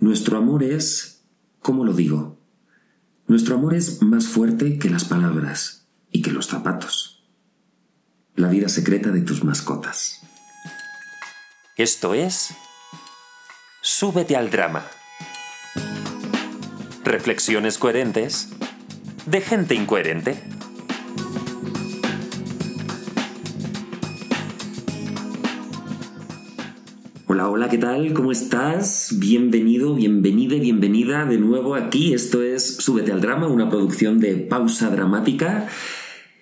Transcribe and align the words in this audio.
Nuestro 0.00 0.38
amor 0.38 0.62
es, 0.62 1.24
¿cómo 1.60 1.84
lo 1.84 1.92
digo? 1.92 2.38
Nuestro 3.26 3.54
amor 3.54 3.74
es 3.74 4.00
más 4.00 4.26
fuerte 4.26 4.78
que 4.78 4.88
las 4.88 5.04
palabras 5.04 5.86
y 6.10 6.22
que 6.22 6.32
los 6.32 6.46
zapatos. 6.46 7.28
La 8.34 8.48
vida 8.48 8.70
secreta 8.70 9.10
de 9.10 9.20
tus 9.20 9.44
mascotas. 9.44 10.22
Esto 11.76 12.14
es 12.14 12.54
Súbete 13.82 14.36
al 14.36 14.50
drama. 14.50 14.86
Reflexiones 17.04 17.76
coherentes 17.76 18.48
de 19.26 19.40
gente 19.42 19.74
incoherente. 19.74 20.42
Hola, 27.32 27.48
hola, 27.48 27.68
¿qué 27.68 27.78
tal? 27.78 28.12
¿Cómo 28.12 28.32
estás? 28.32 29.14
Bienvenido, 29.16 29.94
bienvenida, 29.94 30.56
bienvenida 30.56 31.26
de 31.26 31.38
nuevo 31.38 31.76
aquí. 31.76 32.12
Esto 32.12 32.42
es 32.42 32.78
Súbete 32.78 33.12
al 33.12 33.20
Drama, 33.20 33.46
una 33.46 33.70
producción 33.70 34.18
de 34.18 34.34
pausa 34.34 34.90
dramática. 34.90 35.68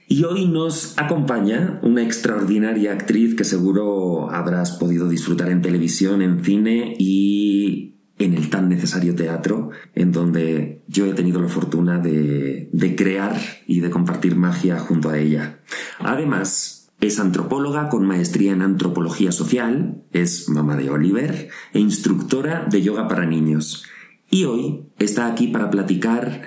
Y 0.09 0.25
hoy 0.25 0.47
nos 0.47 0.99
acompaña 0.99 1.79
una 1.83 2.03
extraordinaria 2.03 2.95
actriz 2.95 3.35
que 3.35 3.45
seguro 3.45 4.31
habrás 4.31 4.79
podido 4.79 5.11
disfrutar 5.11 5.51
en 5.51 5.61
televisión, 5.61 6.23
en 6.23 6.43
cine 6.43 6.97
y 6.99 7.97
en 8.19 8.33
el 8.33 8.49
tan 8.49 8.71
necesario 8.71 9.15
teatro, 9.15 9.69
en 9.95 10.11
donde 10.11 10.85
yo 10.89 11.05
he 11.05 11.13
tenido 11.13 11.43
la 11.43 11.49
fortuna 11.49 11.99
de, 11.99 12.71
de 12.73 12.97
crear 12.97 13.37
y 13.67 13.81
de 13.81 13.91
compartir 13.91 14.37
magia 14.37 14.79
junto 14.79 15.11
a 15.11 15.19
ella. 15.19 15.61
Además, 15.99 16.78
es 17.01 17.21
antropóloga 17.21 17.89
con 17.89 18.07
maestría 18.07 18.53
en 18.53 18.63
antropología 18.63 19.33
social, 19.33 20.03
es 20.13 20.49
mamá 20.49 20.77
de 20.77 20.91
Oliver 20.91 21.49
e 21.73 21.79
instructora 21.79 22.67
de 22.69 22.83
yoga 22.83 23.07
para 23.07 23.25
niños. 23.25 23.85
Y 24.31 24.45
hoy 24.45 24.85
está 24.99 25.27
aquí 25.27 25.49
para 25.49 25.71
platicar 25.71 26.43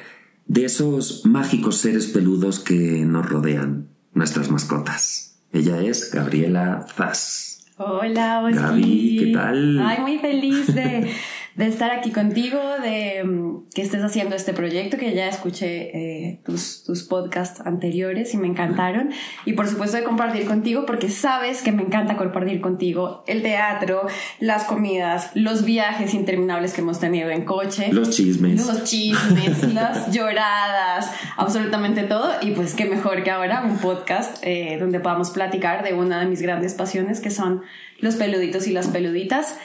de 0.45 0.65
esos 0.65 1.25
mágicos 1.25 1.77
seres 1.77 2.07
peludos 2.07 2.59
que 2.59 3.05
nos 3.05 3.27
rodean, 3.27 3.87
nuestras 4.13 4.51
mascotas. 4.51 5.39
Ella 5.53 5.81
es 5.81 6.11
Gabriela 6.13 6.85
Zas. 6.95 7.65
Hola, 7.77 8.43
Oski. 8.43 8.57
Gaby, 8.59 9.17
¿qué 9.17 9.31
tal? 9.33 9.79
Ay, 9.79 10.01
muy 10.01 10.19
feliz 10.19 10.67
de 10.67 11.11
de 11.55 11.67
estar 11.67 11.91
aquí 11.91 12.11
contigo, 12.11 12.59
de 12.81 13.23
mm, 13.23 13.69
que 13.73 13.81
estés 13.81 14.03
haciendo 14.03 14.35
este 14.35 14.53
proyecto, 14.53 14.97
que 14.97 15.13
ya 15.13 15.27
escuché 15.27 16.29
eh, 16.29 16.39
tus, 16.45 16.83
tus 16.83 17.03
podcasts 17.03 17.61
anteriores 17.65 18.33
y 18.33 18.37
me 18.37 18.47
encantaron. 18.47 19.11
Y 19.45 19.53
por 19.53 19.67
supuesto 19.67 19.97
de 19.97 20.03
compartir 20.03 20.45
contigo, 20.45 20.85
porque 20.85 21.09
sabes 21.09 21.61
que 21.61 21.71
me 21.71 21.83
encanta 21.83 22.15
compartir 22.15 22.61
contigo 22.61 23.23
el 23.27 23.41
teatro, 23.41 24.07
las 24.39 24.63
comidas, 24.63 25.31
los 25.33 25.65
viajes 25.65 26.13
interminables 26.13 26.73
que 26.73 26.81
hemos 26.81 26.99
tenido 26.99 27.29
en 27.29 27.43
coche. 27.43 27.91
Los 27.91 28.11
chismes. 28.11 28.65
Los 28.65 28.83
chismes, 28.85 29.73
las 29.73 30.11
lloradas, 30.11 31.11
absolutamente 31.35 32.03
todo. 32.03 32.31
Y 32.41 32.51
pues 32.51 32.73
qué 32.75 32.85
mejor 32.85 33.23
que 33.23 33.31
ahora 33.31 33.63
un 33.65 33.77
podcast 33.77 34.37
eh, 34.43 34.77
donde 34.79 34.99
podamos 34.99 35.31
platicar 35.31 35.83
de 35.83 35.93
una 35.93 36.19
de 36.21 36.27
mis 36.27 36.41
grandes 36.41 36.73
pasiones, 36.75 37.19
que 37.19 37.29
son 37.29 37.61
los 37.99 38.15
peluditos 38.15 38.67
y 38.67 38.71
las 38.71 38.87
peluditas 38.87 39.57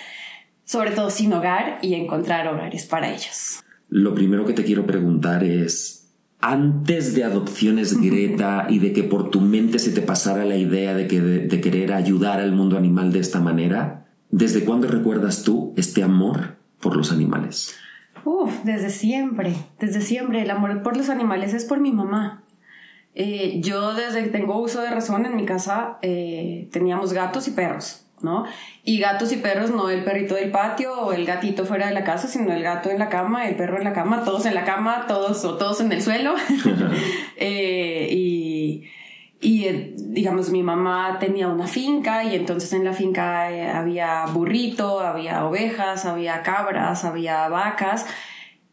sobre 0.67 0.91
todo 0.91 1.09
sin 1.09 1.33
hogar 1.33 1.78
y 1.81 1.95
encontrar 1.95 2.47
hogares 2.48 2.84
para 2.84 3.09
ellos. 3.09 3.62
Lo 3.89 4.14
primero 4.14 4.45
que 4.45 4.53
te 4.53 4.64
quiero 4.64 4.84
preguntar 4.84 5.45
es, 5.45 6.12
antes 6.41 7.14
de 7.14 7.25
Adopciones 7.25 7.98
Greta 7.98 8.67
y 8.69 8.81
de 8.81 8.92
que 8.92 9.05
por 9.05 9.31
tu 9.31 9.41
mente 9.41 9.78
se 9.78 9.92
te 9.92 10.03
pasara 10.03 10.45
la 10.45 10.56
idea 10.56 10.95
de, 10.95 11.06
que, 11.06 11.20
de, 11.23 11.61
querer 11.61 11.92
ayudar 11.92 12.41
al 12.41 12.53
mundo 12.53 12.77
animal 12.77 13.12
de 13.12 13.20
esta 13.20 13.41
manera, 13.41 14.06
¿desde 14.31 14.64
cuándo 14.64 14.89
recuerdas 14.89 15.45
tú 15.45 15.73
este 15.77 16.03
amor 16.03 16.56
por 16.80 16.97
los 16.97 17.12
animales? 17.12 17.75
Uf, 18.25 18.53
desde 18.64 18.91
siempre, 18.91 19.55
desde 19.78 20.01
siempre. 20.01 20.42
El 20.42 20.51
amor 20.51 20.83
por 20.83 20.97
los 20.97 21.08
animales 21.11 21.55
es 21.55 21.64
por 21.64 21.78
mi 21.78 21.92
mamá. 21.92 22.42
Eh, 23.14 23.61
yo 23.62 23.95
desde 23.95 24.25
que 24.25 24.30
tengo 24.30 24.61
uso 24.61 24.83
de 24.83 24.90
razón 24.90 25.24
en 25.24 25.36
mi 25.36 25.46
casa 25.46 25.98
eh, 26.02 26.69
teníamos 26.73 27.13
gatos 27.13 27.46
y 27.46 27.52
perros. 27.52 28.05
¿No? 28.22 28.44
Y 28.84 28.98
gatos 28.98 29.32
y 29.32 29.36
perros, 29.36 29.70
no 29.70 29.90
el 29.90 30.04
perrito 30.04 30.34
del 30.34 30.50
patio 30.50 30.92
o 31.00 31.12
el 31.12 31.27
gatito 31.27 31.64
fuera 31.64 31.88
de 31.88 31.94
la 31.94 32.04
casa, 32.04 32.28
sino 32.28 32.52
el 32.52 32.62
gato 32.62 32.90
en 32.90 32.98
la 32.98 33.08
cama, 33.08 33.48
el 33.48 33.56
perro 33.56 33.78
en 33.78 33.84
la 33.84 33.92
cama, 33.92 34.24
todos 34.24 34.46
en 34.46 34.54
la 34.54 34.64
cama, 34.64 35.06
todos 35.06 35.44
o 35.44 35.56
todos 35.56 35.80
en 35.80 35.92
el 35.92 36.02
suelo. 36.02 36.34
Eh, 37.38 38.08
y, 38.10 38.84
y 39.42 39.66
eh, 39.66 39.94
digamos, 39.94 40.48
mi 40.48 40.62
mamá 40.62 41.18
tenía 41.20 41.48
una 41.48 41.66
finca 41.66 42.24
y 42.24 42.34
entonces 42.34 42.72
en 42.72 42.82
la 42.82 42.94
finca 42.94 43.52
eh, 43.52 43.70
había 43.70 44.24
burrito, 44.27 45.00
había 45.00 45.44
ovejas, 45.44 46.06
había 46.06 46.42
cabras, 46.42 47.04
había 47.04 47.46
vacas. 47.48 48.06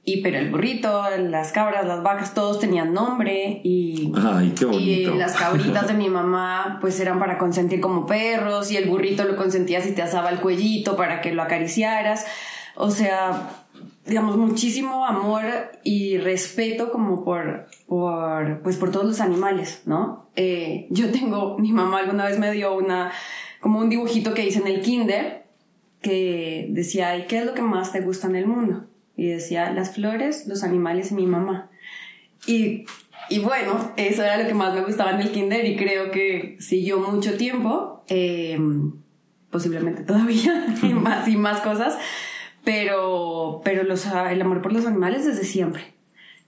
Y 0.05 0.21
pero 0.21 0.37
el 0.37 0.51
burrito, 0.51 1.01
las 1.17 1.53
cabras, 1.53 1.87
las 1.87 2.03
vacas, 2.03 2.33
todos 2.33 2.59
tenían 2.59 2.93
nombre 2.93 3.61
y, 3.63 4.11
Ay, 4.15 4.53
qué 4.57 4.65
y 4.65 5.05
las 5.05 5.33
cabritas 5.37 5.87
de 5.87 5.93
mi 5.93 6.09
mamá 6.09 6.79
pues 6.81 6.99
eran 6.99 7.19
para 7.19 7.37
consentir 7.37 7.79
como 7.79 8.05
perros 8.05 8.69
y 8.69 8.75
el 8.75 8.89
burrito 8.89 9.23
lo 9.23 9.37
consentía 9.37 9.79
si 9.79 9.93
te 9.93 10.01
asaba 10.01 10.29
el 10.29 10.39
cuellito 10.39 10.97
para 10.97 11.21
que 11.21 11.31
lo 11.31 11.41
acariciaras. 11.41 12.25
O 12.75 12.91
sea, 12.91 13.63
digamos, 14.05 14.35
muchísimo 14.35 15.05
amor 15.05 15.43
y 15.85 16.17
respeto 16.17 16.91
como 16.91 17.23
por, 17.23 17.67
por, 17.87 18.61
pues 18.61 18.75
por 18.75 18.91
todos 18.91 19.05
los 19.05 19.21
animales, 19.21 19.83
¿no? 19.85 20.29
Eh, 20.35 20.87
yo 20.89 21.11
tengo, 21.11 21.57
mi 21.57 21.71
mamá 21.71 21.99
alguna 21.99 22.25
vez 22.25 22.39
me 22.39 22.51
dio 22.51 22.75
una, 22.75 23.11
como 23.61 23.79
un 23.79 23.89
dibujito 23.89 24.33
que 24.33 24.45
hice 24.45 24.59
en 24.59 24.67
el 24.67 24.81
kinder 24.81 25.43
que 26.01 26.67
decía, 26.71 27.15
¿y 27.15 27.27
qué 27.27 27.39
es 27.39 27.45
lo 27.45 27.53
que 27.53 27.61
más 27.61 27.93
te 27.93 28.01
gusta 28.01 28.27
en 28.27 28.35
el 28.35 28.47
mundo? 28.47 28.83
Y 29.15 29.27
decía 29.27 29.71
las 29.71 29.93
flores, 29.95 30.47
los 30.47 30.63
animales 30.63 31.11
y 31.11 31.15
mi 31.15 31.25
mamá. 31.25 31.69
Y, 32.45 32.85
y, 33.29 33.39
bueno, 33.39 33.91
eso 33.95 34.23
era 34.23 34.37
lo 34.37 34.47
que 34.47 34.53
más 34.53 34.73
me 34.73 34.81
gustaba 34.81 35.11
en 35.11 35.21
el 35.21 35.31
kinder 35.31 35.65
y 35.65 35.75
creo 35.75 36.11
que 36.11 36.57
siguió 36.59 36.99
mucho 36.99 37.37
tiempo, 37.37 38.03
eh, 38.07 38.59
posiblemente 39.49 40.03
todavía, 40.03 40.65
y 40.83 40.93
más 40.93 41.27
y 41.27 41.37
más 41.37 41.61
cosas, 41.61 41.97
pero, 42.63 43.61
pero 43.63 43.83
los, 43.83 44.05
el 44.05 44.41
amor 44.41 44.61
por 44.61 44.73
los 44.73 44.85
animales 44.85 45.25
desde 45.25 45.43
siempre, 45.43 45.93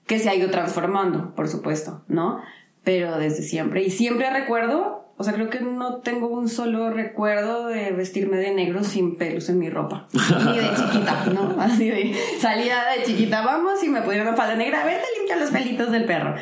que 0.08 0.20
se 0.20 0.30
ha 0.30 0.36
ido 0.36 0.50
transformando, 0.50 1.34
por 1.36 1.48
supuesto, 1.48 2.04
¿no? 2.08 2.42
Pero 2.84 3.18
desde 3.18 3.42
siempre. 3.42 3.84
Y 3.84 3.90
siempre 3.90 4.30
recuerdo 4.30 5.05
o 5.18 5.24
sea, 5.24 5.34
creo 5.34 5.50
que 5.50 5.62
no 5.62 5.98
tengo 5.98 6.28
un 6.28 6.50
solo 6.50 6.90
recuerdo 6.90 7.68
de 7.68 7.92
vestirme 7.92 8.38
de 8.38 8.52
negro 8.54 8.84
sin 8.84 9.16
pelos 9.16 9.48
en 9.48 9.60
mi 9.60 9.70
ropa. 9.70 10.08
Ni 10.12 10.58
de 10.58 10.70
chiquita, 10.76 11.26
¿no? 11.34 11.56
Así 11.60 11.90
de 11.90 12.16
salida 12.40 12.84
de 12.92 13.04
chiquita, 13.04 13.42
vamos 13.42 13.82
y 13.84 13.88
me 13.88 14.02
pusieron 14.02 14.28
una 14.28 14.38
falda 14.38 14.56
negra, 14.56 14.84
vete 14.84 15.06
limpia 15.18 15.38
los 15.38 15.52
pelitos 15.52 15.92
del 15.92 16.06
perro. 16.06 16.36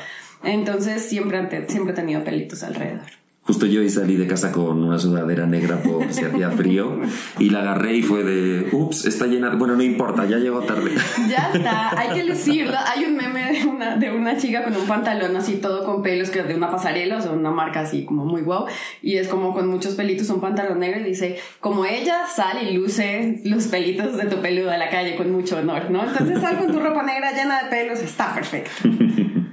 Entonces 0.43 1.07
siempre, 1.07 1.69
siempre 1.69 1.93
he 1.93 1.95
tenido 1.95 2.23
pelitos 2.23 2.63
alrededor. 2.63 3.22
Justo 3.45 3.65
yo 3.65 3.81
hoy 3.81 3.89
salí 3.89 4.15
de 4.15 4.25
casa 4.25 4.53
con 4.53 4.81
una 4.81 4.97
sudadera 4.97 5.45
negra 5.45 5.83
por 5.83 6.13
si 6.13 6.23
hacía 6.23 6.49
frío 6.51 7.01
y 7.39 7.49
la 7.49 7.59
agarré 7.59 7.97
y 7.97 8.01
fue 8.01 8.23
de, 8.23 8.69
ups, 8.71 9.05
está 9.05 9.27
llena. 9.27 9.49
Bueno, 9.55 9.75
no 9.75 9.83
importa, 9.83 10.23
ya 10.25 10.37
llegó 10.37 10.61
tarde. 10.61 10.91
Ya 11.29 11.51
está, 11.53 11.99
hay 11.99 12.13
que 12.13 12.23
lucirlo. 12.23 12.77
Hay 12.85 13.03
un 13.03 13.17
meme 13.17 13.51
de 13.51 13.65
una, 13.65 13.97
de 13.97 14.11
una 14.11 14.37
chica 14.37 14.63
con 14.63 14.73
un 14.73 14.87
pantalón 14.87 15.35
así 15.35 15.55
todo 15.55 15.83
con 15.83 16.01
pelos, 16.01 16.29
que 16.29 16.39
es 16.39 16.47
de 16.47 16.55
una 16.55 16.71
pasarela, 16.71 17.17
o 17.17 17.21
sea, 17.21 17.31
una 17.31 17.51
marca 17.51 17.81
así 17.81 18.05
como 18.05 18.23
muy 18.23 18.43
guau. 18.43 18.65
Y 19.01 19.17
es 19.17 19.27
como 19.27 19.53
con 19.53 19.67
muchos 19.67 19.95
pelitos, 19.95 20.29
un 20.29 20.39
pantalón 20.39 20.79
negro 20.79 21.01
y 21.01 21.03
dice, 21.03 21.37
como 21.59 21.83
ella 21.83 22.25
sale 22.33 22.71
y 22.71 22.77
luce 22.77 23.41
los 23.43 23.65
pelitos 23.67 24.15
de 24.15 24.25
tu 24.25 24.37
peludo 24.37 24.71
a 24.71 24.77
la 24.77 24.89
calle 24.89 25.17
con 25.17 25.29
mucho 25.31 25.57
honor, 25.57 25.91
¿no? 25.91 26.05
Entonces 26.05 26.39
sal 26.39 26.59
con 26.59 26.71
tu 26.71 26.79
ropa 26.79 27.03
negra 27.03 27.33
llena 27.33 27.63
de 27.63 27.69
pelos, 27.69 27.99
está 27.99 28.33
perfecto. 28.33 28.71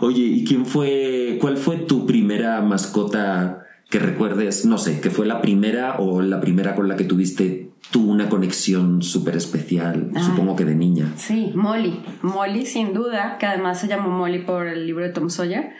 Oye, 0.00 0.22
¿y 0.22 0.44
quién 0.44 0.66
fue, 0.66 1.38
cuál 1.40 1.56
fue 1.56 1.76
tu 1.76 2.06
primera 2.30 2.60
mascota 2.60 3.66
que 3.88 3.98
recuerdes? 3.98 4.64
No 4.64 4.78
sé, 4.78 5.00
que 5.00 5.10
fue 5.10 5.26
la 5.26 5.40
primera 5.40 5.96
o 5.98 6.22
la 6.22 6.40
primera 6.40 6.76
con 6.76 6.86
la 6.86 6.94
que 6.94 7.02
tuviste 7.02 7.70
tú 7.90 8.08
una 8.08 8.28
conexión 8.28 9.02
súper 9.02 9.34
especial, 9.34 10.12
supongo 10.24 10.54
que 10.54 10.64
de 10.64 10.76
niña. 10.76 11.12
Sí, 11.16 11.50
Molly. 11.56 12.00
Molly, 12.22 12.66
sin 12.66 12.94
duda, 12.94 13.36
que 13.36 13.46
además 13.46 13.80
se 13.80 13.88
llamó 13.88 14.10
Molly 14.10 14.44
por 14.44 14.68
el 14.68 14.86
libro 14.86 15.04
de 15.04 15.10
Tom 15.10 15.28
Sawyer, 15.28 15.70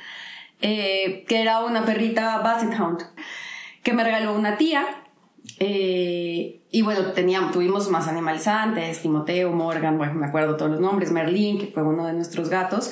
eh, 0.61 1.25
que 1.29 1.41
era 1.41 1.65
una 1.65 1.85
perrita 1.85 2.39
Basset 2.39 2.77
Hound, 2.81 2.99
que 3.85 3.93
me 3.93 4.03
regaló 4.03 4.35
una 4.35 4.57
tía. 4.57 4.85
Eh, 5.61 6.63
y 6.73 6.83
bueno, 6.83 7.13
teníamos, 7.13 7.53
tuvimos 7.53 7.89
más 7.91 8.09
animales 8.09 8.49
antes, 8.49 9.03
Timoteo, 9.03 9.53
Morgan, 9.53 9.99
bueno, 9.99 10.15
me 10.15 10.27
acuerdo 10.27 10.57
todos 10.57 10.73
los 10.73 10.81
nombres, 10.81 11.13
Merlin, 11.13 11.59
que 11.59 11.69
fue 11.69 11.85
uno 11.85 12.07
de 12.09 12.13
nuestros 12.13 12.49
gatos. 12.49 12.91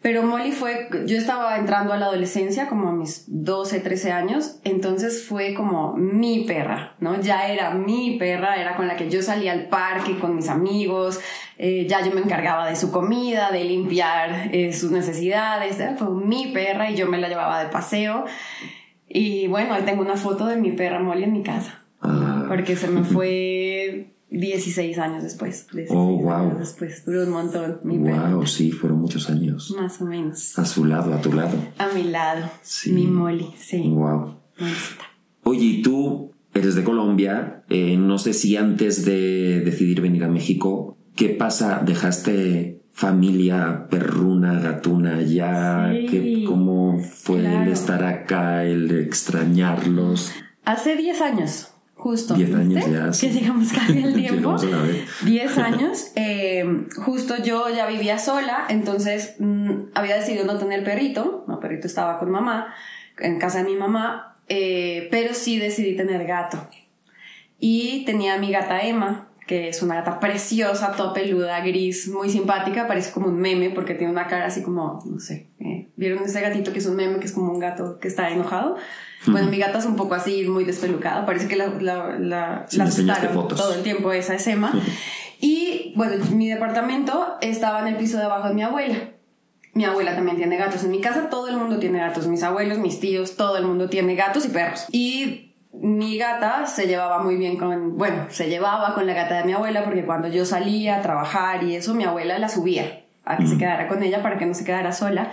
Pero 0.00 0.22
Molly 0.22 0.52
fue, 0.52 0.88
yo 1.06 1.16
estaba 1.16 1.56
entrando 1.56 1.92
a 1.92 1.96
la 1.96 2.06
adolescencia 2.06 2.68
como 2.68 2.88
a 2.88 2.92
mis 2.92 3.24
12, 3.26 3.80
13 3.80 4.12
años, 4.12 4.60
entonces 4.64 5.24
fue 5.26 5.54
como 5.54 5.94
mi 5.96 6.44
perra, 6.44 6.94
¿no? 7.00 7.20
Ya 7.20 7.48
era 7.48 7.70
mi 7.72 8.16
perra, 8.18 8.56
era 8.56 8.76
con 8.76 8.88
la 8.88 8.96
que 8.96 9.10
yo 9.10 9.22
salía 9.22 9.52
al 9.52 9.68
parque 9.68 10.18
con 10.18 10.36
mis 10.36 10.48
amigos, 10.48 11.20
eh, 11.58 11.86
ya 11.88 12.04
yo 12.04 12.12
me 12.12 12.20
encargaba 12.20 12.68
de 12.68 12.76
su 12.76 12.90
comida, 12.90 13.50
de 13.50 13.64
limpiar 13.64 14.50
eh, 14.52 14.72
sus 14.72 14.90
necesidades, 14.90 15.76
fue 15.98 16.10
mi 16.10 16.48
perra 16.52 16.90
y 16.90 16.96
yo 16.96 17.06
me 17.06 17.18
la 17.18 17.28
llevaba 17.28 17.62
de 17.62 17.70
paseo. 17.70 18.24
Y 19.08 19.46
bueno, 19.48 19.74
ahí 19.74 19.82
tengo 19.82 20.02
una 20.02 20.16
foto 20.16 20.46
de 20.46 20.56
mi 20.56 20.72
perra 20.72 20.98
Molly 20.98 21.24
en 21.24 21.32
mi 21.32 21.42
casa, 21.42 21.82
ah. 22.00 22.46
porque 22.48 22.76
se 22.76 22.88
me 22.88 23.04
fue 23.04 24.11
16 24.32 24.98
años 24.98 25.22
después. 25.22 25.66
16 25.72 25.90
Oh, 25.92 26.16
wow. 26.18 26.30
años 26.32 26.58
después. 26.58 27.04
Duró 27.04 27.22
un 27.24 27.30
montón, 27.30 27.78
mi 27.84 27.98
perro. 27.98 28.36
Wow, 28.38 28.46
sí, 28.46 28.70
fueron 28.72 29.00
muchos 29.00 29.28
años. 29.30 29.74
Más 29.78 30.00
o 30.00 30.04
menos. 30.06 30.58
A 30.58 30.64
su 30.64 30.84
lado, 30.84 31.12
a 31.14 31.20
tu 31.20 31.32
lado. 31.32 31.56
A 31.78 31.88
mi 31.94 32.04
lado. 32.04 32.48
Sí. 32.62 32.92
Mi 32.92 33.06
Molly, 33.06 33.48
sí. 33.56 33.82
Wow. 33.88 34.36
Molicita. 34.58 35.04
Oye, 35.44 35.64
y 35.64 35.82
tú 35.82 36.32
eres 36.54 36.74
de 36.74 36.84
Colombia. 36.84 37.64
eh, 37.68 37.96
no 37.96 38.18
sé 38.18 38.32
si 38.34 38.56
antes 38.56 39.04
de 39.06 39.60
decidir 39.64 40.00
venir 40.02 40.24
a 40.24 40.28
México, 40.28 40.98
¿qué 41.16 41.30
pasa? 41.30 41.82
¿Dejaste 41.84 42.82
familia 42.92 43.86
perruna, 43.90 44.60
gatuna 44.60 45.22
ya? 45.22 45.90
Sí, 45.90 46.06
¿Qué- 46.06 46.44
¿Cómo 46.46 46.98
fue 46.98 47.38
el 47.38 47.44
claro. 47.46 47.72
estar 47.72 48.04
acá, 48.04 48.64
el 48.64 48.90
extrañarlos? 48.90 50.32
Hace 50.64 50.96
10 50.96 51.20
años, 51.22 51.71
justo. 52.02 52.34
10 52.34 52.54
años 52.54 52.86
ya, 52.90 53.12
sí. 53.12 53.28
Que 53.28 53.32
llegamos 53.34 53.72
casi 53.72 54.02
al 54.02 54.14
tiempo. 54.22 54.56
Llegamos 54.56 54.64
a 54.64 54.66
la 54.66 54.82
vez. 54.82 55.04
10 55.24 55.58
años. 55.68 56.12
eh, 56.16 56.64
justo 56.96 57.36
yo 57.42 57.68
ya 57.70 57.86
vivía 57.86 58.18
sola, 58.18 58.66
entonces 58.68 59.36
mm, 59.38 59.70
había 59.94 60.16
decidido 60.16 60.44
no 60.44 60.58
tener 60.58 60.82
perrito. 60.84 61.44
No, 61.46 61.60
perrito 61.60 61.86
estaba 61.86 62.18
con 62.18 62.30
mamá, 62.30 62.74
en 63.18 63.38
casa 63.38 63.58
de 63.58 63.64
mi 63.64 63.76
mamá, 63.76 64.36
eh, 64.48 65.08
pero 65.10 65.34
sí 65.34 65.58
decidí 65.58 65.96
tener 65.96 66.26
gato. 66.26 66.58
Y 67.58 68.04
tenía 68.04 68.34
a 68.34 68.38
mi 68.38 68.50
gata 68.50 68.80
Emma, 68.82 69.28
que 69.52 69.68
es 69.68 69.82
una 69.82 69.96
gata 69.96 70.18
preciosa, 70.18 70.92
todo 70.96 71.12
peluda, 71.12 71.60
gris, 71.60 72.08
muy 72.08 72.30
simpática, 72.30 72.88
parece 72.88 73.12
como 73.12 73.26
un 73.26 73.38
meme 73.38 73.68
porque 73.68 73.92
tiene 73.92 74.10
una 74.10 74.26
cara 74.26 74.46
así 74.46 74.62
como, 74.62 75.02
no 75.04 75.20
sé, 75.20 75.50
eh, 75.60 75.90
¿vieron 75.94 76.24
ese 76.24 76.40
gatito 76.40 76.72
que 76.72 76.78
es 76.78 76.86
un 76.86 76.96
meme, 76.96 77.18
que 77.18 77.26
es 77.26 77.32
como 77.32 77.52
un 77.52 77.58
gato 77.58 77.98
que 78.00 78.08
está 78.08 78.30
enojado? 78.30 78.76
Bueno, 79.26 79.50
mi 79.50 79.58
gata 79.58 79.76
es 79.76 79.84
un 79.84 79.94
poco 79.96 80.14
así, 80.14 80.48
muy 80.48 80.64
despelucada, 80.64 81.26
parece 81.26 81.48
que 81.48 81.56
la, 81.56 81.66
la, 81.66 82.18
la, 82.18 82.64
Sí, 82.66 82.80
asustaron 82.80 83.34
fotos. 83.34 83.60
todo 83.60 83.74
el 83.74 83.82
tiempo, 83.82 84.10
esa 84.10 84.34
es 84.36 84.46
Emma. 84.46 84.72
Y 85.38 85.92
bueno, 85.96 86.24
mi 86.34 86.48
departamento 86.48 87.34
estaba 87.42 87.80
en 87.80 87.88
el 87.88 87.96
piso 87.96 88.16
de 88.16 88.24
abajo 88.24 88.48
de 88.48 88.54
mi 88.54 88.62
abuela. 88.62 88.96
Mi 89.74 89.84
abuela 89.84 90.14
también 90.14 90.38
tiene 90.38 90.56
gatos. 90.56 90.82
En 90.84 90.92
mi 90.92 91.02
casa 91.02 91.28
todo 91.28 91.48
el 91.48 91.58
mundo 91.58 91.78
tiene 91.78 91.98
gatos. 91.98 92.26
Mis 92.26 92.42
abuelos, 92.42 92.78
mis 92.78 93.00
tíos, 93.00 93.36
todo 93.36 93.58
el 93.58 93.66
mundo 93.66 93.90
tiene 93.90 94.14
gatos 94.14 94.46
y 94.46 94.48
perros. 94.48 94.86
Y 94.92 95.51
mi 95.72 96.18
gata 96.18 96.66
se 96.66 96.86
llevaba 96.86 97.22
muy 97.22 97.36
bien 97.36 97.56
con, 97.56 97.96
bueno, 97.96 98.26
se 98.28 98.48
llevaba 98.48 98.94
con 98.94 99.06
la 99.06 99.14
gata 99.14 99.38
de 99.38 99.44
mi 99.44 99.52
abuela 99.52 99.84
porque 99.84 100.04
cuando 100.04 100.28
yo 100.28 100.44
salía 100.44 100.96
a 100.96 101.02
trabajar 101.02 101.64
y 101.64 101.76
eso, 101.76 101.94
mi 101.94 102.04
abuela 102.04 102.38
la 102.38 102.48
subía 102.48 103.04
a 103.24 103.36
que 103.36 103.46
se 103.46 103.56
quedara 103.56 103.88
con 103.88 104.02
ella 104.02 104.22
para 104.22 104.36
que 104.38 104.46
no 104.46 104.54
se 104.54 104.64
quedara 104.64 104.92
sola. 104.92 105.32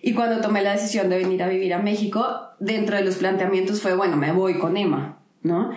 Y 0.00 0.14
cuando 0.14 0.40
tomé 0.40 0.62
la 0.62 0.72
decisión 0.72 1.08
de 1.08 1.18
venir 1.18 1.42
a 1.42 1.48
vivir 1.48 1.74
a 1.74 1.78
México, 1.78 2.24
dentro 2.60 2.96
de 2.96 3.04
los 3.04 3.16
planteamientos 3.16 3.82
fue, 3.82 3.94
bueno, 3.96 4.16
me 4.16 4.32
voy 4.32 4.58
con 4.58 4.76
Emma, 4.76 5.18
¿no? 5.42 5.70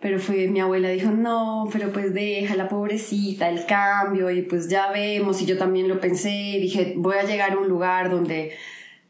Pero 0.00 0.20
fue, 0.20 0.46
mi 0.48 0.60
abuela 0.60 0.90
dijo, 0.90 1.10
no, 1.10 1.68
pero 1.72 1.90
pues 1.90 2.14
déjala, 2.14 2.68
pobrecita, 2.68 3.48
el 3.48 3.66
cambio, 3.66 4.30
y 4.30 4.42
pues 4.42 4.68
ya 4.68 4.92
vemos, 4.92 5.42
y 5.42 5.46
yo 5.46 5.58
también 5.58 5.88
lo 5.88 5.98
pensé, 5.98 6.30
y 6.30 6.60
dije, 6.60 6.94
voy 6.96 7.16
a 7.16 7.24
llegar 7.24 7.52
a 7.52 7.58
un 7.58 7.68
lugar 7.68 8.10
donde 8.10 8.52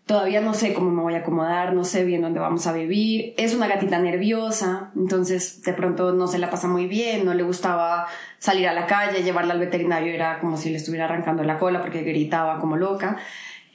todavía 0.08 0.40
no 0.40 0.54
sé 0.54 0.72
cómo 0.72 0.90
me 0.90 1.02
voy 1.02 1.14
a 1.14 1.18
acomodar, 1.18 1.74
no 1.74 1.84
sé 1.84 2.02
bien 2.02 2.22
dónde 2.22 2.40
vamos 2.40 2.66
a 2.66 2.72
vivir, 2.72 3.34
es 3.36 3.54
una 3.54 3.68
gatita 3.68 3.98
nerviosa, 3.98 4.90
entonces 4.96 5.60
de 5.62 5.74
pronto 5.74 6.12
no 6.12 6.26
se 6.28 6.38
la 6.38 6.48
pasa 6.48 6.66
muy 6.66 6.86
bien, 6.86 7.26
no 7.26 7.34
le 7.34 7.42
gustaba 7.42 8.06
salir 8.38 8.66
a 8.68 8.72
la 8.72 8.86
calle, 8.86 9.22
llevarla 9.22 9.52
al 9.52 9.60
veterinario 9.60 10.14
era 10.14 10.40
como 10.40 10.56
si 10.56 10.70
le 10.70 10.78
estuviera 10.78 11.04
arrancando 11.04 11.44
la 11.44 11.58
cola 11.58 11.82
porque 11.82 12.02
gritaba 12.02 12.58
como 12.58 12.76
loca, 12.76 13.18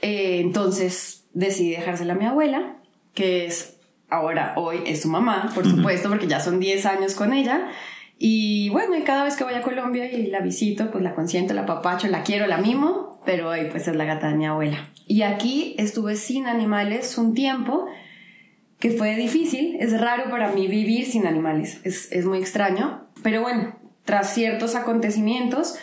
Eh, 0.01 0.41
entonces 0.41 1.23
decidí 1.33 1.71
dejársela 1.71 2.13
a 2.13 2.17
mi 2.17 2.25
abuela, 2.25 2.75
que 3.13 3.45
es 3.45 3.77
ahora, 4.09 4.53
hoy 4.57 4.81
es 4.85 5.01
su 5.03 5.07
mamá, 5.07 5.49
por 5.55 5.65
supuesto, 5.65 6.09
porque 6.09 6.27
ya 6.27 6.41
son 6.41 6.59
10 6.59 6.85
años 6.85 7.15
con 7.15 7.31
ella. 7.31 7.69
Y 8.19 8.69
bueno, 8.69 8.97
y 8.97 9.03
cada 9.03 9.23
vez 9.23 9.37
que 9.37 9.45
voy 9.45 9.53
a 9.53 9.61
Colombia 9.61 10.11
y 10.11 10.27
la 10.27 10.41
visito, 10.41 10.91
pues 10.91 11.03
la 11.03 11.15
consiento, 11.15 11.53
la 11.53 11.65
papacho, 11.65 12.07
la 12.09 12.23
quiero, 12.23 12.47
la 12.47 12.57
mimo, 12.57 13.12
pero 13.25 13.49
hoy 13.49 13.67
pues 13.71 13.87
es 13.87 13.95
la 13.95 14.05
gata 14.05 14.29
de 14.29 14.35
mi 14.35 14.45
abuela. 14.45 14.87
Y 15.07 15.23
aquí 15.23 15.75
estuve 15.77 16.15
sin 16.15 16.47
animales 16.47 17.17
un 17.17 17.33
tiempo 17.33 17.85
que 18.79 18.91
fue 18.91 19.15
difícil, 19.15 19.77
es 19.79 19.99
raro 19.99 20.29
para 20.29 20.51
mí 20.51 20.67
vivir 20.67 21.05
sin 21.05 21.25
animales, 21.25 21.79
es, 21.85 22.11
es 22.11 22.25
muy 22.25 22.39
extraño, 22.39 23.07
pero 23.21 23.41
bueno, 23.41 23.77
tras 24.03 24.33
ciertos 24.33 24.75
acontecimientos, 24.75 25.75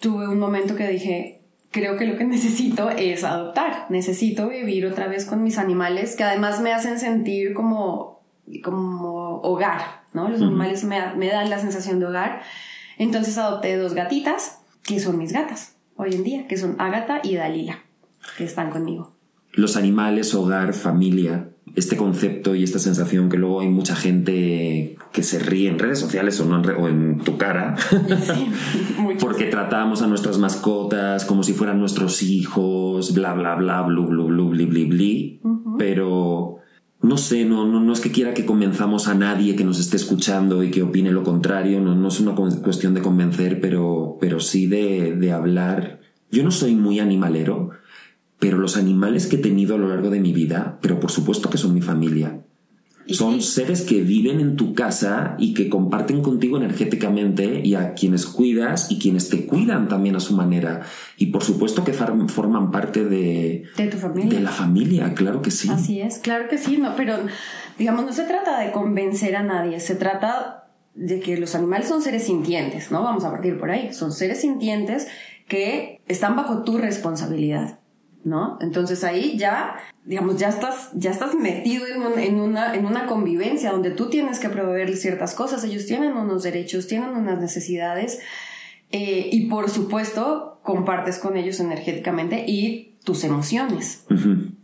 tuve 0.00 0.26
un 0.26 0.38
momento 0.38 0.74
que 0.74 0.88
dije, 0.88 1.42
creo 1.70 1.98
que 1.98 2.06
lo 2.06 2.16
que 2.16 2.24
necesito 2.26 2.88
es 2.88 3.24
adoptar, 3.24 3.86
necesito 3.90 4.48
vivir 4.48 4.86
otra 4.86 5.06
vez 5.06 5.26
con 5.26 5.42
mis 5.42 5.58
animales, 5.58 6.16
que 6.16 6.24
además 6.24 6.60
me 6.60 6.72
hacen 6.72 6.98
sentir 6.98 7.52
como, 7.52 8.22
como 8.62 9.40
hogar, 9.42 10.04
¿no? 10.14 10.28
Los 10.30 10.40
animales 10.40 10.82
me, 10.84 11.14
me 11.14 11.28
dan 11.28 11.50
la 11.50 11.58
sensación 11.58 12.00
de 12.00 12.06
hogar. 12.06 12.40
Entonces 12.96 13.36
adopté 13.36 13.76
dos 13.76 13.92
gatitas, 13.92 14.62
que 14.82 14.98
son 14.98 15.18
mis 15.18 15.32
gatas 15.32 15.75
hoy 15.96 16.14
en 16.14 16.24
día, 16.24 16.46
que 16.46 16.56
son 16.56 16.76
Ágata 16.78 17.20
y 17.22 17.34
Dalila, 17.36 17.80
que 18.38 18.44
están 18.44 18.70
conmigo. 18.70 19.12
Los 19.52 19.76
animales, 19.76 20.34
hogar, 20.34 20.74
familia, 20.74 21.48
este 21.74 21.96
concepto 21.96 22.54
y 22.54 22.62
esta 22.62 22.78
sensación 22.78 23.28
que 23.28 23.36
luego 23.38 23.60
hay 23.60 23.68
mucha 23.68 23.96
gente 23.96 24.96
que 25.12 25.22
se 25.22 25.38
ríe 25.38 25.68
en 25.68 25.78
redes 25.78 25.98
sociales 25.98 26.38
o, 26.40 26.44
no 26.46 26.56
en, 26.56 26.64
re- 26.64 26.74
o 26.74 26.88
en 26.88 27.18
tu 27.20 27.36
cara, 27.38 27.74
Sí, 27.78 28.48
porque 29.20 29.44
tratamos 29.46 30.02
a 30.02 30.06
nuestras 30.06 30.38
mascotas 30.38 31.24
como 31.24 31.42
si 31.42 31.52
fueran 31.54 31.78
nuestros 31.80 32.22
hijos, 32.22 33.14
bla, 33.14 33.32
bla, 33.34 33.54
bla, 33.56 33.82
blu, 33.82 34.06
blu, 34.06 34.26
blu, 34.26 34.50
bli, 34.50 34.66
bli, 34.66 34.84
bli. 34.84 35.40
Pero 35.78 36.55
no 37.02 37.18
sé, 37.18 37.44
no, 37.44 37.66
no, 37.66 37.80
no 37.80 37.92
es 37.92 38.00
que 38.00 38.10
quiera 38.10 38.34
que 38.34 38.46
convenzamos 38.46 39.06
a 39.08 39.14
nadie 39.14 39.54
que 39.56 39.64
nos 39.64 39.78
esté 39.78 39.96
escuchando 39.96 40.62
y 40.64 40.70
que 40.70 40.82
opine 40.82 41.12
lo 41.12 41.22
contrario, 41.22 41.80
no, 41.80 41.94
no 41.94 42.08
es 42.08 42.20
una 42.20 42.34
cu- 42.34 42.62
cuestión 42.62 42.94
de 42.94 43.02
convencer, 43.02 43.60
pero, 43.60 44.16
pero 44.20 44.40
sí 44.40 44.66
de 44.66 45.32
hablar. 45.32 46.00
Yo 46.30 46.42
no 46.42 46.50
soy 46.50 46.74
muy 46.74 46.98
animalero, 46.98 47.70
pero 48.38 48.58
los 48.58 48.76
animales 48.76 49.26
que 49.26 49.36
he 49.36 49.40
tenido 49.40 49.74
a 49.74 49.78
lo 49.78 49.88
largo 49.88 50.10
de 50.10 50.20
mi 50.20 50.32
vida, 50.32 50.78
pero 50.82 50.98
por 50.98 51.10
supuesto 51.10 51.48
que 51.50 51.58
son 51.58 51.74
mi 51.74 51.80
familia. 51.82 52.42
Son 53.08 53.40
sí. 53.40 53.52
seres 53.52 53.82
que 53.82 54.00
viven 54.02 54.40
en 54.40 54.56
tu 54.56 54.74
casa 54.74 55.36
y 55.38 55.54
que 55.54 55.68
comparten 55.68 56.22
contigo 56.22 56.56
energéticamente 56.56 57.60
y 57.64 57.74
a 57.74 57.94
quienes 57.94 58.26
cuidas 58.26 58.90
y 58.90 58.98
quienes 58.98 59.28
te 59.28 59.46
cuidan 59.46 59.88
también 59.88 60.16
a 60.16 60.20
su 60.20 60.34
manera. 60.36 60.82
Y 61.16 61.26
por 61.26 61.42
supuesto 61.44 61.84
que 61.84 61.92
forman 61.92 62.70
parte 62.70 63.04
de, 63.04 63.64
De 63.76 63.86
tu 63.86 63.96
familia. 63.96 64.38
de 64.38 64.40
la 64.44 64.50
familia, 64.50 65.14
claro 65.14 65.42
que 65.42 65.50
sí. 65.50 65.68
Así 65.70 66.00
es, 66.00 66.18
claro 66.18 66.48
que 66.48 66.58
sí, 66.58 66.78
no, 66.78 66.94
pero 66.96 67.14
digamos, 67.78 68.04
no 68.04 68.12
se 68.12 68.24
trata 68.24 68.60
de 68.60 68.72
convencer 68.72 69.36
a 69.36 69.42
nadie, 69.42 69.80
se 69.80 69.94
trata 69.94 70.68
de 70.94 71.20
que 71.20 71.36
los 71.36 71.54
animales 71.54 71.88
son 71.88 72.02
seres 72.02 72.24
sintientes, 72.24 72.90
¿no? 72.90 73.02
Vamos 73.02 73.24
a 73.24 73.30
partir 73.30 73.58
por 73.58 73.70
ahí, 73.70 73.92
son 73.92 74.12
seres 74.12 74.40
sintientes 74.40 75.06
que 75.46 76.00
están 76.08 76.36
bajo 76.36 76.62
tu 76.64 76.78
responsabilidad, 76.78 77.78
¿no? 78.26 78.58
Entonces 78.60 79.04
ahí 79.04 79.38
ya, 79.38 79.76
digamos, 80.04 80.36
ya 80.36 80.48
estás, 80.48 80.90
ya 80.94 81.10
estás 81.12 81.34
metido 81.34 81.86
en, 81.86 82.02
un- 82.02 82.18
en 82.18 82.40
una, 82.40 82.74
en 82.74 82.84
una 82.84 83.06
convivencia 83.06 83.70
donde 83.70 83.92
tú 83.92 84.10
tienes 84.10 84.40
que 84.40 84.48
proveer 84.48 84.96
ciertas 84.96 85.32
cosas, 85.34 85.62
ellos 85.64 85.86
tienen 85.86 86.12
unos 86.14 86.42
derechos, 86.42 86.88
tienen 86.88 87.10
unas 87.10 87.38
necesidades, 87.40 88.18
eh, 88.90 89.28
y 89.32 89.46
por 89.46 89.70
supuesto 89.70 90.58
compartes 90.62 91.18
con 91.18 91.36
ellos 91.36 91.60
energéticamente 91.60 92.44
y 92.48 92.96
tus 93.04 93.22
emociones. 93.22 94.04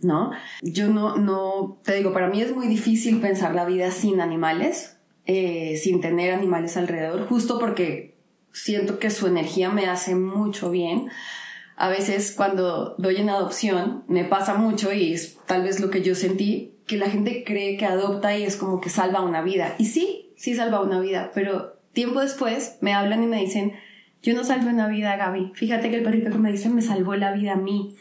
¿no? 0.03 0.33
Yo 0.63 0.89
no, 0.89 1.17
no, 1.17 1.79
te 1.85 1.95
digo, 1.95 2.13
para 2.13 2.29
mí 2.29 2.43
es 2.43 2.53
muy 2.55 2.67
difícil 2.67 3.21
pensar 3.21 3.55
la 3.55 3.65
vida 3.65 3.93
sin 3.93 4.21
animales, 4.21 4.97
eh, 5.27 5.79
sin 5.81 6.01
tener 6.01 6.35
animales 6.35 6.77
alrededor, 6.77 7.29
justo 7.29 7.61
porque 7.61 8.17
siento 8.53 8.99
que 8.99 9.11
su 9.11 9.29
energía 9.29 9.71
me 9.71 9.87
hace 9.87 10.17
mucho 10.17 10.71
bien. 10.71 11.09
A 11.83 11.89
veces 11.89 12.31
cuando 12.31 12.95
doy 12.99 13.17
en 13.17 13.29
adopción 13.29 14.05
me 14.07 14.23
pasa 14.23 14.55
mucho 14.55 14.93
y 14.93 15.15
es 15.15 15.37
tal 15.47 15.65
vez 15.65 15.81
lo 15.81 15.91
que 15.91 16.01
yo 16.01 16.15
sentí, 16.15 16.77
que 16.87 16.97
la 16.97 17.11
gente 17.11 17.43
cree 17.45 17.77
que 17.77 17.87
adopta 17.87 18.39
y 18.39 18.45
es 18.45 18.57
como 18.57 18.81
que 18.81 18.89
salva 18.89 19.21
una 19.21 19.43
vida. 19.43 19.75
Y 19.79 19.87
sí, 19.87 20.33
sí 20.37 20.55
salva 20.55 20.81
una 20.81 21.01
vida, 21.01 21.33
pero 21.35 21.81
tiempo 21.93 22.21
después 22.21 22.79
me 22.83 22.95
hablan 22.95 23.25
y 23.25 23.27
me 23.27 23.41
dicen, 23.41 23.73
yo 24.23 24.33
no 24.33 24.45
salvé 24.45 24.71
una 24.71 24.87
vida, 24.87 25.17
Gaby. 25.17 25.55
Fíjate 25.57 25.91
que 25.91 25.97
el 25.97 26.05
perrito 26.05 26.31
que 26.31 26.39
me 26.39 26.53
dice 26.53 26.69
me 26.69 26.83
salvó 26.83 27.17
la 27.17 27.33
vida 27.33 27.55
a 27.55 27.57
mí. 27.57 27.97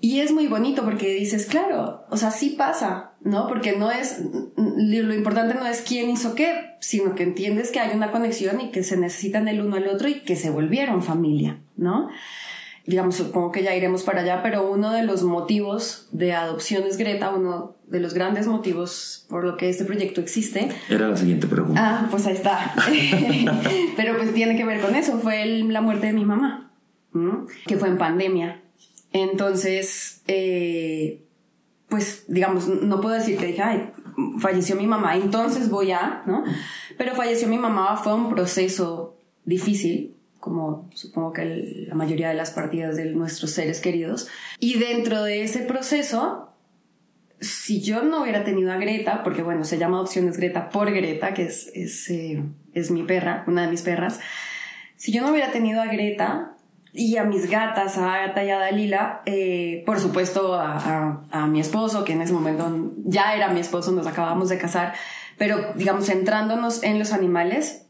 Y 0.00 0.18
es 0.18 0.32
muy 0.32 0.48
bonito 0.48 0.82
porque 0.82 1.14
dices, 1.14 1.46
claro, 1.46 2.02
o 2.10 2.16
sea, 2.16 2.32
sí 2.32 2.56
pasa, 2.58 3.12
¿no? 3.20 3.46
Porque 3.46 3.76
no 3.76 3.92
es, 3.92 4.24
lo 4.56 5.14
importante 5.14 5.54
no 5.54 5.64
es 5.66 5.82
quién 5.82 6.10
hizo 6.10 6.34
qué, 6.34 6.72
sino 6.80 7.14
que 7.14 7.22
entiendes 7.22 7.70
que 7.70 7.78
hay 7.78 7.94
una 7.94 8.10
conexión 8.10 8.60
y 8.60 8.72
que 8.72 8.82
se 8.82 8.96
necesitan 8.96 9.46
el 9.46 9.60
uno 9.60 9.76
al 9.76 9.86
otro 9.86 10.08
y 10.08 10.22
que 10.22 10.34
se 10.34 10.50
volvieron 10.50 11.04
familia, 11.04 11.60
¿no? 11.76 12.08
Digamos, 12.84 13.14
supongo 13.16 13.52
que 13.52 13.62
ya 13.62 13.76
iremos 13.76 14.02
para 14.02 14.22
allá, 14.22 14.42
pero 14.42 14.68
uno 14.68 14.90
de 14.92 15.04
los 15.04 15.22
motivos 15.22 16.08
de 16.10 16.32
adopción 16.32 16.82
es 16.84 16.96
Greta, 16.96 17.30
uno 17.30 17.76
de 17.86 18.00
los 18.00 18.12
grandes 18.12 18.48
motivos 18.48 19.24
por 19.28 19.44
lo 19.44 19.56
que 19.56 19.68
este 19.68 19.84
proyecto 19.84 20.20
existe, 20.20 20.68
Era 20.88 21.08
la 21.08 21.16
siguiente 21.16 21.46
pregunta. 21.46 21.80
Ah, 21.80 22.08
pues 22.10 22.26
ahí 22.26 22.34
está. 22.34 22.74
Pero 23.96 24.16
pues 24.16 24.34
tiene 24.34 24.56
que 24.56 24.64
ver 24.64 24.80
con 24.80 24.94
eso. 24.96 25.18
Fue 25.20 25.42
el- 25.42 25.72
la 25.72 25.80
muerte 25.80 26.06
de 26.08 26.12
mi 26.12 26.24
mamá, 26.24 26.72
¿m? 27.14 27.46
que 27.66 27.76
fue 27.76 27.88
en 27.88 27.98
pandemia. 27.98 28.62
Entonces, 29.12 30.22
eh, 30.26 31.22
pues 31.88 32.24
digamos, 32.28 32.66
no 32.66 33.00
puedo 33.00 33.14
decir 33.14 33.36
que 33.38 33.46
dije, 33.46 33.62
ay, 33.62 33.90
falleció 34.38 34.74
mi 34.76 34.86
mamá, 34.86 35.16
entonces 35.16 35.68
voy 35.70 35.92
a, 35.92 36.22
¿no? 36.26 36.42
Pero 36.98 37.14
falleció 37.14 37.46
mi 37.48 37.58
mamá, 37.58 37.96
fue 37.96 38.14
un 38.14 38.30
proceso 38.34 39.16
difícil, 39.44 40.16
como 40.42 40.90
supongo 40.92 41.32
que 41.32 41.86
la 41.86 41.94
mayoría 41.94 42.28
de 42.28 42.34
las 42.34 42.50
partidas 42.50 42.96
de 42.96 43.04
nuestros 43.12 43.52
seres 43.52 43.80
queridos. 43.80 44.26
Y 44.58 44.76
dentro 44.80 45.22
de 45.22 45.44
ese 45.44 45.60
proceso, 45.60 46.48
si 47.40 47.80
yo 47.80 48.02
no 48.02 48.22
hubiera 48.22 48.42
tenido 48.42 48.72
a 48.72 48.76
Greta, 48.76 49.22
porque 49.22 49.44
bueno, 49.44 49.64
se 49.64 49.78
llama 49.78 50.00
Opciones 50.00 50.36
Greta 50.36 50.68
por 50.68 50.90
Greta, 50.90 51.32
que 51.32 51.44
es, 51.44 51.70
es, 51.74 52.10
eh, 52.10 52.42
es 52.74 52.90
mi 52.90 53.04
perra, 53.04 53.44
una 53.46 53.62
de 53.62 53.68
mis 53.68 53.82
perras, 53.82 54.18
si 54.96 55.12
yo 55.12 55.22
no 55.22 55.30
hubiera 55.30 55.52
tenido 55.52 55.80
a 55.80 55.86
Greta, 55.86 56.56
y 56.92 57.16
a 57.16 57.24
mis 57.24 57.48
gatas, 57.48 57.96
a 57.96 58.14
Agatha 58.14 58.44
y 58.44 58.50
a 58.50 58.58
Dalila, 58.58 59.22
eh, 59.26 59.82
por 59.86 59.98
supuesto 59.98 60.54
a, 60.54 61.24
a, 61.30 61.46
mi 61.46 61.60
esposo, 61.60 62.04
que 62.04 62.12
en 62.12 62.20
ese 62.20 62.32
momento 62.32 62.92
ya 63.04 63.34
era 63.34 63.48
mi 63.48 63.60
esposo, 63.60 63.92
nos 63.92 64.06
acabamos 64.06 64.48
de 64.50 64.58
casar, 64.58 64.92
pero 65.38 65.72
digamos, 65.74 66.06
centrándonos 66.06 66.82
en 66.82 66.98
los 66.98 67.12
animales, 67.12 67.86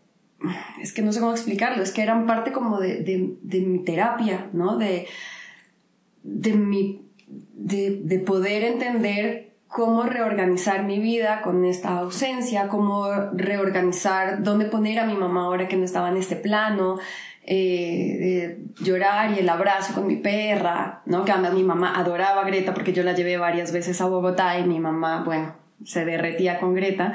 es 0.80 0.92
que 0.92 1.02
no 1.02 1.12
sé 1.12 1.20
cómo 1.20 1.32
explicarlo, 1.32 1.82
es 1.82 1.92
que 1.92 2.02
eran 2.02 2.26
parte 2.26 2.52
como 2.52 2.80
de, 2.80 3.02
de, 3.02 3.60
mi 3.60 3.84
terapia, 3.84 4.48
¿no? 4.52 4.76
De, 4.76 5.06
de, 6.22 6.52
mi, 6.54 7.02
de, 7.26 8.00
de 8.02 8.18
poder 8.18 8.64
entender 8.64 9.52
cómo 9.68 10.02
reorganizar 10.04 10.84
mi 10.84 10.98
vida 10.98 11.40
con 11.42 11.64
esta 11.64 11.98
ausencia, 11.98 12.68
cómo 12.68 13.08
reorganizar 13.32 14.42
dónde 14.42 14.66
poner 14.66 14.98
a 14.98 15.06
mi 15.06 15.14
mamá 15.14 15.44
ahora 15.44 15.66
que 15.66 15.76
no 15.76 15.84
estaba 15.84 16.10
en 16.10 16.18
este 16.18 16.36
plano, 16.36 16.98
eh, 17.44 18.58
llorar 18.80 19.32
y 19.32 19.40
el 19.40 19.48
abrazo 19.48 19.94
con 19.94 20.06
mi 20.06 20.16
perra, 20.16 21.02
¿no? 21.06 21.24
Que 21.24 21.32
además 21.32 21.54
mi 21.54 21.64
mamá 21.64 21.98
adoraba 21.98 22.42
a 22.42 22.44
Greta 22.44 22.74
porque 22.74 22.92
yo 22.92 23.02
la 23.02 23.14
llevé 23.14 23.36
varias 23.38 23.72
veces 23.72 24.00
a 24.00 24.06
Bogotá 24.06 24.58
y 24.58 24.64
mi 24.64 24.78
mamá, 24.78 25.22
bueno, 25.24 25.54
se 25.84 26.04
derretía 26.04 26.60
con 26.60 26.74
Greta. 26.74 27.14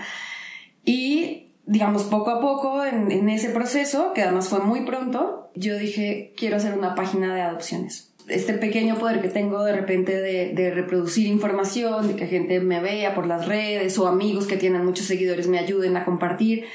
Y, 0.83 1.46
digamos, 1.67 2.03
poco 2.03 2.31
a 2.31 2.41
poco 2.41 2.83
en, 2.83 3.11
en 3.11 3.29
ese 3.29 3.49
proceso, 3.49 4.13
que 4.13 4.23
además 4.23 4.47
fue 4.47 4.59
muy 4.59 4.85
pronto, 4.85 5.51
yo 5.53 5.77
dije, 5.77 6.33
quiero 6.35 6.55
hacer 6.55 6.77
una 6.77 6.95
página 6.95 7.35
de 7.35 7.41
adopciones. 7.41 8.13
Este 8.27 8.53
pequeño 8.53 8.97
poder 8.97 9.21
que 9.21 9.29
tengo 9.29 9.63
de 9.63 9.73
repente 9.73 10.19
de, 10.19 10.53
de 10.53 10.71
reproducir 10.71 11.27
información, 11.27 12.07
de 12.07 12.15
que 12.15 12.27
gente 12.27 12.59
me 12.61 12.81
vea 12.81 13.13
por 13.13 13.27
las 13.27 13.47
redes 13.47 13.97
o 13.99 14.07
amigos 14.07 14.47
que 14.47 14.57
tienen 14.57 14.85
muchos 14.85 15.05
seguidores 15.05 15.47
me 15.47 15.59
ayuden 15.59 15.95
a 15.95 16.03
compartir 16.03 16.65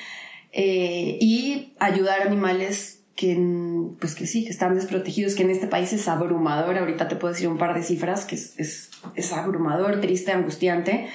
eh, 0.52 1.18
y 1.20 1.74
ayudar 1.78 2.22
animales 2.22 3.00
que, 3.16 3.38
pues 3.98 4.14
que 4.14 4.26
sí, 4.26 4.44
que 4.44 4.50
están 4.50 4.74
desprotegidos, 4.74 5.34
que 5.34 5.42
en 5.42 5.50
este 5.50 5.66
país 5.66 5.92
es 5.92 6.08
abrumador. 6.08 6.78
Ahorita 6.78 7.08
te 7.08 7.16
puedo 7.16 7.32
decir 7.32 7.48
un 7.48 7.58
par 7.58 7.74
de 7.74 7.82
cifras 7.82 8.24
que 8.24 8.34
es, 8.36 8.54
es, 8.58 8.90
es 9.14 9.32
abrumador, 9.32 10.00
triste, 10.00 10.32
angustiante. 10.32 11.08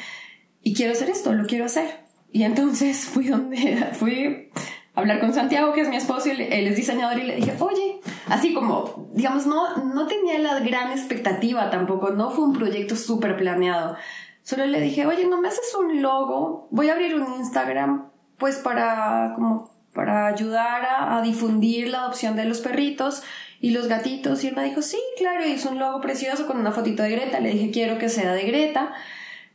Y 0.63 0.73
quiero 0.73 0.93
hacer 0.93 1.09
esto, 1.09 1.33
lo 1.33 1.45
quiero 1.45 1.65
hacer. 1.65 2.06
Y 2.31 2.43
entonces 2.43 3.05
fui 3.05 3.27
donde, 3.27 3.87
fui 3.93 4.49
a 4.95 4.99
hablar 4.99 5.19
con 5.19 5.33
Santiago, 5.33 5.73
que 5.73 5.81
es 5.81 5.89
mi 5.89 5.95
esposo, 5.95 6.29
y 6.29 6.31
él 6.31 6.67
es 6.67 6.75
diseñador, 6.75 7.19
y 7.19 7.23
le 7.23 7.35
dije, 7.35 7.53
oye, 7.59 7.99
así 8.27 8.53
como, 8.53 9.09
digamos, 9.13 9.45
no, 9.45 9.77
no 9.85 10.07
tenía 10.07 10.39
la 10.39 10.59
gran 10.59 10.91
expectativa 10.91 11.69
tampoco, 11.69 12.11
no 12.11 12.31
fue 12.31 12.45
un 12.45 12.53
proyecto 12.53 12.95
súper 12.95 13.37
planeado. 13.37 13.95
Solo 14.43 14.65
le 14.65 14.79
dije, 14.79 15.05
oye, 15.05 15.27
¿no 15.27 15.41
me 15.41 15.49
haces 15.49 15.75
un 15.77 16.01
logo? 16.01 16.67
Voy 16.71 16.89
a 16.89 16.93
abrir 16.93 17.15
un 17.15 17.33
Instagram, 17.39 18.09
pues 18.37 18.57
para 18.57 19.33
como 19.35 19.77
para 19.97 20.27
ayudar 20.27 20.85
a, 20.87 21.23
difundir 21.23 21.89
la 21.89 22.01
adopción 22.01 22.35
de 22.35 22.45
los 22.45 22.61
perritos 22.61 23.23
y 23.59 23.71
los 23.71 23.87
gatitos. 23.87 24.43
Y 24.43 24.47
él 24.47 24.55
me 24.55 24.63
dijo, 24.63 24.83
sí, 24.83 24.99
claro, 25.17 25.43
hizo 25.43 25.71
un 25.71 25.79
logo 25.79 26.01
precioso 26.01 26.45
con 26.45 26.59
una 26.59 26.71
fotito 26.71 27.01
de 27.01 27.09
Greta. 27.09 27.39
Le 27.39 27.49
dije, 27.49 27.71
quiero 27.71 27.97
que 27.97 28.07
sea 28.07 28.33
de 28.33 28.43
Greta. 28.43 28.93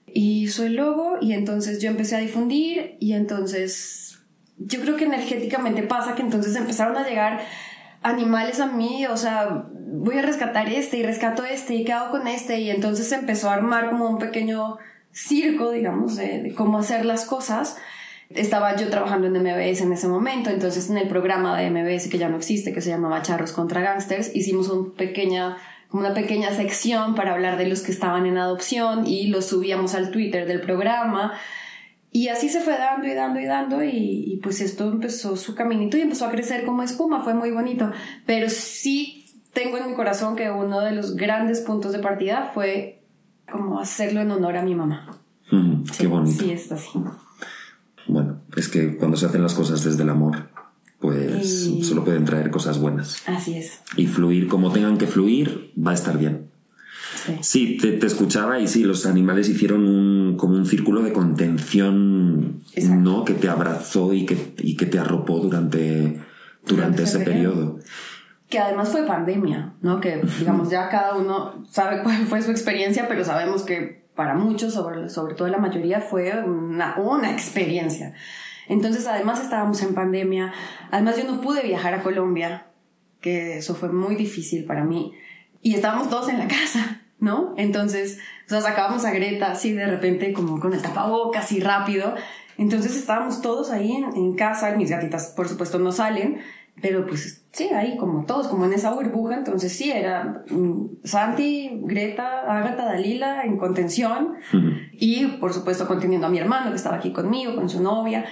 Y 0.07 0.49
el 0.59 0.77
logo 0.77 1.19
y 1.21 1.33
entonces 1.33 1.81
yo 1.81 1.89
empecé 1.89 2.17
a 2.17 2.21
difundir 2.21 2.97
y 3.01 3.15
entonces 3.15 4.19
yo 4.59 4.81
creo 4.81 4.97
que 4.97 5.05
energéticamente 5.05 5.83
pasa 5.83 6.15
que 6.15 6.23
entonces 6.23 6.55
empezaron 6.57 6.97
a 6.97 7.09
llegar 7.09 7.41
animales 8.03 8.61
a 8.61 8.67
mí, 8.67 9.07
o 9.07 9.17
sea, 9.17 9.67
voy 9.73 10.19
a 10.19 10.23
rescatar 10.23 10.69
este 10.69 10.99
y 10.99 11.03
rescato 11.03 11.45
este 11.45 11.75
y 11.75 11.91
hago 11.91 12.11
con 12.11 12.27
este 12.27 12.61
y 12.61 12.71
entonces 12.71 13.11
empezó 13.13 13.49
a 13.49 13.55
armar 13.55 13.91
como 13.91 14.09
un 14.09 14.19
pequeño 14.19 14.79
circo, 15.13 15.71
digamos, 15.71 16.17
de 16.17 16.53
cómo 16.57 16.79
hacer 16.79 17.05
las 17.05 17.25
cosas. 17.25 17.77
Estaba 18.31 18.75
yo 18.77 18.89
trabajando 18.89 19.27
en 19.27 19.35
MBS 19.35 19.83
en 19.83 19.93
ese 19.93 20.09
momento, 20.09 20.51
entonces 20.51 20.89
en 20.89 20.97
el 20.97 21.07
programa 21.07 21.59
de 21.59 21.71
MBS 21.71 22.09
que 22.09 22.19
ya 22.19 22.29
no 22.29 22.39
existe, 22.39 22.73
que 22.73 22.81
se 22.81 22.89
llamaba 22.89 23.23
Charros 23.23 23.53
contra 23.53 23.83
Gangsters, 23.83 24.35
hicimos 24.35 24.71
un 24.71 24.93
pequeña, 24.93 25.59
una 25.93 26.15
pequeña 26.15 26.53
sección 26.53 27.15
para 27.15 27.33
hablar 27.33 27.59
de 27.59 27.69
los 27.69 27.83
que 27.83 27.93
estaban 27.93 28.27
en 28.27 28.39
adopción 28.39 29.07
y 29.07 29.29
los 29.29 29.47
subíamos 29.47 29.95
al 29.95 30.11
Twitter 30.11 30.47
del 30.47 30.61
programa. 30.61 31.33
Y 32.11 32.29
así 32.29 32.49
se 32.49 32.61
fue 32.61 32.75
dando 32.77 33.07
y 33.07 33.15
dando 33.15 33.41
y 33.41 33.47
dando 33.47 33.85
y, 33.85 34.25
y 34.27 34.37
pues 34.43 34.61
esto 34.61 34.91
empezó 34.91 35.37
su 35.37 35.55
caminito 35.55 35.97
y 35.97 36.03
empezó 36.03 36.27
a 36.27 36.31
crecer 36.31 36.65
como 36.65 36.83
espuma, 36.83 37.23
fue 37.23 37.35
muy 37.35 37.51
bonito. 37.51 37.91
Pero 38.27 38.49
sí 38.51 39.23
tengo 39.53 39.79
en 39.79 39.89
mi 39.89 39.95
corazón 39.95 40.37
que 40.37 40.51
uno 40.51 40.81
de 40.81 40.93
los 40.93 41.17
grandes 41.17 41.61
puntos 41.61 41.93
de 41.93 41.99
partida 41.99 42.51
fue 42.55 43.03
como 43.51 43.81
hacerlo 43.81 44.21
en 44.21 44.31
honor 44.31 44.57
a 44.57 44.63
mi 44.63 44.75
mamá. 44.75 45.19
Mm, 45.51 45.85
qué 45.99 46.07
bonito. 46.07 46.43
Sí, 46.43 46.51
es 46.51 46.73
así. 46.73 46.91
Bueno, 48.09 48.41
es 48.57 48.69
que 48.69 48.97
cuando 48.97 49.17
se 49.17 49.27
hacen 49.27 49.43
las 49.43 49.55
cosas 49.55 49.85
desde 49.85 50.03
el 50.03 50.11
amor, 50.11 50.49
pues 51.03 51.69
solo 51.83 52.05
pueden 52.05 52.25
traer 52.25 52.51
cosas 52.51 52.79
buenas. 52.79 53.23
Así 53.27 53.59
es. 53.59 53.81
Y 53.97 54.07
fluir 54.07 54.47
como 54.47 54.73
tengan 54.73 54.97
que 54.97 55.09
fluir, 55.09 55.73
va 55.77 55.91
a 55.91 55.95
estar 55.95 56.17
bien. 56.17 56.53
Sí, 57.41 57.77
te, 57.77 58.07
escuchaba 58.07 58.59
y 58.61 58.69
sí, 58.69 58.85
los 58.85 59.05
animales 59.05 59.49
hicieron 59.49 59.85
un, 59.85 60.37
como 60.37 60.55
un 60.55 60.65
círculo 60.65 61.03
de 61.03 61.13
contención, 61.13 62.63
¿no? 62.77 63.25
Que 63.25 63.35
te 63.35 63.49
abrazó 63.49 64.13
y 64.13 64.25
que, 64.25 64.55
y 64.59 64.77
que 64.77 64.87
te 64.87 64.99
arropó 64.99 65.41
durante, 65.41 66.21
durante 66.67 67.03
ese 67.03 67.19
periodo. 67.21 67.79
Que 68.49 68.61
además 68.61 68.91
fue 68.91 69.05
pandemia, 69.05 69.75
¿no? 69.83 70.01
Que 70.01 70.23
digamos 70.39 70.71
ya 70.71 70.89
cada 70.89 71.17
uno 71.17 71.65
sabe 71.71 72.03
cuál 72.03 72.27
fue 72.27 72.43
su 72.43 72.51
experiencia, 72.51 73.09
pero 73.09 73.25
sabemos 73.25 73.63
que 73.63 74.05
para 74.15 74.35
muchos, 74.35 74.75
sobre, 74.75 75.09
sobre 75.09 75.35
todo 75.35 75.49
la 75.49 75.59
mayoría, 75.59 76.01
fue 76.01 76.33
una, 76.45 76.97
una 76.99 77.33
experiencia. 77.33 78.15
Entonces, 78.69 79.07
además 79.07 79.41
estábamos 79.41 79.83
en 79.83 79.95
pandemia, 79.95 80.53
además 80.91 81.17
yo 81.17 81.25
no 81.25 81.41
pude 81.41 81.63
viajar 81.63 81.95
a 81.95 82.03
Colombia, 82.03 82.67
que 83.21 83.59
eso 83.59 83.75
fue 83.75 83.91
muy 83.91 84.15
difícil 84.17 84.65
para 84.65 84.85
mí, 84.85 85.13
y 85.61 85.75
estábamos 85.75 86.11
todos 86.11 86.29
en 86.29 86.39
la 86.39 86.49
casa, 86.49 87.03
¿no? 87.19 87.55
Entonces, 87.57 88.19
o 88.47 88.51
sea, 88.51 88.61
sacábamos 88.61 89.05
a 89.05 89.13
Greta 89.13 89.53
así 89.53 89.73
de 89.73 89.87
repente 89.87 90.33
como 90.33 90.61
con 90.61 90.75
el 90.75 90.83
tapabocas 90.83 91.53
y 91.53 91.61
rápido, 91.61 92.15
entonces 92.59 92.97
estábamos 92.97 93.41
todos 93.43 93.71
ahí 93.71 93.93
en, 93.93 94.05
en 94.17 94.35
casa, 94.35 94.73
mis 94.77 94.91
gatitas 94.91 95.33
por 95.37 95.49
supuesto 95.49 95.79
no 95.79 95.93
salen, 95.93 96.41
pero 96.81 97.07
pues 97.07 97.45
sí, 97.53 97.69
ahí 97.69 97.97
como 97.97 98.25
todos, 98.25 98.49
como 98.49 98.65
en 98.65 98.73
esa 98.73 98.93
burbuja, 98.93 99.37
entonces 99.37 99.73
sí, 99.73 99.91
era 99.91 100.45
mm, 100.51 101.05
Santi, 101.05 101.71
Greta, 101.83 102.41
Agatha, 102.41 102.87
Dalila 102.87 103.45
en 103.45 103.59
contención. 103.59 104.35
Y 104.93 105.27
por 105.39 105.53
supuesto 105.53 105.87
conteniendo 105.87 106.27
a 106.27 106.31
mi 106.31 106.39
hermano 106.39 106.71
que 106.71 106.77
estaba 106.77 106.97
aquí 106.97 107.13
conmigo, 107.13 107.55
con 107.55 107.69
su 107.69 107.83
novia, 107.83 108.25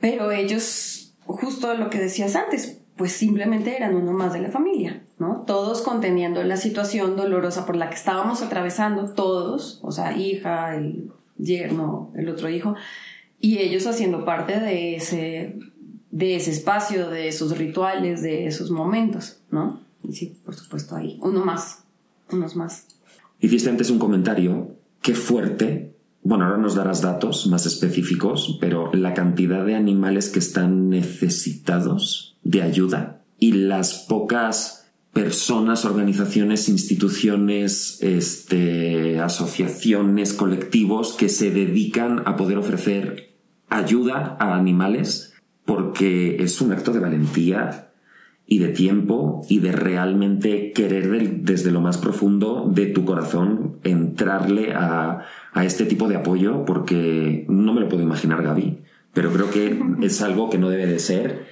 pero 0.00 0.30
ellos, 0.30 1.14
justo 1.26 1.74
lo 1.74 1.90
que 1.90 1.98
decías 1.98 2.36
antes, 2.36 2.80
pues 2.96 3.12
simplemente 3.12 3.76
eran 3.76 3.96
uno 3.96 4.12
más 4.12 4.32
de 4.32 4.40
la 4.40 4.50
familia, 4.50 5.02
¿no? 5.18 5.44
Todos 5.46 5.82
conteniendo 5.82 6.42
la 6.44 6.56
situación 6.56 7.16
dolorosa 7.16 7.66
por 7.66 7.76
la 7.76 7.88
que 7.88 7.96
estábamos 7.96 8.42
atravesando, 8.42 9.12
todos, 9.14 9.80
o 9.82 9.90
sea, 9.90 10.16
hija, 10.16 10.76
el 10.76 11.10
yerno, 11.36 12.12
el 12.14 12.28
otro 12.28 12.48
hijo, 12.48 12.76
y 13.40 13.58
ellos 13.58 13.86
haciendo 13.86 14.24
parte 14.24 14.60
de 14.60 14.96
ese 14.96 15.58
de 16.14 16.36
ese 16.36 16.52
espacio, 16.52 17.10
de 17.10 17.26
esos 17.26 17.58
rituales, 17.58 18.22
de 18.22 18.46
esos 18.46 18.70
momentos, 18.70 19.38
¿no? 19.50 19.80
Y 20.04 20.12
sí, 20.12 20.32
por 20.44 20.54
supuesto, 20.54 20.94
hay 20.94 21.18
uno 21.20 21.44
más, 21.44 21.82
unos 22.30 22.54
más. 22.54 22.86
Hiciste 23.40 23.68
antes 23.68 23.90
un 23.90 23.98
comentario, 23.98 24.76
qué 25.02 25.16
fuerte, 25.16 25.96
bueno, 26.22 26.44
ahora 26.44 26.58
nos 26.58 26.76
darás 26.76 27.02
datos 27.02 27.48
más 27.48 27.66
específicos, 27.66 28.58
pero 28.60 28.94
la 28.94 29.12
cantidad 29.12 29.66
de 29.66 29.74
animales 29.74 30.30
que 30.30 30.38
están 30.38 30.88
necesitados 30.88 32.36
de 32.44 32.62
ayuda 32.62 33.24
y 33.40 33.50
las 33.50 34.06
pocas 34.08 34.86
personas, 35.12 35.84
organizaciones, 35.84 36.68
instituciones, 36.68 37.98
este, 38.02 39.18
asociaciones, 39.18 40.32
colectivos 40.32 41.14
que 41.14 41.28
se 41.28 41.50
dedican 41.50 42.22
a 42.24 42.36
poder 42.36 42.58
ofrecer 42.58 43.34
ayuda 43.68 44.36
a 44.38 44.54
animales 44.54 45.33
porque 45.64 46.42
es 46.42 46.60
un 46.60 46.72
acto 46.72 46.92
de 46.92 47.00
valentía 47.00 47.90
y 48.46 48.58
de 48.58 48.68
tiempo 48.68 49.42
y 49.48 49.60
de 49.60 49.72
realmente 49.72 50.72
querer 50.72 51.40
desde 51.40 51.70
lo 51.70 51.80
más 51.80 51.96
profundo 51.96 52.70
de 52.70 52.86
tu 52.86 53.04
corazón 53.04 53.78
entrarle 53.84 54.74
a, 54.74 55.20
a, 55.52 55.64
este 55.64 55.86
tipo 55.86 56.08
de 56.08 56.16
apoyo 56.16 56.64
porque 56.66 57.46
no 57.48 57.72
me 57.72 57.80
lo 57.80 57.88
puedo 57.88 58.02
imaginar 58.02 58.42
Gaby, 58.42 58.80
pero 59.14 59.30
creo 59.32 59.50
que 59.50 59.80
es 60.02 60.20
algo 60.20 60.50
que 60.50 60.58
no 60.58 60.68
debe 60.68 60.86
de 60.86 60.98
ser 60.98 61.46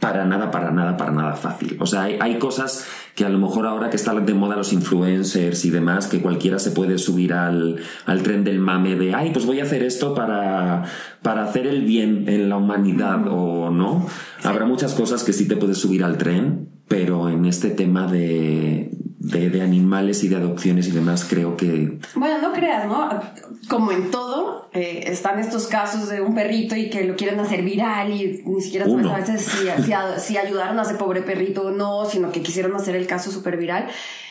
para 0.00 0.24
nada, 0.26 0.50
para 0.50 0.70
nada, 0.70 0.96
para 0.96 1.10
nada 1.10 1.34
fácil. 1.34 1.76
O 1.80 1.86
sea, 1.86 2.02
hay, 2.04 2.18
hay, 2.20 2.38
cosas 2.38 2.86
que 3.14 3.24
a 3.24 3.28
lo 3.28 3.38
mejor 3.38 3.66
ahora 3.66 3.88
que 3.88 3.96
están 3.96 4.26
de 4.26 4.34
moda 4.34 4.56
los 4.56 4.72
influencers 4.72 5.64
y 5.64 5.70
demás, 5.70 6.06
que 6.06 6.20
cualquiera 6.20 6.58
se 6.58 6.70
puede 6.70 6.98
subir 6.98 7.32
al, 7.32 7.76
al 8.04 8.22
tren 8.22 8.44
del 8.44 8.58
mame 8.58 8.96
de, 8.96 9.14
ay, 9.14 9.30
pues 9.32 9.46
voy 9.46 9.60
a 9.60 9.62
hacer 9.62 9.82
esto 9.82 10.14
para, 10.14 10.84
para 11.22 11.44
hacer 11.44 11.66
el 11.66 11.82
bien 11.82 12.28
en 12.28 12.48
la 12.50 12.56
humanidad 12.58 13.26
o 13.28 13.70
no. 13.70 14.06
Habrá 14.44 14.66
muchas 14.66 14.94
cosas 14.94 15.24
que 15.24 15.32
sí 15.32 15.48
te 15.48 15.56
puedes 15.56 15.78
subir 15.78 16.04
al 16.04 16.18
tren, 16.18 16.68
pero 16.88 17.30
en 17.30 17.46
este 17.46 17.70
tema 17.70 18.06
de, 18.06 18.90
de, 19.26 19.50
de, 19.50 19.62
animales 19.62 20.22
y 20.22 20.28
de 20.28 20.36
adopciones 20.36 20.86
y 20.88 20.92
demás, 20.92 21.26
creo 21.28 21.56
que... 21.56 21.98
Bueno, 22.14 22.40
no 22.40 22.52
creas, 22.52 22.86
¿no? 22.86 23.08
Como 23.68 23.90
en 23.90 24.10
todo, 24.10 24.68
eh, 24.72 25.04
están 25.06 25.38
estos 25.40 25.66
casos 25.66 26.08
de 26.08 26.20
un 26.20 26.34
perrito 26.34 26.76
y 26.76 26.90
que 26.90 27.04
lo 27.04 27.16
quieren 27.16 27.40
hacer 27.40 27.62
viral 27.62 28.12
y 28.12 28.42
ni 28.46 28.60
siquiera 28.60 28.86
sabes 28.86 29.06
a 29.06 29.16
veces 29.16 29.42
si, 29.42 29.82
si, 29.82 29.92
si, 30.18 30.36
ayudaron 30.36 30.78
a 30.78 30.82
ese 30.82 30.94
pobre 30.94 31.22
perrito 31.22 31.62
o 31.62 31.70
no, 31.72 32.04
sino 32.04 32.30
que 32.30 32.42
quisieron 32.42 32.74
hacer 32.76 32.94
el 32.94 33.06
caso 33.06 33.30
súper 33.30 33.56
viral. 33.56 33.88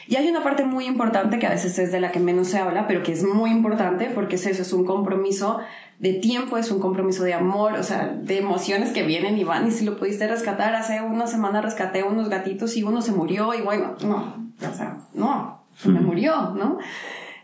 Y 0.08 0.16
hay 0.16 0.30
una 0.30 0.44
parte 0.44 0.64
muy 0.64 0.86
importante 0.86 1.40
que 1.40 1.48
a 1.48 1.50
veces 1.50 1.78
es 1.80 1.92
de 1.92 2.00
la 2.00 2.12
que 2.12 2.20
menos 2.20 2.48
se 2.48 2.60
habla, 2.60 2.88
pero 2.88 3.02
que 3.04 3.12
es 3.12 3.24
muy 3.24 3.50
importante 3.50 4.12
porque 4.14 4.36
es 4.36 4.46
eso, 4.46 4.62
es 4.62 4.72
un 4.72 4.86
compromiso 4.86 5.60
de 6.00 6.14
tiempo, 6.14 6.58
es 6.58 6.72
un 6.72 6.80
compromiso 6.80 7.24
de 7.24 7.34
amor, 7.34 7.74
o 7.74 7.84
sea, 7.84 8.16
de 8.22 8.38
emociones 8.38 8.92
que 8.92 9.04
vienen 9.04 9.38
y 9.38 9.44
van. 9.44 9.68
Y 9.68 9.72
si 9.72 9.84
lo 9.84 9.98
pudiste 9.98 10.28
rescatar, 10.28 10.76
hace 10.76 11.02
una 11.02 11.26
semana 11.28 11.62
rescaté 11.62 12.04
unos 12.04 12.30
gatitos 12.30 12.78
y 12.78 12.84
uno 12.84 13.02
se 13.02 13.12
murió 13.12 13.54
y 13.54 13.62
bueno, 13.62 13.96
no, 14.06 14.45
o 14.60 14.74
sea, 14.74 14.98
no, 15.14 15.66
me 15.86 16.00
murió, 16.00 16.52
¿no? 16.52 16.78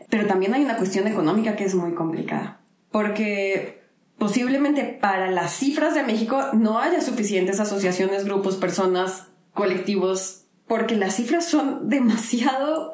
Pero 0.09 0.27
también 0.27 0.53
hay 0.53 0.63
una 0.63 0.77
cuestión 0.77 1.07
económica 1.07 1.55
que 1.55 1.65
es 1.65 1.75
muy 1.75 1.93
complicada, 1.93 2.59
porque 2.91 3.81
posiblemente 4.17 4.83
para 4.83 5.31
las 5.31 5.53
cifras 5.53 5.95
de 5.95 6.03
México 6.03 6.39
no 6.53 6.79
haya 6.79 7.01
suficientes 7.01 7.59
asociaciones, 7.59 8.25
grupos, 8.25 8.55
personas, 8.55 9.29
colectivos, 9.53 10.45
porque 10.67 10.95
las 10.95 11.15
cifras 11.15 11.45
son 11.45 11.89
demasiado, 11.89 12.93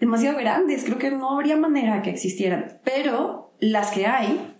demasiado 0.00 0.36
grandes. 0.36 0.84
Creo 0.84 0.98
que 0.98 1.10
no 1.10 1.30
habría 1.30 1.56
manera 1.56 2.02
que 2.02 2.10
existieran, 2.10 2.80
pero 2.82 3.52
las 3.60 3.90
que 3.90 4.06
hay, 4.06 4.54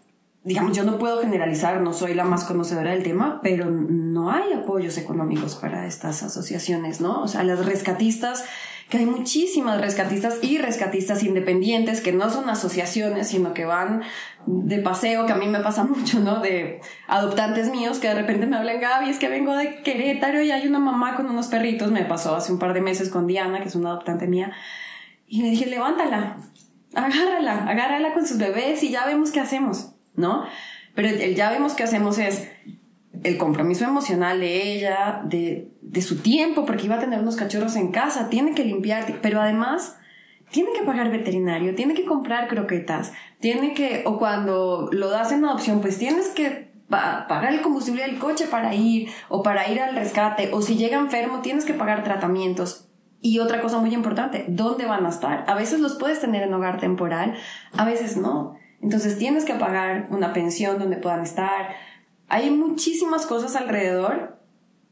digamos, 0.45 0.77
yo 0.77 0.85
no 0.85 0.99
puedo 0.99 1.21
generalizar, 1.21 1.81
no 1.81 1.93
soy 1.93 2.15
la 2.15 2.25
más 2.25 2.45
conocedora 2.45 2.93
del 2.93 3.03
tema, 3.03 3.41
pero 3.43 3.69
no 3.69 4.31
hay 4.31 4.53
apoyos 4.53 4.99
económicos 4.99 5.57
para 5.57 5.87
estas 5.87 6.23
asociaciones, 6.23 7.01
¿no? 7.01 7.23
O 7.23 7.29
sea, 7.29 7.43
las 7.43 7.67
rescatistas, 7.67 8.45
que 8.89 8.99
hay 8.99 9.07
muchísimas 9.07 9.81
rescatistas 9.81 10.39
y 10.43 10.59
rescatistas 10.59 11.23
independientes 11.23 12.01
que 12.01 12.13
no 12.13 12.31
son 12.31 12.49
asociaciones, 12.49 13.29
sino 13.29 13.53
que 13.53 13.65
van 13.65 14.03
de 14.47 14.79
paseo, 14.79 15.27
que 15.27 15.33
a 15.33 15.37
mí 15.37 15.47
me 15.47 15.61
pasa 15.61 15.85
mucho, 15.97 16.21
¿no? 16.21 16.41
De 16.41 16.81
adoptantes 17.07 17.71
míos 17.71 17.99
que 17.99 18.09
de 18.09 18.15
repente 18.15 18.47
me 18.47 18.57
hablan, 18.57 18.81
Gaby, 18.81 19.11
es 19.11 19.19
que 19.19 19.29
vengo 19.29 19.55
de 19.55 19.83
Querétaro 19.83 20.43
y 20.43 20.51
hay 20.51 20.67
una 20.67 20.79
mamá 20.79 21.17
con 21.17 21.27
unos 21.27 21.49
perritos, 21.49 21.91
me 21.91 22.05
pasó 22.05 22.35
hace 22.35 22.53
un 22.53 22.59
par 22.59 22.73
de 22.73 22.81
meses 22.81 23.11
con 23.11 23.27
Diana, 23.27 23.61
que 23.61 23.69
es 23.69 23.75
una 23.75 23.91
adoptante 23.91 24.27
mía, 24.27 24.53
y 25.27 25.43
le 25.43 25.51
dije, 25.51 25.67
levántala, 25.67 26.39
agárrala, 26.95 27.69
agárrala 27.69 28.15
con 28.15 28.27
sus 28.27 28.39
bebés 28.39 28.83
y 28.83 28.91
ya 28.91 29.05
vemos 29.05 29.31
qué 29.31 29.41
hacemos. 29.41 29.93
¿no? 30.19 30.45
Pero 30.95 31.09
el, 31.09 31.35
ya 31.35 31.51
vemos 31.51 31.73
que 31.73 31.85
hacemos 31.85 32.19
es 32.19 32.51
el 33.23 33.39
compromiso 33.39 33.85
emocional 33.85 34.41
de 34.41 34.73
ella, 34.73 35.23
de, 35.25 35.71
de 35.83 36.03
su 36.03 36.19
tiempo, 36.19 36.65
porque 36.65 36.87
iba 36.87 36.97
a 36.97 37.01
tener 37.01 37.21
unos 37.21 37.37
cachorros 37.37 37.77
en 37.77 37.91
casa, 37.91 38.29
tiene 38.29 38.55
que 38.55 38.65
limpiar, 38.65 39.19
pero 39.23 39.41
además 39.41 39.97
tiene 40.51 40.73
que 40.73 40.83
pagar 40.85 41.11
veterinario, 41.11 41.75
tiene 41.75 41.95
que 41.95 42.05
comprar 42.05 42.49
croquetas, 42.49 43.13
tiene 43.41 43.75
que, 43.75 44.03
o 44.07 44.19
cuando 44.19 44.89
lo 44.93 45.11
das 45.11 45.33
en 45.33 45.45
adopción, 45.45 45.81
pues 45.81 45.99
tienes 45.99 46.29
que 46.29 46.69
pagar 46.89 47.53
el 47.53 47.61
combustible 47.61 48.03
del 48.03 48.19
coche 48.19 48.47
para 48.47 48.75
ir, 48.75 49.11
o 49.29 49.43
para 49.43 49.71
ir 49.71 49.81
al 49.81 49.95
rescate, 49.95 50.51
o 50.53 50.63
si 50.63 50.77
llega 50.77 50.99
enfermo, 50.99 51.41
tienes 51.41 51.65
que 51.65 51.75
pagar 51.75 52.03
tratamientos. 52.03 52.89
Y 53.21 53.41
otra 53.41 53.61
cosa 53.61 53.79
muy 53.79 53.93
importante, 53.93 54.45
¿dónde 54.49 54.87
van 54.87 55.05
a 55.05 55.09
estar? 55.09 55.45
A 55.49 55.55
veces 55.55 55.81
los 55.81 55.97
puedes 55.97 56.21
tener 56.21 56.43
en 56.43 56.55
hogar 56.55 56.79
temporal, 56.79 57.35
a 57.77 57.85
veces 57.85 58.17
no. 58.17 58.57
Entonces 58.81 59.19
tienes 59.19 59.45
que 59.45 59.55
pagar 59.55 60.07
una 60.11 60.33
pensión 60.33 60.79
donde 60.79 60.97
puedan 60.97 61.23
estar. 61.23 61.75
Hay 62.29 62.51
muchísimas 62.51 63.27
cosas 63.27 63.57
alrededor 63.57 64.39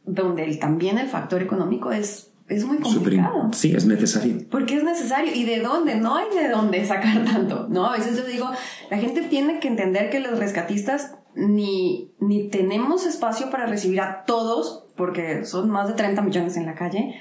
donde 0.04 0.56
también 0.56 0.98
el 0.98 1.08
factor 1.08 1.42
económico 1.42 1.92
es, 1.92 2.32
es 2.48 2.64
muy 2.64 2.78
complicado. 2.78 3.50
Sí, 3.52 3.74
es 3.74 3.86
necesario. 3.86 4.46
Porque 4.50 4.76
es 4.76 4.84
necesario. 4.84 5.34
¿Y 5.34 5.44
de 5.44 5.60
dónde? 5.60 5.96
No 5.96 6.16
hay 6.16 6.26
de 6.34 6.48
dónde 6.48 6.84
sacar 6.86 7.24
tanto, 7.24 7.66
¿no? 7.68 7.86
A 7.86 7.96
veces 7.96 8.16
yo 8.16 8.24
digo, 8.24 8.50
la 8.90 8.98
gente 8.98 9.22
tiene 9.22 9.60
que 9.60 9.68
entender 9.68 10.10
que 10.10 10.20
los 10.20 10.38
rescatistas 10.38 11.16
ni, 11.34 12.14
ni 12.18 12.48
tenemos 12.48 13.06
espacio 13.06 13.50
para 13.50 13.66
recibir 13.66 14.00
a 14.00 14.24
todos, 14.24 14.86
porque 14.96 15.44
son 15.44 15.70
más 15.70 15.88
de 15.88 15.94
30 15.94 16.22
millones 16.22 16.56
en 16.56 16.66
la 16.66 16.74
calle, 16.74 17.14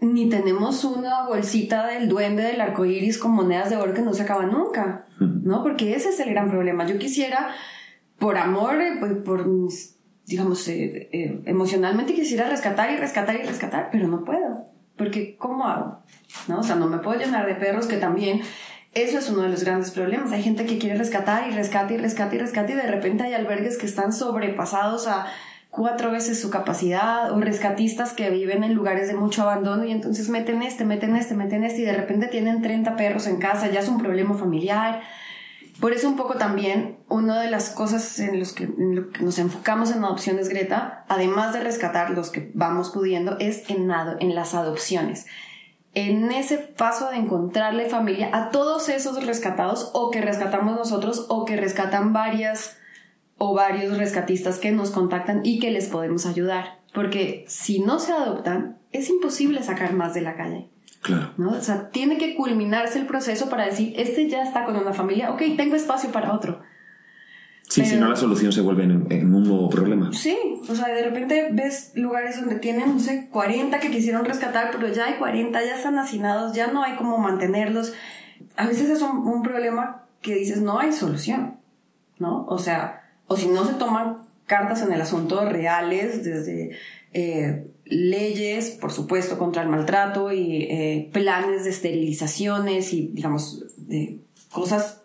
ni 0.00 0.28
tenemos 0.28 0.84
una 0.84 1.26
bolsita 1.26 1.86
del 1.86 2.08
duende 2.08 2.42
del 2.42 2.60
arco 2.60 2.84
iris 2.84 3.18
con 3.18 3.32
monedas 3.32 3.70
de 3.70 3.76
oro 3.76 3.94
que 3.94 4.02
no 4.02 4.12
se 4.12 4.22
acaba 4.22 4.44
nunca, 4.44 5.06
¿no? 5.18 5.62
Porque 5.62 5.94
ese 5.94 6.10
es 6.10 6.20
el 6.20 6.30
gran 6.30 6.50
problema. 6.50 6.86
Yo 6.86 6.98
quisiera, 6.98 7.48
por 8.18 8.38
amor, 8.38 8.80
eh, 8.80 8.96
pues, 8.98 9.12
por, 9.24 9.46
digamos, 10.26 10.66
eh, 10.68 11.08
eh, 11.12 11.42
emocionalmente 11.46 12.14
quisiera 12.14 12.48
rescatar 12.48 12.90
y 12.90 12.96
rescatar 12.96 13.36
y 13.36 13.42
rescatar, 13.42 13.88
pero 13.92 14.08
no 14.08 14.24
puedo. 14.24 14.66
Porque, 14.96 15.36
¿cómo 15.36 15.66
hago? 15.66 15.98
¿No? 16.48 16.60
O 16.60 16.62
sea, 16.62 16.76
no 16.76 16.86
me 16.86 16.98
puedo 16.98 17.18
llenar 17.18 17.46
de 17.46 17.54
perros 17.54 17.86
que 17.86 17.98
también 17.98 18.40
eso 18.94 19.18
es 19.18 19.28
uno 19.28 19.42
de 19.42 19.50
los 19.50 19.62
grandes 19.62 19.90
problemas. 19.90 20.32
Hay 20.32 20.42
gente 20.42 20.64
que 20.64 20.78
quiere 20.78 20.96
rescatar 20.96 21.50
y 21.50 21.54
rescate 21.54 21.94
y 21.94 21.96
rescate 21.98 22.36
y 22.36 22.38
rescate 22.38 22.72
y 22.72 22.76
de 22.76 22.86
repente 22.86 23.24
hay 23.24 23.34
albergues 23.34 23.76
que 23.76 23.84
están 23.84 24.12
sobrepasados 24.14 25.06
a 25.06 25.26
cuatro 25.68 26.10
veces 26.10 26.40
su 26.40 26.48
capacidad 26.48 27.30
o 27.30 27.38
rescatistas 27.38 28.14
que 28.14 28.30
viven 28.30 28.64
en 28.64 28.72
lugares 28.72 29.08
de 29.08 29.14
mucho 29.14 29.42
abandono 29.42 29.84
y 29.84 29.92
entonces 29.92 30.30
meten 30.30 30.62
este, 30.62 30.86
meten 30.86 31.14
este, 31.14 31.34
meten 31.34 31.64
este 31.64 31.82
y 31.82 31.84
de 31.84 31.92
repente 31.92 32.28
tienen 32.28 32.62
30 32.62 32.96
perros 32.96 33.26
en 33.26 33.36
casa, 33.36 33.70
ya 33.70 33.80
es 33.80 33.88
un 33.88 33.98
problema 33.98 34.34
familiar. 34.34 35.02
Por 35.80 35.92
eso 35.92 36.08
un 36.08 36.16
poco 36.16 36.34
también 36.34 36.98
una 37.08 37.40
de 37.40 37.50
las 37.50 37.70
cosas 37.70 38.18
en, 38.18 38.38
los 38.38 38.52
que, 38.52 38.66
nos 39.20 39.38
enfocamos 39.38 39.90
en 39.90 40.02
adopciones 40.04 40.48
Greta, 40.48 41.04
además 41.08 41.52
de 41.52 41.60
rescatar 41.60 42.10
los 42.10 42.30
que 42.30 42.50
vamos 42.54 42.90
pudiendo, 42.90 43.38
es 43.38 43.68
en, 43.68 43.90
en 44.20 44.34
las 44.34 44.54
adopciones. 44.54 45.26
En 45.92 46.30
ese 46.32 46.58
paso 46.58 47.10
de 47.10 47.16
encontrarle 47.16 47.88
familia 47.88 48.30
a 48.32 48.50
todos 48.50 48.88
esos 48.88 49.24
rescatados 49.24 49.90
o 49.94 50.10
que 50.10 50.20
rescatamos 50.20 50.76
nosotros 50.76 51.26
o 51.28 51.44
que 51.44 51.56
rescatan 51.56 52.12
varias 52.12 52.76
o 53.38 53.54
varios 53.54 53.98
rescatistas 53.98 54.58
que 54.58 54.72
nos 54.72 54.90
contactan 54.90 55.40
y 55.44 55.58
que 55.58 55.70
les 55.70 55.88
podemos 55.88 56.26
ayudar. 56.26 56.80
Porque 56.94 57.44
si 57.48 57.80
no 57.80 57.98
se 57.98 58.12
adoptan, 58.12 58.78
es 58.92 59.10
imposible 59.10 59.62
sacar 59.62 59.92
más 59.92 60.14
de 60.14 60.22
la 60.22 60.36
calle. 60.36 60.70
Claro. 61.06 61.30
¿no? 61.36 61.50
O 61.50 61.62
sea, 61.62 61.90
tiene 61.90 62.18
que 62.18 62.34
culminarse 62.34 62.98
el 62.98 63.06
proceso 63.06 63.48
para 63.48 63.64
decir, 63.64 63.94
este 63.96 64.28
ya 64.28 64.42
está 64.42 64.64
con 64.64 64.74
una 64.74 64.92
familia, 64.92 65.30
ok, 65.30 65.40
tengo 65.56 65.76
espacio 65.76 66.10
para 66.10 66.34
otro. 66.34 66.62
Sí, 67.68 67.84
si 67.84 67.94
no 67.94 68.08
la 68.08 68.16
solución 68.16 68.52
se 68.52 68.60
vuelve 68.60 68.82
en, 68.82 69.34
un 69.34 69.44
nuevo 69.44 69.70
problema. 69.70 70.12
Sí, 70.12 70.36
o 70.68 70.74
sea, 70.74 70.88
de 70.88 71.04
repente 71.04 71.48
ves 71.52 71.92
lugares 71.94 72.40
donde 72.40 72.56
tienen, 72.56 72.94
no 72.94 72.98
sé, 72.98 73.28
40 73.30 73.78
que 73.78 73.90
quisieron 73.90 74.24
rescatar, 74.24 74.70
pero 74.72 74.92
ya 74.92 75.04
hay 75.04 75.14
40, 75.14 75.64
ya 75.64 75.76
están 75.76 75.96
hacinados, 76.00 76.54
ya 76.54 76.72
no 76.72 76.82
hay 76.82 76.96
cómo 76.96 77.18
mantenerlos. 77.18 77.92
A 78.56 78.66
veces 78.66 78.90
es 78.90 79.00
un, 79.00 79.18
un 79.28 79.44
problema 79.44 80.06
que 80.22 80.34
dices, 80.34 80.60
no 80.60 80.80
hay 80.80 80.92
solución, 80.92 81.58
¿no? 82.18 82.46
O 82.46 82.58
sea, 82.58 83.12
o 83.28 83.36
si 83.36 83.46
no 83.46 83.64
se 83.64 83.74
toman 83.74 84.26
cartas 84.46 84.82
en 84.82 84.92
el 84.92 85.00
asunto 85.00 85.48
reales, 85.48 86.24
desde 86.24 86.76
eh, 87.12 87.68
leyes, 87.86 88.70
por 88.70 88.92
supuesto, 88.92 89.38
contra 89.38 89.62
el 89.62 89.68
maltrato 89.68 90.32
y 90.32 90.64
eh, 90.64 91.08
planes 91.12 91.64
de 91.64 91.70
esterilizaciones 91.70 92.92
y, 92.92 93.08
digamos, 93.08 93.64
de 93.76 94.18
cosas, 94.50 95.02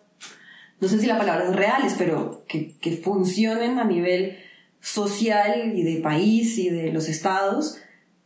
no 0.80 0.88
sé 0.88 0.98
si 0.98 1.06
la 1.06 1.18
palabra 1.18 1.48
es 1.48 1.56
reales, 1.56 1.94
pero 1.96 2.44
que, 2.48 2.74
que 2.80 2.96
funcionen 2.96 3.78
a 3.78 3.84
nivel 3.84 4.36
social 4.80 5.72
y 5.76 5.82
de 5.82 6.00
país 6.00 6.58
y 6.58 6.70
de 6.70 6.92
los 6.92 7.08
estados, 7.08 7.78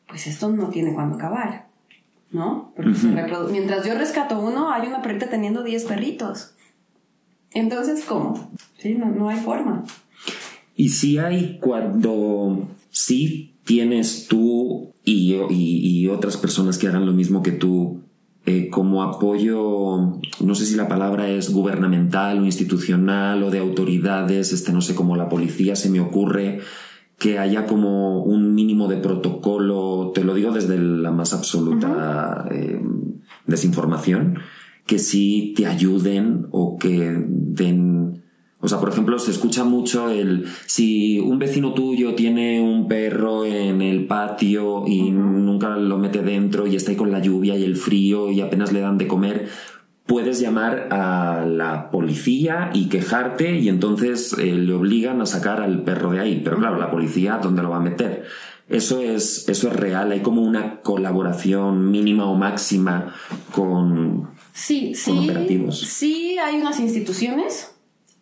pues 0.09 0.27
esto 0.27 0.49
no 0.51 0.71
tiene 0.71 0.95
cuándo 0.95 1.16
acabar, 1.16 1.66
¿no? 2.31 2.73
Porque 2.75 2.92
mientras 3.51 3.87
yo 3.87 3.95
rescato 3.95 4.40
uno, 4.40 4.73
hay 4.73 4.88
una 4.88 5.03
perrita 5.03 5.29
teniendo 5.29 5.62
10 5.62 5.85
perritos. 5.85 6.55
Entonces, 7.53 8.05
¿cómo? 8.05 8.51
Sí, 8.79 8.95
no, 8.95 9.07
no 9.07 9.29
hay 9.29 9.38
forma. 9.38 9.85
Y 10.75 10.90
si 10.90 11.19
hay 11.19 11.59
cuando 11.59 12.69
sí 12.90 13.56
tienes 13.67 14.29
tú 14.29 14.95
y, 15.05 15.35
y, 15.51 16.09
otras 16.09 16.37
personas 16.37 16.79
que 16.79 16.87
hagan 16.87 17.05
lo 17.05 17.13
mismo 17.13 17.43
que 17.43 17.53
tú 17.53 18.01
eh, 18.47 18.71
como 18.71 19.03
apoyo, 19.03 20.21
no 20.41 20.55
sé 20.55 20.67
si 20.67 20.77
la 20.77 20.87
palabra 20.87 21.29
es 21.29 21.53
gubernamental 21.53 22.39
o 22.39 22.45
institucional 22.45 23.43
o 23.43 23.51
de 23.51 23.59
autoridades, 23.59 24.53
este 24.53 24.73
no 24.73 24.81
sé, 24.81 24.95
como 24.95 25.17
la 25.17 25.29
policía, 25.29 25.75
se 25.75 25.91
me 25.91 25.99
ocurre 26.01 26.61
que 27.19 27.39
haya 27.39 27.67
como 27.67 28.23
un 28.23 28.55
mínimo 28.55 28.87
de 28.87 28.99
protocolo, 28.99 30.13
te 30.15 30.23
lo 30.23 30.35
digo 30.35 30.53
desde 30.53 30.79
la 30.79 31.11
más 31.11 31.33
absoluta 31.33 32.47
eh, 32.53 32.81
desinformación, 33.47 34.39
que 34.87 35.01
sí 35.01 35.55
te 35.57 35.67
ayuden 35.67 36.47
o 36.53 36.79
que 36.79 37.25
den 37.27 38.26
O 38.61 38.69
sea, 38.69 38.81
por 38.81 38.88
ejemplo, 38.88 39.19
se 39.19 39.31
escucha 39.31 39.64
mucho 39.64 40.09
el 40.11 40.47
si 40.66 41.21
un 41.21 41.38
vecino 41.38 41.75
tuyo 41.75 42.14
tiene 42.14 42.61
un 42.61 42.88
perro 42.88 43.45
en 43.45 43.83
el 43.83 44.07
patio 44.07 44.85
y 44.87 45.11
nunca 45.11 45.77
lo 45.77 45.99
mete 45.99 46.23
dentro 46.23 46.66
y 46.66 46.75
está 46.75 46.90
ahí 46.90 46.97
con 46.97 47.12
la 47.12 47.21
lluvia 47.21 47.55
y 47.57 47.64
el 47.64 47.77
frío 47.77 48.31
y 48.31 48.40
apenas 48.40 48.73
le 48.73 48.81
dan 48.81 48.97
de 48.97 49.07
comer, 49.07 49.49
puedes 50.07 50.40
llamar 50.40 50.88
a 50.90 51.45
la 51.47 51.90
policía 51.90 52.71
y 52.73 52.88
quejarte 52.88 53.59
y 53.59 53.69
entonces 53.69 54.35
eh, 54.38 54.55
le 54.55 54.73
obligan 54.73 55.21
a 55.21 55.27
sacar 55.27 55.61
al 55.61 55.83
perro 55.83 56.12
de 56.12 56.21
ahí. 56.21 56.40
Pero 56.42 56.59
claro, 56.59 56.79
la 56.79 56.90
policía, 56.90 57.38
¿dónde 57.42 57.62
lo 57.62 57.71
va 57.71 57.77
a 57.77 57.81
meter? 57.81 58.25
Eso 58.69 59.01
es, 59.01 59.49
eso 59.49 59.69
es 59.69 59.77
real, 59.77 60.11
hay 60.11 60.21
como 60.21 60.42
una 60.42 60.81
colaboración 60.81 61.90
mínima 61.90 62.27
o 62.27 62.35
máxima 62.35 63.14
con, 63.53 64.31
Sí, 64.53 64.92
con 65.05 65.19
sí. 65.19 65.25
operativos. 65.31 65.79
Sí, 65.79 66.37
hay 66.38 66.57
unas 66.57 66.81
instituciones. 66.81 67.76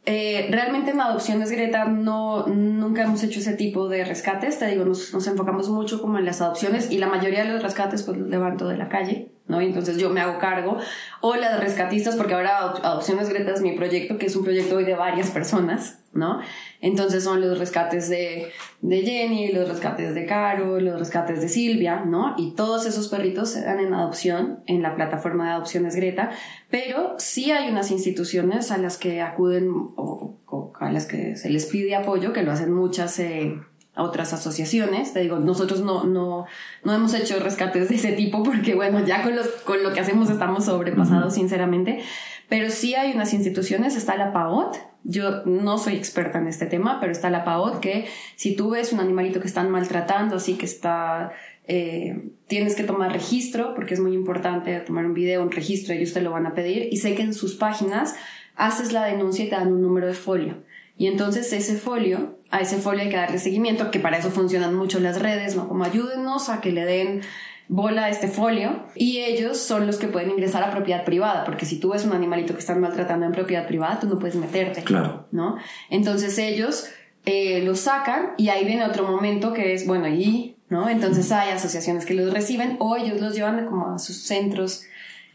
Eh, 0.06 0.48
realmente 0.50 0.90
en 0.90 1.00
Adopciones 1.00 1.50
Greta 1.50 1.86
no, 1.86 2.46
nunca 2.46 3.04
hemos 3.04 3.22
hecho 3.22 3.40
ese 3.40 3.54
tipo 3.54 3.88
de 3.88 4.04
rescates. 4.04 4.58
Te 4.58 4.66
digo, 4.66 4.84
nos, 4.84 5.14
nos 5.14 5.26
enfocamos 5.26 5.68
mucho 5.70 6.00
como 6.00 6.18
en 6.18 6.24
las 6.24 6.40
adopciones 6.40 6.90
y 6.90 6.98
la 6.98 7.06
mayoría 7.06 7.44
de 7.44 7.52
los 7.52 7.62
rescates 7.62 8.02
pues 8.02 8.18
los 8.18 8.28
levanto 8.28 8.68
de 8.68 8.76
la 8.76 8.88
calle, 8.88 9.33
¿no? 9.46 9.60
Entonces 9.60 9.98
yo 9.98 10.10
me 10.10 10.20
hago 10.20 10.38
cargo. 10.38 10.78
O 11.20 11.34
las 11.36 11.60
rescatistas, 11.60 12.16
porque 12.16 12.34
ahora 12.34 12.60
Adop- 12.60 12.80
Adopciones 12.84 13.28
Greta 13.28 13.52
es 13.52 13.60
mi 13.60 13.72
proyecto, 13.72 14.18
que 14.18 14.26
es 14.26 14.36
un 14.36 14.44
proyecto 14.44 14.76
hoy 14.76 14.84
de 14.84 14.94
varias 14.94 15.30
personas, 15.30 15.98
¿no? 16.12 16.40
Entonces 16.80 17.24
son 17.24 17.40
los 17.40 17.58
rescates 17.58 18.08
de, 18.08 18.50
de 18.82 19.02
Jenny, 19.02 19.52
los 19.52 19.68
rescates 19.68 20.14
de 20.14 20.26
Caro, 20.26 20.78
los 20.80 20.98
rescates 20.98 21.40
de 21.40 21.48
Silvia, 21.48 22.04
¿no? 22.04 22.34
Y 22.36 22.52
todos 22.52 22.86
esos 22.86 23.08
perritos 23.08 23.50
se 23.50 23.62
dan 23.62 23.80
en 23.80 23.94
adopción 23.94 24.60
en 24.66 24.82
la 24.82 24.94
plataforma 24.96 25.46
de 25.46 25.52
Adopciones 25.52 25.96
Greta, 25.96 26.30
pero 26.70 27.14
sí 27.18 27.50
hay 27.52 27.70
unas 27.70 27.90
instituciones 27.90 28.70
a 28.70 28.78
las 28.78 28.96
que 28.98 29.22
acuden 29.22 29.70
o, 29.70 30.36
o 30.46 30.72
a 30.78 30.90
las 30.92 31.06
que 31.06 31.36
se 31.36 31.48
les 31.50 31.66
pide 31.66 31.94
apoyo, 31.96 32.32
que 32.32 32.42
lo 32.42 32.52
hacen 32.52 32.72
muchas 32.72 33.18
eh, 33.18 33.58
otras 33.96 34.32
asociaciones. 34.32 35.12
Te 35.12 35.20
digo, 35.20 35.38
nosotros 35.38 35.80
no, 35.80 36.04
no, 36.04 36.46
no 36.82 36.94
hemos 36.94 37.14
hecho 37.14 37.38
rescates 37.40 37.88
de 37.88 37.96
ese 37.96 38.12
tipo 38.12 38.42
porque, 38.42 38.74
bueno, 38.74 39.04
ya 39.04 39.22
con, 39.22 39.36
los, 39.36 39.46
con 39.46 39.82
lo 39.82 39.92
que 39.92 40.00
hacemos 40.00 40.30
estamos 40.30 40.64
sobrepasados, 40.64 41.34
sinceramente. 41.34 42.00
Pero 42.48 42.70
sí 42.70 42.94
hay 42.94 43.12
unas 43.12 43.32
instituciones, 43.32 43.96
está 43.96 44.16
la 44.16 44.32
PAOT. 44.32 44.76
Yo 45.04 45.42
no 45.44 45.78
soy 45.78 45.94
experta 45.94 46.38
en 46.38 46.46
este 46.46 46.66
tema, 46.66 46.98
pero 47.00 47.12
está 47.12 47.30
la 47.30 47.44
PAOT 47.44 47.80
que 47.80 48.06
si 48.36 48.54
tú 48.54 48.70
ves 48.70 48.92
un 48.92 49.00
animalito 49.00 49.40
que 49.40 49.46
están 49.46 49.70
maltratando, 49.70 50.36
así 50.36 50.54
que 50.54 50.66
está 50.66 51.32
eh, 51.66 52.30
tienes 52.46 52.74
que 52.74 52.84
tomar 52.84 53.12
registro, 53.12 53.74
porque 53.74 53.94
es 53.94 54.00
muy 54.00 54.12
importante 54.14 54.78
tomar 54.80 55.06
un 55.06 55.14
video, 55.14 55.42
un 55.42 55.50
registro, 55.50 55.94
ellos 55.94 56.12
te 56.12 56.20
lo 56.20 56.30
van 56.30 56.46
a 56.46 56.54
pedir. 56.54 56.88
Y 56.90 56.98
sé 56.98 57.14
que 57.14 57.22
en 57.22 57.34
sus 57.34 57.54
páginas 57.54 58.14
haces 58.56 58.92
la 58.92 59.04
denuncia 59.04 59.44
y 59.44 59.48
te 59.48 59.56
dan 59.56 59.72
un 59.72 59.82
número 59.82 60.06
de 60.06 60.14
folio. 60.14 60.56
Y 60.96 61.08
entonces 61.08 61.52
ese 61.52 61.76
folio, 61.76 62.38
a 62.50 62.60
ese 62.60 62.76
folio 62.76 63.02
hay 63.02 63.08
que 63.08 63.16
darle 63.16 63.38
seguimiento, 63.38 63.90
que 63.90 63.98
para 63.98 64.18
eso 64.18 64.30
funcionan 64.30 64.74
mucho 64.74 65.00
las 65.00 65.20
redes, 65.20 65.56
¿no? 65.56 65.68
Como 65.68 65.84
ayúdenos 65.84 66.48
a 66.48 66.60
que 66.60 66.70
le 66.70 66.84
den 66.84 67.22
bola 67.66 68.04
a 68.04 68.10
este 68.10 68.28
folio 68.28 68.84
y 68.94 69.18
ellos 69.18 69.58
son 69.58 69.86
los 69.86 69.96
que 69.96 70.06
pueden 70.06 70.30
ingresar 70.30 70.62
a 70.62 70.70
propiedad 70.70 71.04
privada, 71.04 71.44
porque 71.44 71.66
si 71.66 71.80
tú 71.80 71.90
ves 71.90 72.04
un 72.04 72.12
animalito 72.12 72.52
que 72.52 72.60
están 72.60 72.80
maltratando 72.80 73.26
en 73.26 73.32
propiedad 73.32 73.66
privada, 73.66 73.98
tú 74.00 74.06
no 74.06 74.18
puedes 74.18 74.36
meterte. 74.36 74.82
Claro. 74.82 75.26
¿no? 75.32 75.56
Entonces 75.90 76.38
ellos 76.38 76.88
eh, 77.24 77.62
los 77.64 77.80
sacan 77.80 78.32
y 78.36 78.50
ahí 78.50 78.64
viene 78.64 78.84
otro 78.84 79.08
momento 79.08 79.52
que 79.52 79.72
es, 79.72 79.86
bueno, 79.86 80.08
y, 80.08 80.56
¿no? 80.68 80.88
Entonces 80.88 81.32
hay 81.32 81.50
asociaciones 81.50 82.04
que 82.04 82.14
los 82.14 82.32
reciben 82.32 82.76
o 82.80 82.96
ellos 82.96 83.20
los 83.20 83.34
llevan 83.34 83.64
como 83.66 83.94
a 83.94 83.98
sus 83.98 84.18
centros 84.18 84.84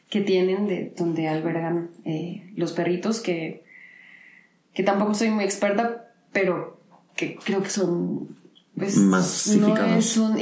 que 0.10 0.22
tienen 0.22 0.68
de 0.68 0.94
donde 0.96 1.28
albergan 1.28 1.90
eh, 2.06 2.52
los 2.56 2.74
perritos 2.74 3.20
que, 3.20 3.64
que 4.80 4.84
tampoco 4.84 5.14
soy 5.14 5.30
muy 5.30 5.44
experta, 5.44 6.06
pero 6.32 6.80
que 7.18 7.36
creo 7.36 7.62
que 7.62 7.70
son 7.70 8.38
pues, 8.78 8.96
no, 9.60 9.76
es 9.98 10.16
un- 10.16 10.40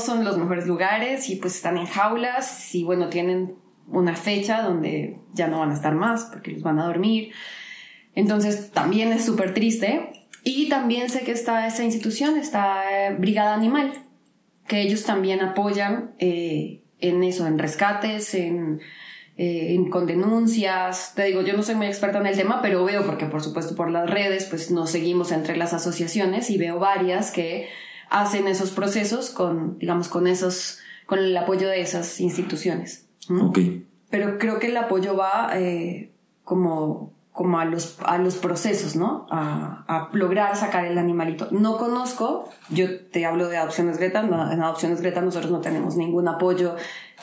son 0.00 0.24
los 0.24 0.36
mejores 0.38 0.66
lugares 0.66 1.30
y 1.30 1.36
pues 1.36 1.54
están 1.54 1.78
en 1.78 1.86
jaulas 1.86 2.74
y 2.74 2.82
bueno, 2.82 3.10
tienen 3.10 3.54
una 3.86 4.16
fecha 4.16 4.62
donde 4.62 5.20
ya 5.34 5.46
no 5.46 5.60
van 5.60 5.70
a 5.70 5.74
estar 5.74 5.94
más 5.94 6.24
porque 6.32 6.50
los 6.50 6.62
van 6.64 6.80
a 6.80 6.86
dormir. 6.86 7.30
Entonces 8.16 8.72
también 8.72 9.12
es 9.12 9.24
súper 9.24 9.54
triste. 9.54 10.10
Y 10.42 10.68
también 10.68 11.08
sé 11.10 11.20
que 11.20 11.30
está 11.30 11.64
esa 11.68 11.84
institución, 11.84 12.36
está 12.36 12.82
eh, 12.90 13.14
Brigada 13.14 13.54
Animal, 13.54 13.92
que 14.66 14.80
ellos 14.80 15.04
también 15.04 15.42
apoyan 15.42 16.16
eh, 16.18 16.82
en 16.98 17.22
eso, 17.22 17.46
en 17.46 17.56
rescates, 17.60 18.34
en, 18.34 18.80
eh, 19.36 19.78
con 19.90 20.06
denuncias. 20.06 21.12
Te 21.14 21.24
digo, 21.24 21.42
yo 21.42 21.56
no 21.56 21.62
soy 21.62 21.74
muy 21.74 21.86
experta 21.86 22.18
en 22.18 22.26
el 22.26 22.36
tema, 22.36 22.60
pero 22.62 22.84
veo, 22.84 23.04
porque 23.04 23.26
por 23.26 23.42
supuesto 23.42 23.74
por 23.74 23.90
las 23.90 24.08
redes, 24.08 24.44
pues 24.44 24.70
nos 24.70 24.90
seguimos 24.90 25.32
entre 25.32 25.56
las 25.56 25.72
asociaciones 25.72 26.50
y 26.50 26.58
veo 26.58 26.78
varias 26.78 27.30
que 27.30 27.68
hacen 28.10 28.46
esos 28.46 28.70
procesos 28.70 29.30
con, 29.30 29.78
digamos, 29.78 30.08
con 30.08 30.26
esos, 30.26 30.78
con 31.06 31.18
el 31.18 31.36
apoyo 31.36 31.68
de 31.68 31.80
esas 31.80 32.20
instituciones. 32.20 33.06
Ok. 33.30 33.58
pero 34.10 34.38
creo 34.38 34.58
que 34.58 34.66
el 34.66 34.76
apoyo 34.76 35.16
va 35.16 35.50
eh, 35.54 36.10
como, 36.44 37.13
como 37.34 37.58
a, 37.58 37.64
los, 37.64 37.98
a 38.06 38.16
los 38.18 38.36
procesos, 38.36 38.94
¿no? 38.94 39.26
A, 39.28 39.84
a 39.88 40.08
lograr 40.12 40.54
sacar 40.54 40.84
el 40.86 40.96
animalito. 40.98 41.48
No 41.50 41.78
conozco, 41.78 42.48
yo 42.70 43.00
te 43.00 43.26
hablo 43.26 43.48
de 43.48 43.56
Adopciones 43.56 43.98
Greta, 43.98 44.22
no- 44.22 44.52
en 44.52 44.62
Adopciones 44.62 45.00
Greta 45.00 45.20
nosotros 45.20 45.50
no 45.50 45.60
tenemos 45.60 45.96
ningún 45.96 46.28
apoyo. 46.28 46.76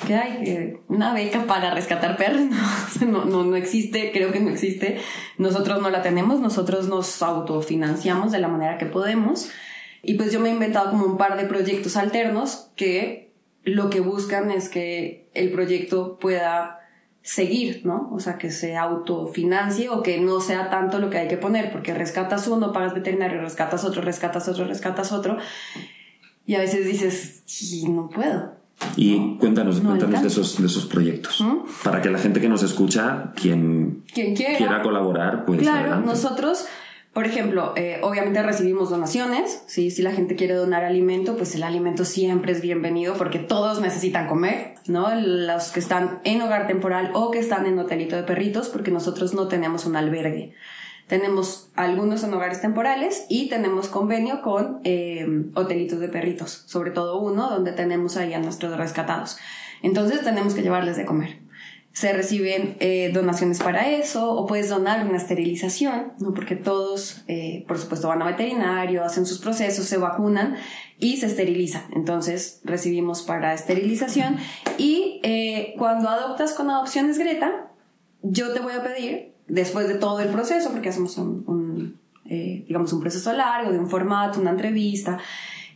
que 0.06 0.16
hay? 0.16 0.44
Eh, 0.46 0.82
una 0.90 1.14
beca 1.14 1.44
para 1.46 1.74
rescatar 1.74 2.18
perros, 2.18 2.42
no, 3.08 3.24
no, 3.24 3.46
no, 3.46 3.56
existe, 3.56 4.12
creo 4.12 4.34
que 4.34 4.42
no 4.42 4.50
existe. 4.50 5.00
Nosotros 5.38 5.82
no 5.82 5.90
la 5.90 6.02
tenemos, 6.02 6.42
nosotros 6.42 6.90
nos 6.90 7.24
autofinanciamos 7.24 8.34
de 8.34 8.40
la 8.40 8.50
manera 8.50 8.78
que 8.78 8.88
podemos. 8.88 9.50
Y 10.04 10.16
pues 10.16 10.34
yo 10.34 10.42
me 10.42 10.50
he 10.50 10.52
inventado 10.52 10.90
como 10.92 11.06
un 11.06 11.18
par 11.18 11.38
de 11.38 11.46
proyectos 11.48 11.96
alternos 11.96 12.70
que 12.76 13.32
lo 13.64 13.90
que 13.90 14.02
buscan 14.02 14.52
es 14.52 14.68
que 14.68 15.30
el 15.36 15.52
proyecto 15.54 16.18
pueda 16.20 16.80
seguir, 17.24 17.82
¿no? 17.86 18.10
O 18.14 18.20
sea, 18.20 18.38
que 18.38 18.50
se 18.52 18.78
autofinancie 18.78 19.90
o 19.90 20.02
que 20.02 20.20
no 20.20 20.42
sea 20.42 20.70
tanto 20.70 21.00
lo 21.00 21.10
que 21.10 21.20
hay 21.20 21.28
que 21.28 21.38
poner, 21.38 21.72
porque 21.72 21.94
rescatas 21.94 22.48
uno, 22.48 22.74
pagas 22.74 22.94
veterinario, 22.94 23.40
rescatas 23.42 23.84
otro, 23.84 24.02
rescatas 24.02 24.48
otro, 24.48 24.66
rescatas 24.66 25.12
otro, 25.12 25.38
y 26.48 26.56
a 26.56 26.60
veces 26.60 26.86
dices, 26.86 27.44
"Y 27.72 27.88
no 27.90 28.10
puedo. 28.10 28.54
Y 28.96 29.38
cuéntanos, 29.38 29.84
no 29.84 29.90
cuéntanos 29.90 30.22
de 30.24 30.28
esos, 30.28 30.60
de 30.60 30.66
esos 30.66 30.88
proyectos. 30.88 31.40
¿Mm? 31.42 31.58
Para 31.84 32.02
que 32.02 32.10
la 32.10 32.18
gente 32.18 32.42
que 32.42 32.50
nos 32.50 32.64
escucha, 32.64 33.32
quien 33.36 34.04
Quien 34.12 34.36
quiera. 34.36 34.58
quiera 34.58 34.82
colaborar, 34.82 35.46
pues 35.46 35.60
Claro, 35.60 35.80
adelante. 35.82 36.08
nosotros, 36.08 36.66
por 37.14 37.26
ejemplo, 37.26 37.74
eh, 37.76 38.00
obviamente 38.04 38.42
recibimos 38.42 38.90
donaciones, 38.90 39.64
¿sí? 39.68 39.92
si 39.92 40.02
la 40.02 40.12
gente 40.12 40.38
quiere 40.38 40.54
donar 40.54 40.86
alimento, 40.86 41.36
pues 41.36 41.54
el 41.56 41.64
alimento 41.64 42.06
siempre 42.06 42.54
es 42.54 42.62
bienvenido 42.62 43.16
porque 43.16 43.38
todos 43.38 43.82
necesitan 43.82 44.30
comer, 44.30 44.76
¿no? 44.88 45.14
Los 45.14 45.72
que 45.72 45.82
están 45.82 46.22
en 46.24 46.42
hogar 46.42 46.68
temporal 46.68 47.12
o 47.14 47.30
que 47.30 47.40
están 47.40 47.66
en 47.66 47.78
hotelito 47.80 48.16
de 48.16 48.24
perritos, 48.24 48.70
porque 48.70 48.92
nosotros 48.92 49.34
no 49.34 49.50
tenemos 49.50 49.86
un 49.86 49.98
albergue. 49.98 50.54
Tenemos 51.08 51.70
algunos 51.76 52.24
en 52.24 52.34
hogares 52.34 52.62
temporales 52.62 53.26
y 53.28 53.50
tenemos 53.50 53.90
convenio 53.90 54.42
con 54.42 54.80
eh, 54.86 55.28
hotelitos 55.56 56.00
de 56.00 56.08
perritos, 56.08 56.64
sobre 56.68 56.92
todo 56.92 57.20
uno 57.20 57.50
donde 57.50 57.74
tenemos 57.74 58.16
ahí 58.16 58.34
a 58.34 58.40
nuestros 58.40 58.78
rescatados. 58.78 59.38
Entonces 59.84 60.22
tenemos 60.22 60.54
que 60.54 60.62
llevarles 60.62 60.96
de 60.96 61.06
comer 61.06 61.51
se 61.94 62.14
reciben 62.14 62.78
eh, 62.80 63.12
donaciones 63.14 63.60
para 63.60 63.90
eso 63.90 64.32
o 64.32 64.48
puedes 64.48 64.70
donar 64.70 65.06
una 65.06 65.18
esterilización, 65.18 66.14
¿no? 66.20 66.34
porque 66.34 66.56
todos, 66.56 67.24
eh, 67.28 67.66
por 67.68 67.78
supuesto, 67.78 68.08
van 68.08 68.22
a 68.22 68.26
veterinario, 68.26 69.04
hacen 69.04 69.26
sus 69.26 69.40
procesos, 69.40 69.86
se 69.86 69.98
vacunan 69.98 70.56
y 71.00 71.18
se 71.18 71.26
esterilizan. 71.26 71.84
Entonces 71.94 72.62
recibimos 72.64 73.24
para 73.24 73.54
esterilización 73.54 74.38
y 74.78 75.20
eh, 75.24 75.74
cuando 75.78 76.08
adoptas 76.08 76.54
con 76.54 76.70
Adopciones 76.70 77.18
Greta, 77.18 77.72
yo 78.22 78.54
te 78.54 78.62
voy 78.62 78.74
a 78.74 78.84
pedir, 78.84 79.34
después 79.48 79.88
de 79.90 79.96
todo 79.96 80.22
el 80.22 80.30
proceso, 80.30 80.72
porque 80.72 80.90
hacemos 80.90 81.18
un, 81.18 81.44
un, 81.48 82.00
digamos, 82.24 82.94
un 82.94 83.02
proceso 83.02 83.34
largo, 83.34 83.72
de 83.72 83.80
un 83.80 83.90
formato, 83.90 84.40
una 84.40 84.52
entrevista, 84.52 85.20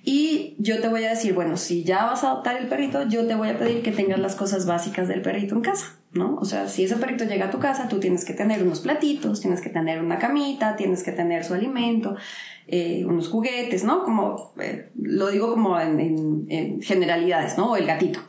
y 0.05 0.55
yo 0.59 0.79
te 0.79 0.87
voy 0.87 1.03
a 1.03 1.09
decir, 1.09 1.33
bueno, 1.33 1.57
si 1.57 1.83
ya 1.83 2.05
vas 2.05 2.23
a 2.23 2.29
adoptar 2.29 2.57
el 2.57 2.67
perrito, 2.67 3.07
yo 3.07 3.25
te 3.25 3.33
voy 3.33 3.49
a 3.49 3.57
pedir 3.57 3.81
que 3.81 3.91
tengas 3.91 4.19
las 4.19 4.35
cosas 4.35 4.67
básicas 4.67 5.07
del 5.07 5.23
perrito 5.23 5.55
en 5.55 5.61
casa, 5.61 5.97
¿no? 6.15 6.35
O 6.37 6.45
sea, 6.45 6.67
si 6.69 6.85
ese 6.85 6.95
perrito 6.95 7.25
llega 7.25 7.45
a 7.47 7.51
tu 7.51 7.59
casa, 7.59 7.87
tú 7.87 7.99
tienes 7.99 8.25
que 8.25 8.33
tener 8.33 8.63
unos 8.63 8.79
platitos, 8.79 9.41
tienes 9.41 9.61
que 9.61 9.69
tener 9.69 10.01
una 10.01 10.17
camita, 10.17 10.75
tienes 10.75 11.03
que 11.03 11.11
tener 11.11 11.43
su 11.43 11.53
alimento, 11.53 12.15
eh, 12.67 13.05
unos 13.05 13.27
juguetes, 13.29 13.83
¿no? 13.83 14.03
Como, 14.03 14.53
eh, 14.59 14.89
lo 14.99 15.27
digo 15.29 15.51
como 15.51 15.79
en, 15.79 15.99
en- 15.99 16.45
en 16.49 16.81
generalidades, 16.81 17.57
¿no? 17.57 17.71
O 17.71 17.75
el 17.77 17.85
gatito. 17.85 18.19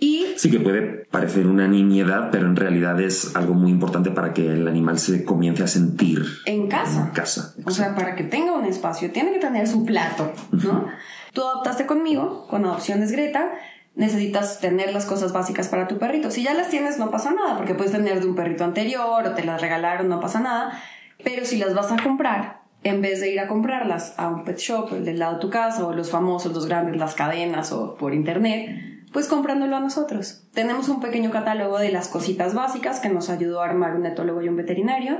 Y 0.00 0.26
Sí 0.36 0.50
que 0.50 0.58
puede 0.60 1.06
parecer 1.10 1.46
una 1.46 1.68
niñedad, 1.68 2.28
pero 2.32 2.46
en 2.46 2.56
realidad 2.56 3.00
es 3.00 3.34
algo 3.36 3.54
muy 3.54 3.70
importante 3.70 4.10
para 4.10 4.32
que 4.34 4.46
el 4.48 4.66
animal 4.68 4.98
se 4.98 5.24
comience 5.24 5.62
a 5.62 5.66
sentir 5.68 6.22
en 6.46 6.66
casa. 6.68 7.06
en 7.06 7.10
casa. 7.12 7.54
O 7.64 7.70
sea, 7.70 7.94
para 7.94 8.14
que 8.16 8.24
tenga 8.24 8.52
un 8.52 8.64
espacio, 8.64 9.10
tiene 9.12 9.32
que 9.32 9.38
tener 9.38 9.66
su 9.68 9.84
plato, 9.84 10.32
¿no? 10.50 10.86
Tú 11.32 11.42
adoptaste 11.42 11.86
conmigo, 11.86 12.46
con 12.48 12.64
Adopciones 12.64 13.10
Greta, 13.12 13.52
necesitas 13.94 14.60
tener 14.60 14.92
las 14.92 15.06
cosas 15.06 15.32
básicas 15.32 15.68
para 15.68 15.88
tu 15.88 15.98
perrito. 15.98 16.30
Si 16.30 16.42
ya 16.42 16.54
las 16.54 16.68
tienes, 16.68 16.98
no 16.98 17.10
pasa 17.10 17.32
nada, 17.32 17.56
porque 17.56 17.74
puedes 17.74 17.92
tener 17.92 18.20
de 18.20 18.26
un 18.26 18.34
perrito 18.34 18.64
anterior 18.64 19.26
o 19.26 19.34
te 19.34 19.44
las 19.44 19.60
regalaron, 19.60 20.08
no 20.08 20.20
pasa 20.20 20.40
nada. 20.40 20.82
Pero 21.22 21.44
si 21.44 21.58
las 21.58 21.74
vas 21.74 21.92
a 21.92 22.02
comprar, 22.02 22.62
en 22.82 23.00
vez 23.00 23.20
de 23.20 23.30
ir 23.30 23.40
a 23.40 23.48
comprarlas 23.48 24.14
a 24.18 24.28
un 24.28 24.44
pet 24.44 24.58
shop, 24.58 24.92
el 24.92 25.04
del 25.04 25.18
lado 25.18 25.34
de 25.34 25.40
tu 25.40 25.50
casa, 25.50 25.86
o 25.86 25.92
los 25.92 26.10
famosos, 26.10 26.52
los 26.52 26.66
grandes, 26.66 26.96
las 26.96 27.14
cadenas, 27.14 27.72
o 27.72 27.94
por 27.94 28.14
internet, 28.14 28.94
pues 29.12 29.28
comprándolo 29.28 29.76
a 29.76 29.80
nosotros. 29.80 30.42
Tenemos 30.52 30.88
un 30.88 31.00
pequeño 31.00 31.30
catálogo 31.30 31.78
de 31.78 31.92
las 31.92 32.08
cositas 32.08 32.52
básicas 32.52 33.00
que 33.00 33.08
nos 33.08 33.30
ayudó 33.30 33.62
a 33.62 33.66
armar 33.66 33.94
un 33.94 34.06
etólogo 34.06 34.42
y 34.42 34.48
un 34.48 34.56
veterinario. 34.56 35.18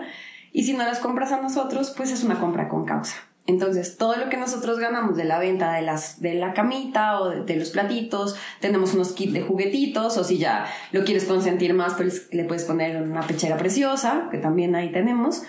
Y 0.52 0.64
si 0.64 0.72
no 0.72 0.84
las 0.84 0.98
compras 0.98 1.32
a 1.32 1.40
nosotros, 1.40 1.94
pues 1.96 2.10
es 2.10 2.24
una 2.24 2.40
compra 2.40 2.68
con 2.68 2.84
causa. 2.84 3.16
Entonces, 3.46 3.98
todo 3.98 4.16
lo 4.16 4.30
que 4.30 4.38
nosotros 4.38 4.78
ganamos 4.78 5.16
de 5.16 5.24
la 5.24 5.38
venta 5.38 5.74
de, 5.74 5.82
las, 5.82 6.20
de 6.22 6.34
la 6.34 6.54
camita 6.54 7.20
o 7.20 7.28
de, 7.28 7.56
los 7.56 7.70
platitos, 7.70 8.36
tenemos 8.60 8.94
unos 8.94 9.12
kits 9.12 9.34
de 9.34 9.42
juguetitos, 9.42 10.16
o 10.16 10.24
si 10.24 10.38
ya 10.38 10.66
lo 10.92 11.04
quieres 11.04 11.24
consentir 11.24 11.74
más, 11.74 11.94
pues 11.94 12.28
le 12.32 12.44
puedes 12.44 12.64
poner 12.64 13.02
una 13.02 13.20
pechera 13.20 13.58
preciosa, 13.58 14.28
que 14.30 14.38
también 14.38 14.74
ahí 14.74 14.92
tenemos. 14.92 15.42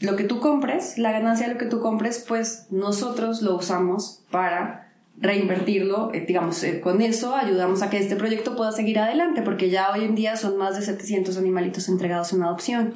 Lo 0.00 0.16
que 0.16 0.24
tú 0.24 0.40
compres, 0.40 0.96
la 0.96 1.12
ganancia 1.12 1.46
de 1.46 1.52
lo 1.52 1.58
que 1.58 1.66
tú 1.66 1.80
compres, 1.80 2.24
pues 2.26 2.66
nosotros 2.70 3.42
lo 3.42 3.56
usamos 3.56 4.22
para 4.30 4.90
reinvertirlo, 5.18 6.10
eh, 6.14 6.24
digamos, 6.26 6.64
eh, 6.64 6.80
con 6.80 7.02
eso 7.02 7.36
ayudamos 7.36 7.82
a 7.82 7.90
que 7.90 7.98
este 7.98 8.16
proyecto 8.16 8.56
pueda 8.56 8.72
seguir 8.72 8.98
adelante, 8.98 9.42
porque 9.42 9.68
ya 9.68 9.90
hoy 9.92 10.04
en 10.04 10.14
día 10.14 10.36
son 10.36 10.56
más 10.56 10.74
de 10.74 10.82
700 10.82 11.36
animalitos 11.36 11.88
entregados 11.90 12.32
en 12.32 12.42
adopción 12.42 12.94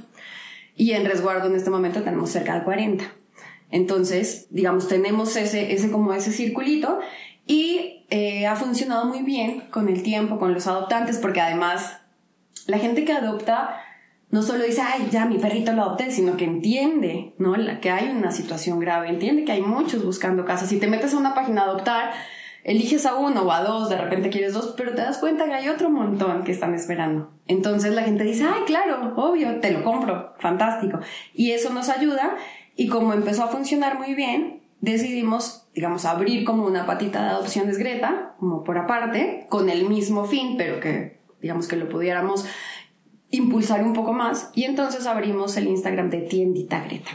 y 0.74 0.92
en 0.92 1.04
resguardo 1.04 1.46
en 1.46 1.56
este 1.56 1.70
momento 1.70 2.02
tenemos 2.02 2.30
cerca 2.30 2.54
de 2.54 2.64
40. 2.64 3.04
Entonces, 3.70 4.46
digamos, 4.50 4.88
tenemos 4.88 5.36
ese, 5.36 5.72
ese 5.72 5.90
como 5.90 6.12
ese 6.14 6.32
circulito 6.32 7.00
y 7.46 8.04
eh, 8.10 8.46
ha 8.46 8.56
funcionado 8.56 9.06
muy 9.06 9.22
bien 9.22 9.62
con 9.70 9.88
el 9.88 10.02
tiempo, 10.02 10.38
con 10.38 10.54
los 10.54 10.66
adoptantes, 10.66 11.18
porque 11.18 11.40
además 11.40 11.98
la 12.66 12.78
gente 12.78 13.04
que 13.04 13.12
adopta 13.12 13.80
no 14.30 14.42
solo 14.42 14.64
dice, 14.64 14.82
ay, 14.82 15.08
ya 15.10 15.24
mi 15.24 15.38
perrito 15.38 15.72
lo 15.72 15.82
adopté, 15.82 16.10
sino 16.10 16.36
que 16.36 16.44
entiende, 16.44 17.34
¿no? 17.38 17.54
que 17.80 17.90
hay 17.90 18.08
una 18.08 18.32
situación 18.32 18.80
grave, 18.80 19.08
entiende 19.08 19.44
que 19.44 19.52
hay 19.52 19.62
muchos 19.62 20.04
buscando 20.04 20.44
casa. 20.44 20.66
Si 20.66 20.78
te 20.78 20.88
metes 20.88 21.14
a 21.14 21.18
una 21.18 21.34
página 21.34 21.62
a 21.62 21.64
adoptar, 21.66 22.12
eliges 22.64 23.06
a 23.06 23.14
uno 23.14 23.42
o 23.42 23.52
a 23.52 23.62
dos, 23.62 23.88
de 23.88 23.96
repente 23.96 24.28
quieres 24.28 24.52
dos, 24.52 24.74
pero 24.76 24.90
te 24.94 25.02
das 25.02 25.18
cuenta 25.18 25.44
que 25.44 25.54
hay 25.54 25.68
otro 25.68 25.90
montón 25.90 26.42
que 26.42 26.50
están 26.50 26.74
esperando. 26.74 27.30
Entonces 27.46 27.94
la 27.94 28.02
gente 28.02 28.24
dice, 28.24 28.44
ay, 28.44 28.62
claro, 28.66 29.14
obvio, 29.16 29.60
te 29.60 29.70
lo 29.70 29.84
compro, 29.84 30.34
fantástico. 30.40 30.98
Y 31.32 31.52
eso 31.52 31.72
nos 31.72 31.88
ayuda 31.88 32.34
y 32.76 32.88
como 32.88 33.12
empezó 33.14 33.44
a 33.44 33.48
funcionar 33.48 33.98
muy 33.98 34.14
bien, 34.14 34.62
decidimos, 34.80 35.66
digamos, 35.74 36.04
abrir 36.04 36.44
como 36.44 36.66
una 36.66 36.86
patita 36.86 37.22
de 37.22 37.30
adopciones 37.30 37.78
Greta, 37.78 38.34
como 38.38 38.64
por 38.64 38.78
aparte, 38.78 39.46
con 39.48 39.70
el 39.70 39.88
mismo 39.88 40.24
fin, 40.24 40.56
pero 40.58 40.80
que, 40.80 41.18
digamos, 41.40 41.66
que 41.68 41.76
lo 41.76 41.88
pudiéramos 41.88 42.44
impulsar 43.30 43.82
un 43.82 43.94
poco 43.94 44.12
más. 44.12 44.50
Y 44.54 44.64
entonces 44.64 45.06
abrimos 45.06 45.56
el 45.56 45.66
Instagram 45.68 46.10
de 46.10 46.20
Tiendita 46.20 46.84
Greta. 46.84 47.10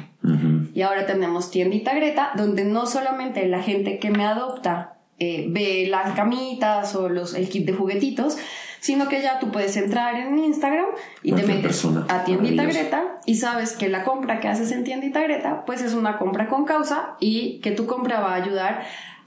Y 0.73 0.81
ahora 0.81 1.05
tenemos 1.05 1.51
Tiendita 1.51 1.93
Greta, 1.93 2.31
donde 2.35 2.65
no 2.65 2.85
solamente 2.85 3.47
la 3.47 3.61
gente 3.61 3.99
que 3.99 4.11
me 4.11 4.25
adopta 4.25 4.97
eh, 5.19 5.47
ve 5.49 5.87
las 5.89 6.15
camitas 6.15 6.95
o 6.95 7.09
los, 7.09 7.35
el 7.35 7.49
kit 7.49 7.65
de 7.65 7.73
juguetitos, 7.73 8.37
sino 8.81 9.07
que 9.07 9.21
ya 9.21 9.39
tú 9.39 9.51
puedes 9.51 9.77
entrar 9.77 10.15
en 10.15 10.39
Instagram 10.39 10.87
y 11.21 11.33
te 11.33 11.43
metes 11.43 11.85
a 12.09 12.23
Tiendita 12.23 12.63
Greta 12.63 13.19
y 13.27 13.35
sabes 13.35 13.73
que 13.73 13.87
la 13.89 14.03
compra 14.03 14.39
que 14.39 14.47
haces 14.47 14.71
en 14.71 14.83
Tiendita 14.83 15.21
Greta, 15.21 15.65
pues 15.65 15.81
es 15.81 15.93
una 15.93 16.17
compra 16.17 16.49
con 16.49 16.65
causa 16.65 17.15
y 17.19 17.59
que 17.59 17.71
tu 17.71 17.85
compra 17.85 18.19
va 18.19 18.31
a 18.33 18.35
ayudar 18.35 18.81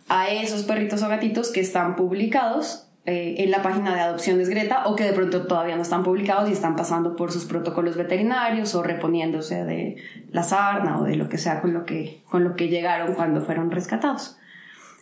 a 0.08 0.28
esos 0.28 0.64
perritos 0.64 1.04
o 1.04 1.08
gatitos 1.08 1.52
que 1.52 1.60
están 1.60 1.94
publicados 1.94 2.90
eh, 3.06 3.36
en 3.44 3.52
la 3.52 3.62
página 3.62 3.94
de 3.94 4.00
adopciones 4.00 4.48
Greta 4.48 4.86
o 4.86 4.96
que 4.96 5.04
de 5.04 5.12
pronto 5.12 5.46
todavía 5.46 5.76
no 5.76 5.82
están 5.82 6.02
publicados 6.02 6.50
y 6.50 6.52
están 6.52 6.74
pasando 6.74 7.14
por 7.14 7.30
sus 7.30 7.44
protocolos 7.44 7.96
veterinarios 7.96 8.74
o 8.74 8.82
reponiéndose 8.82 9.64
de 9.64 9.96
la 10.32 10.42
sarna 10.42 10.98
o 10.98 11.04
de 11.04 11.14
lo 11.14 11.28
que 11.28 11.38
sea 11.38 11.60
con 11.60 11.72
lo 11.72 11.84
que, 11.84 12.24
con 12.28 12.42
lo 12.42 12.56
que 12.56 12.66
llegaron 12.66 13.14
cuando 13.14 13.40
fueron 13.40 13.70
rescatados. 13.70 14.36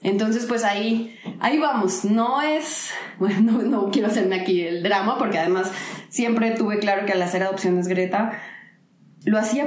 Entonces, 0.02 0.46
pues 0.46 0.64
ahí, 0.64 1.16
ahí 1.40 1.58
vamos. 1.58 2.04
No 2.04 2.42
es, 2.42 2.90
bueno, 3.18 3.62
no, 3.62 3.90
quiero 3.90 4.08
hacerme 4.08 4.40
aquí 4.40 4.62
el 4.62 4.82
drama, 4.82 5.18
porque 5.18 5.38
además 5.38 5.70
siempre 6.08 6.52
tuve 6.52 6.78
claro 6.78 7.06
que 7.06 7.12
al 7.12 7.22
hacer 7.22 7.42
adopciones 7.42 7.88
Greta, 7.88 8.38
lo 9.24 9.38
hacía 9.38 9.66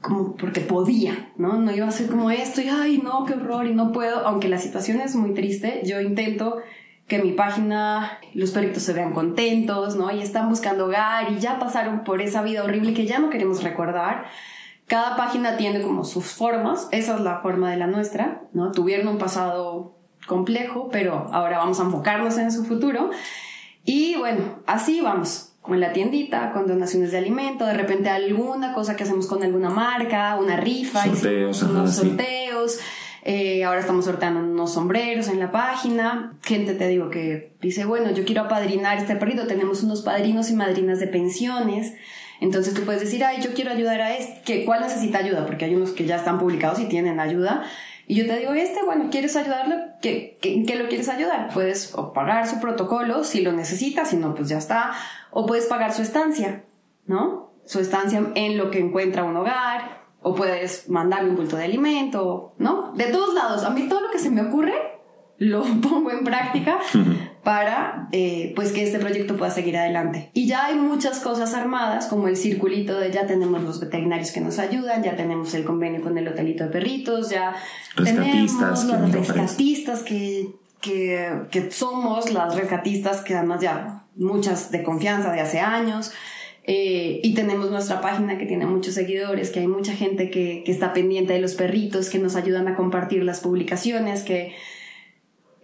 como 0.00 0.36
porque 0.36 0.60
podía, 0.60 1.30
¿no? 1.36 1.54
No 1.54 1.72
iba 1.74 1.86
a 1.86 1.90
ser 1.90 2.08
como 2.08 2.30
esto 2.30 2.60
y, 2.60 2.68
ay, 2.68 2.98
no, 3.02 3.24
qué 3.24 3.34
horror 3.34 3.66
y 3.66 3.74
no 3.74 3.92
puedo. 3.92 4.26
Aunque 4.26 4.48
la 4.48 4.58
situación 4.58 5.00
es 5.00 5.14
muy 5.14 5.34
triste, 5.34 5.82
yo 5.84 6.00
intento 6.00 6.58
que 7.06 7.20
mi 7.20 7.32
página, 7.32 8.18
los 8.34 8.50
perritos 8.50 8.82
se 8.82 8.92
vean 8.92 9.12
contentos, 9.12 9.96
¿no? 9.96 10.10
Y 10.10 10.20
están 10.20 10.48
buscando 10.48 10.86
hogar 10.86 11.30
y 11.32 11.38
ya 11.38 11.58
pasaron 11.58 12.02
por 12.02 12.20
esa 12.20 12.42
vida 12.42 12.64
horrible 12.64 12.94
que 12.94 13.06
ya 13.06 13.20
no 13.20 13.30
queremos 13.30 13.62
recordar. 13.62 14.26
Cada 14.86 15.16
página 15.16 15.56
tiene 15.56 15.82
como 15.82 16.04
sus 16.04 16.26
formas, 16.26 16.88
esa 16.92 17.16
es 17.16 17.20
la 17.20 17.40
forma 17.40 17.70
de 17.70 17.76
la 17.76 17.88
nuestra, 17.88 18.42
¿no? 18.52 18.70
Tuvieron 18.70 19.08
un 19.08 19.18
pasado 19.18 19.96
complejo, 20.26 20.88
pero 20.92 21.26
ahora 21.32 21.58
vamos 21.58 21.80
a 21.80 21.84
enfocarnos 21.84 22.38
en 22.38 22.52
su 22.52 22.64
futuro. 22.64 23.10
Y 23.84 24.16
bueno, 24.16 24.60
así 24.66 25.00
vamos, 25.00 25.52
con 25.60 25.80
la 25.80 25.92
tiendita, 25.92 26.52
con 26.52 26.68
donaciones 26.68 27.10
de 27.10 27.18
alimento, 27.18 27.66
de 27.66 27.74
repente 27.74 28.08
alguna 28.08 28.72
cosa 28.74 28.94
que 28.94 29.02
hacemos 29.02 29.26
con 29.26 29.42
alguna 29.42 29.70
marca, 29.70 30.36
una 30.40 30.56
rifa, 30.56 31.04
sorteos, 31.04 31.62
unos 31.62 31.94
sorteos. 31.94 32.78
Eh, 33.28 33.64
ahora 33.64 33.80
estamos 33.80 34.04
sorteando 34.04 34.38
unos 34.38 34.74
sombreros 34.74 35.26
en 35.26 35.40
la 35.40 35.50
página. 35.50 36.34
Gente, 36.44 36.74
te 36.74 36.86
digo, 36.86 37.10
que 37.10 37.56
dice, 37.60 37.84
bueno, 37.84 38.12
yo 38.12 38.24
quiero 38.24 38.42
apadrinar 38.42 38.98
este 38.98 39.16
perrito. 39.16 39.48
Tenemos 39.48 39.82
unos 39.82 40.02
padrinos 40.02 40.48
y 40.50 40.54
madrinas 40.54 41.00
de 41.00 41.08
pensiones. 41.08 41.94
Entonces 42.40 42.74
tú 42.74 42.82
puedes 42.82 43.00
decir, 43.00 43.24
ay, 43.24 43.40
yo 43.40 43.54
quiero 43.54 43.70
ayudar 43.70 44.00
a 44.00 44.16
este, 44.16 44.64
¿cuál 44.64 44.82
necesita 44.82 45.18
ayuda? 45.18 45.46
Porque 45.46 45.64
hay 45.64 45.74
unos 45.74 45.90
que 45.90 46.04
ya 46.04 46.16
están 46.16 46.38
publicados 46.38 46.78
y 46.80 46.86
tienen 46.86 47.20
ayuda. 47.20 47.64
Y 48.06 48.14
yo 48.14 48.26
te 48.26 48.38
digo, 48.38 48.52
este, 48.52 48.84
bueno, 48.84 49.08
¿quieres 49.10 49.34
ayudarle? 49.34 49.76
¿Qué, 50.00 50.38
qué, 50.40 50.76
lo 50.76 50.88
quieres 50.88 51.08
ayudar? 51.08 51.50
Puedes 51.52 51.92
pagar 52.14 52.46
su 52.46 52.60
protocolo 52.60 53.24
si 53.24 53.40
lo 53.40 53.52
necesitas, 53.52 54.10
si 54.10 54.16
no, 54.16 54.34
pues 54.34 54.48
ya 54.48 54.58
está. 54.58 54.92
O 55.32 55.44
puedes 55.44 55.66
pagar 55.66 55.92
su 55.92 56.02
estancia, 56.02 56.62
¿no? 57.06 57.52
Su 57.64 57.80
estancia 57.80 58.22
en 58.34 58.58
lo 58.58 58.70
que 58.70 58.78
encuentra 58.78 59.24
un 59.24 59.36
hogar. 59.36 60.04
O 60.22 60.34
puedes 60.34 60.88
mandarle 60.88 61.30
un 61.30 61.36
bulto 61.36 61.56
de 61.56 61.64
alimento, 61.64 62.54
¿no? 62.58 62.92
De 62.92 63.06
todos 63.06 63.34
lados. 63.34 63.64
A 63.64 63.70
mí 63.70 63.88
todo 63.88 64.00
lo 64.00 64.10
que 64.10 64.18
se 64.18 64.30
me 64.30 64.42
ocurre, 64.42 64.74
lo 65.38 65.62
pongo 65.80 66.10
en 66.10 66.24
práctica 66.24 66.78
para 67.42 68.08
eh, 68.12 68.52
pues 68.56 68.72
que 68.72 68.82
este 68.82 68.98
proyecto 68.98 69.36
pueda 69.36 69.50
seguir 69.50 69.76
adelante. 69.76 70.30
Y 70.34 70.46
ya 70.46 70.66
hay 70.66 70.76
muchas 70.76 71.20
cosas 71.20 71.54
armadas, 71.54 72.06
como 72.06 72.28
el 72.28 72.36
circulito 72.36 72.98
de 72.98 73.12
ya 73.12 73.26
tenemos 73.26 73.62
los 73.62 73.80
veterinarios 73.80 74.32
que 74.32 74.40
nos 74.40 74.58
ayudan, 74.58 75.02
ya 75.02 75.16
tenemos 75.16 75.54
el 75.54 75.64
convenio 75.64 76.02
con 76.02 76.18
el 76.18 76.26
hotelito 76.26 76.64
de 76.64 76.70
perritos, 76.70 77.30
ya 77.30 77.54
tenemos 78.02 78.84
los 78.84 79.12
rescatistas 79.12 80.02
que, 80.02 80.48
que, 80.80 81.30
que, 81.50 81.70
somos 81.70 82.32
las 82.32 82.56
rescatistas 82.56 83.20
que 83.20 83.34
además 83.34 83.60
ya 83.60 84.02
muchas 84.16 84.70
de 84.70 84.82
confianza 84.82 85.30
de 85.32 85.40
hace 85.40 85.60
años. 85.60 86.12
Eh, 86.68 87.20
y 87.22 87.34
tenemos 87.34 87.70
nuestra 87.70 88.00
página 88.00 88.38
que 88.38 88.46
tiene 88.46 88.66
muchos 88.66 88.94
seguidores, 88.94 89.50
que 89.50 89.60
hay 89.60 89.68
mucha 89.68 89.92
gente 89.92 90.30
que, 90.30 90.64
que 90.64 90.72
está 90.72 90.92
pendiente 90.92 91.32
de 91.32 91.38
los 91.38 91.54
perritos, 91.54 92.10
que 92.10 92.18
nos 92.18 92.34
ayudan 92.34 92.66
a 92.66 92.74
compartir 92.74 93.22
las 93.22 93.38
publicaciones, 93.38 94.24
que 94.24 94.52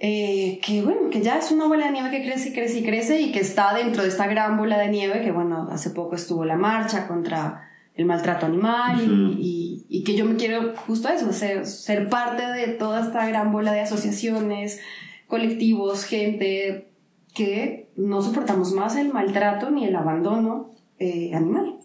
eh, 0.04 0.58
que 0.60 0.82
bueno, 0.82 1.10
que 1.12 1.22
ya 1.22 1.38
es 1.38 1.52
una 1.52 1.68
bola 1.68 1.86
de 1.86 1.92
nieve 1.92 2.10
que 2.10 2.24
crece 2.24 2.48
y 2.48 2.52
crece 2.52 2.80
y 2.80 2.82
crece 2.82 3.20
y 3.20 3.30
que 3.30 3.38
está 3.38 3.72
dentro 3.72 4.02
de 4.02 4.08
esta 4.08 4.26
gran 4.26 4.56
bola 4.56 4.76
de 4.76 4.88
nieve 4.88 5.20
que 5.20 5.30
bueno, 5.30 5.68
hace 5.70 5.90
poco 5.90 6.16
estuvo 6.16 6.44
la 6.44 6.56
marcha 6.56 7.06
contra 7.06 7.70
el 7.94 8.04
maltrato 8.04 8.46
animal 8.46 9.00
y, 9.38 9.86
y, 9.88 10.02
que 10.02 10.16
yo 10.16 10.24
me 10.24 10.34
quiero 10.34 10.74
justo 10.74 11.08
eso, 11.08 11.32
ser, 11.32 11.66
ser 11.66 12.08
parte 12.08 12.42
de 12.42 12.72
toda 12.72 13.00
esta 13.00 13.24
gran 13.28 13.52
bola 13.52 13.72
de 13.72 13.78
asociaciones, 13.78 14.80
colectivos, 15.28 16.04
gente 16.04 16.88
que 17.32 17.88
no 17.94 18.22
soportamos 18.22 18.72
más 18.72 18.96
el 18.96 19.12
maltrato 19.12 19.70
ni 19.70 19.84
el 19.84 19.94
abandono 19.94 20.72
eh, 20.98 21.32
animal. 21.32 21.76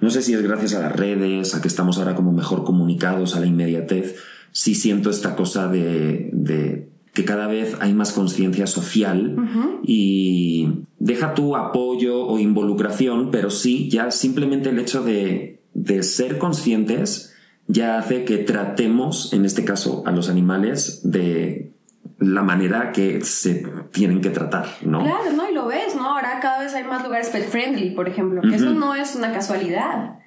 No 0.00 0.08
sé 0.08 0.22
si 0.22 0.32
es 0.32 0.40
gracias 0.40 0.72
a 0.76 0.80
las 0.80 0.96
redes, 0.96 1.54
a 1.54 1.60
que 1.60 1.68
estamos 1.68 1.98
ahora 1.98 2.14
como 2.14 2.32
mejor 2.32 2.64
comunicados, 2.64 3.36
a 3.36 3.40
la 3.40 3.46
inmediatez, 3.46 4.16
sí 4.50 4.74
siento 4.74 5.10
esta 5.10 5.36
cosa 5.36 5.68
de, 5.68 6.30
de 6.32 6.93
que 7.14 7.24
cada 7.24 7.46
vez 7.46 7.76
hay 7.80 7.94
más 7.94 8.12
conciencia 8.12 8.66
social 8.66 9.36
y 9.84 10.80
deja 10.98 11.34
tu 11.34 11.54
apoyo 11.54 12.26
o 12.26 12.40
involucración, 12.40 13.30
pero 13.30 13.50
sí, 13.50 13.88
ya 13.88 14.10
simplemente 14.10 14.70
el 14.70 14.80
hecho 14.80 15.02
de, 15.04 15.62
de 15.74 16.02
ser 16.02 16.38
conscientes 16.38 17.32
ya 17.68 17.98
hace 17.98 18.24
que 18.24 18.38
tratemos, 18.38 19.32
en 19.32 19.44
este 19.44 19.64
caso, 19.64 20.02
a 20.06 20.10
los 20.10 20.28
animales 20.28 21.00
de 21.04 21.70
la 22.18 22.42
manera 22.42 22.90
que 22.90 23.20
se 23.20 23.64
tienen 23.92 24.20
que 24.20 24.30
tratar, 24.30 24.66
¿no? 24.82 25.04
Claro, 25.04 25.32
¿no? 25.36 25.48
Y 25.48 25.54
lo 25.54 25.66
ves, 25.66 25.94
¿no? 25.94 26.16
Ahora 26.16 26.40
cada 26.40 26.64
vez 26.64 26.74
hay 26.74 26.82
más 26.82 27.04
lugares 27.04 27.28
pet 27.28 27.48
friendly, 27.48 27.90
por 27.90 28.08
ejemplo, 28.08 28.42
que 28.42 28.56
eso 28.56 28.70
no 28.70 28.96
es 28.96 29.14
una 29.14 29.32
casualidad. 29.32 30.18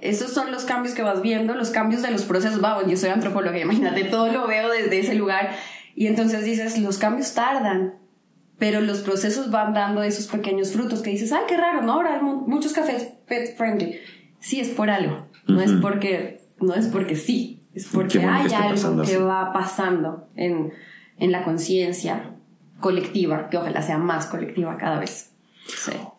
Esos 0.00 0.32
son 0.32 0.50
los 0.50 0.64
cambios 0.64 0.94
que 0.94 1.02
vas 1.02 1.20
viendo, 1.20 1.54
los 1.54 1.68
cambios 1.68 2.00
de 2.00 2.10
los 2.10 2.22
procesos. 2.22 2.62
Vamos, 2.62 2.84
yo 2.88 2.96
soy 2.96 3.10
antropóloga, 3.10 3.58
imagínate, 3.58 4.04
todo 4.04 4.32
lo 4.32 4.46
veo 4.46 4.70
desde 4.70 5.00
ese 5.00 5.14
lugar 5.14 5.50
y 6.00 6.06
entonces 6.06 6.46
dices, 6.46 6.78
los 6.78 6.96
cambios 6.96 7.34
tardan, 7.34 7.92
pero 8.58 8.80
los 8.80 9.00
procesos 9.00 9.50
van 9.50 9.74
dando 9.74 10.02
esos 10.02 10.28
pequeños 10.28 10.72
frutos 10.72 11.02
que 11.02 11.10
dices, 11.10 11.30
ay, 11.30 11.42
qué 11.46 11.58
raro, 11.58 11.82
¿no? 11.82 11.92
Ahora 11.92 12.14
hay 12.14 12.22
muchos 12.22 12.72
cafés 12.72 13.06
pet 13.28 13.54
friendly. 13.54 13.96
sí 14.38 14.60
es 14.60 14.70
por 14.70 14.88
algo. 14.88 15.26
No 15.46 15.60
es 15.60 15.72
porque, 15.72 16.40
no 16.58 16.74
es 16.74 16.86
porque 16.86 17.16
sí, 17.16 17.60
es 17.74 17.86
porque 17.92 18.24
hay 18.24 18.50
algo 18.50 19.02
que 19.02 19.18
va 19.18 19.52
pasando 19.52 20.26
en, 20.36 20.72
en 21.18 21.32
la 21.32 21.44
conciencia 21.44 22.34
colectiva, 22.80 23.50
que 23.50 23.58
ojalá 23.58 23.82
sea 23.82 23.98
más 23.98 24.24
colectiva 24.24 24.78
cada 24.78 25.00
vez. 25.00 25.32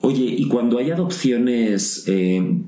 Oye, 0.02 0.26
y 0.26 0.48
cuando 0.48 0.78
hay 0.78 0.92
adopciones, 0.92 2.04
eh, 2.06 2.62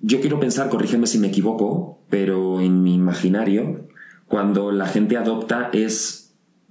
yo 0.00 0.20
quiero 0.20 0.38
pensar, 0.38 0.68
corrígeme 0.68 1.08
si 1.08 1.18
me 1.18 1.26
equivoco, 1.26 1.98
pero 2.08 2.60
en 2.60 2.84
mi 2.84 2.94
imaginario, 2.94 3.88
cuando 4.28 4.70
la 4.70 4.86
gente 4.86 5.16
adopta 5.16 5.68
es 5.72 6.21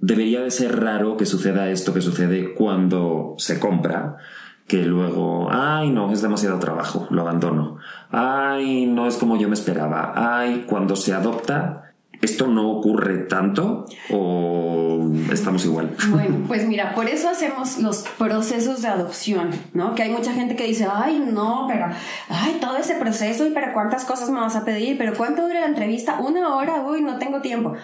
debería 0.02 0.40
de 0.40 0.50
ser 0.50 0.78
raro 0.80 1.16
que 1.16 1.24
suceda 1.24 1.70
esto 1.70 1.94
que 1.94 2.02
sucede 2.02 2.52
cuando 2.52 3.34
se 3.38 3.58
compra, 3.58 4.18
que 4.66 4.84
luego, 4.84 5.48
ay, 5.50 5.90
no, 5.90 6.12
es 6.12 6.20
demasiado 6.20 6.58
trabajo, 6.58 7.06
lo 7.10 7.22
abandono. 7.22 7.78
Ay, 8.10 8.86
no 8.86 9.06
es 9.06 9.16
como 9.16 9.36
yo 9.36 9.48
me 9.48 9.54
esperaba. 9.54 10.12
Ay, 10.14 10.64
cuando 10.68 10.96
se 10.96 11.14
adopta, 11.14 11.78
¿Esto 12.22 12.46
no 12.46 12.70
ocurre 12.70 13.18
tanto 13.24 13.84
o 14.12 15.10
estamos 15.32 15.64
igual? 15.64 15.90
Bueno, 16.10 16.44
pues 16.46 16.68
mira, 16.68 16.94
por 16.94 17.08
eso 17.08 17.28
hacemos 17.28 17.78
los 17.78 18.04
procesos 18.16 18.80
de 18.80 18.86
adopción, 18.86 19.50
¿no? 19.74 19.96
Que 19.96 20.04
hay 20.04 20.12
mucha 20.12 20.32
gente 20.32 20.54
que 20.54 20.64
dice, 20.64 20.86
ay, 20.88 21.18
no, 21.18 21.66
pero, 21.68 21.86
ay, 22.28 22.58
todo 22.60 22.76
ese 22.76 22.94
proceso 22.94 23.44
y 23.44 23.50
para 23.50 23.72
cuántas 23.72 24.04
cosas 24.04 24.30
me 24.30 24.38
vas 24.38 24.54
a 24.54 24.64
pedir, 24.64 24.98
pero 24.98 25.14
¿cuánto 25.16 25.42
dura 25.42 25.62
la 25.62 25.66
entrevista? 25.66 26.20
Una 26.20 26.54
hora, 26.54 26.84
uy, 26.86 27.02
no 27.02 27.18
tengo 27.18 27.40
tiempo. 27.40 27.74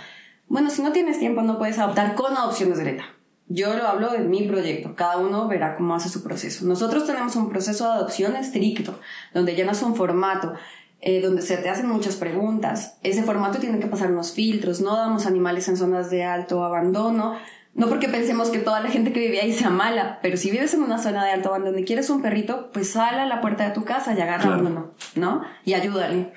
Bueno, 0.48 0.70
si 0.70 0.82
no 0.82 0.92
tienes 0.92 1.18
tiempo 1.18 1.42
no 1.42 1.58
puedes 1.58 1.78
adoptar 1.78 2.14
con 2.14 2.36
adopciones 2.36 2.78
de 2.78 3.00
Yo 3.48 3.74
lo 3.74 3.86
hablo 3.86 4.10
de 4.10 4.20
mi 4.20 4.46
proyecto, 4.48 4.94
cada 4.96 5.18
uno 5.18 5.46
verá 5.46 5.76
cómo 5.76 5.94
hace 5.94 6.08
su 6.08 6.22
proceso. 6.22 6.64
Nosotros 6.66 7.06
tenemos 7.06 7.36
un 7.36 7.50
proceso 7.50 7.84
de 7.84 7.92
adopción 7.92 8.36
estricto, 8.36 8.98
donde 9.34 9.54
llenas 9.54 9.82
un 9.82 9.94
formato, 9.94 10.54
eh, 11.00 11.20
donde 11.20 11.42
se 11.42 11.58
te 11.58 11.68
hacen 11.68 11.88
muchas 11.88 12.16
preguntas. 12.16 12.98
Ese 13.02 13.22
formato 13.22 13.58
tiene 13.58 13.78
que 13.78 13.86
pasar 13.86 14.10
unos 14.10 14.32
filtros, 14.32 14.80
no 14.80 14.96
damos 14.96 15.26
animales 15.26 15.68
en 15.68 15.76
zonas 15.76 16.10
de 16.10 16.24
alto 16.24 16.64
abandono, 16.64 17.36
no 17.74 17.88
porque 17.88 18.08
pensemos 18.08 18.48
que 18.48 18.58
toda 18.58 18.80
la 18.80 18.90
gente 18.90 19.12
que 19.12 19.20
vive 19.20 19.40
ahí 19.40 19.52
sea 19.52 19.70
mala, 19.70 20.18
pero 20.22 20.36
si 20.36 20.50
vives 20.50 20.72
en 20.74 20.82
una 20.82 20.98
zona 20.98 21.24
de 21.24 21.32
alto 21.32 21.50
abandono 21.50 21.78
y 21.78 21.84
quieres 21.84 22.08
un 22.10 22.22
perrito, 22.22 22.70
pues 22.72 22.90
sal 22.90 23.20
a 23.20 23.26
la 23.26 23.40
puerta 23.40 23.68
de 23.68 23.74
tu 23.74 23.84
casa 23.84 24.14
y 24.14 24.20
agarra 24.20 24.56
uno, 24.56 24.92
¿no? 25.14 25.42
Y 25.64 25.74
ayúdale. 25.74 26.32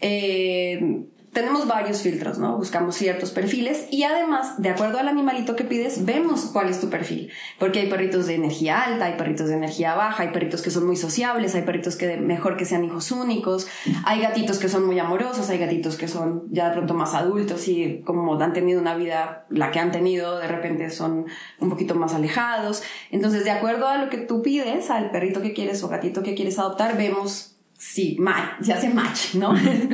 Eh, 0.00 1.06
tenemos 1.32 1.66
varios 1.66 2.02
filtros, 2.02 2.38
¿no? 2.38 2.58
Buscamos 2.58 2.94
ciertos 2.94 3.30
perfiles 3.30 3.86
y 3.90 4.02
además, 4.02 4.60
de 4.60 4.68
acuerdo 4.68 4.98
al 4.98 5.08
animalito 5.08 5.56
que 5.56 5.64
pides, 5.64 6.04
vemos 6.04 6.50
cuál 6.52 6.68
es 6.68 6.78
tu 6.78 6.90
perfil. 6.90 7.30
Porque 7.58 7.80
hay 7.80 7.88
perritos 7.88 8.26
de 8.26 8.34
energía 8.34 8.82
alta, 8.82 9.06
hay 9.06 9.16
perritos 9.16 9.48
de 9.48 9.54
energía 9.54 9.94
baja, 9.94 10.24
hay 10.24 10.28
perritos 10.28 10.60
que 10.60 10.70
son 10.70 10.86
muy 10.86 10.96
sociables, 10.96 11.54
hay 11.54 11.62
perritos 11.62 11.96
que 11.96 12.18
mejor 12.18 12.58
que 12.58 12.66
sean 12.66 12.84
hijos 12.84 13.10
únicos, 13.12 13.66
hay 14.04 14.20
gatitos 14.20 14.58
que 14.58 14.68
son 14.68 14.84
muy 14.84 14.98
amorosos, 14.98 15.48
hay 15.48 15.58
gatitos 15.58 15.96
que 15.96 16.06
son 16.06 16.44
ya 16.50 16.68
de 16.68 16.74
pronto 16.74 16.92
más 16.92 17.14
adultos 17.14 17.66
y 17.66 18.02
como 18.04 18.38
han 18.38 18.52
tenido 18.52 18.78
una 18.80 18.94
vida, 18.94 19.46
la 19.48 19.70
que 19.70 19.78
han 19.78 19.90
tenido, 19.90 20.38
de 20.38 20.48
repente 20.48 20.90
son 20.90 21.26
un 21.60 21.70
poquito 21.70 21.94
más 21.94 22.12
alejados. 22.12 22.82
Entonces, 23.10 23.44
de 23.44 23.52
acuerdo 23.52 23.88
a 23.88 23.96
lo 23.96 24.10
que 24.10 24.18
tú 24.18 24.42
pides, 24.42 24.90
al 24.90 25.10
perrito 25.10 25.40
que 25.40 25.54
quieres 25.54 25.82
o 25.82 25.88
gatito 25.88 26.22
que 26.22 26.34
quieres 26.34 26.58
adoptar, 26.58 26.98
vemos 26.98 27.51
sí, 27.82 28.16
match, 28.20 28.62
se 28.62 28.72
hace 28.72 28.88
match, 28.88 29.34
¿no? 29.34 29.48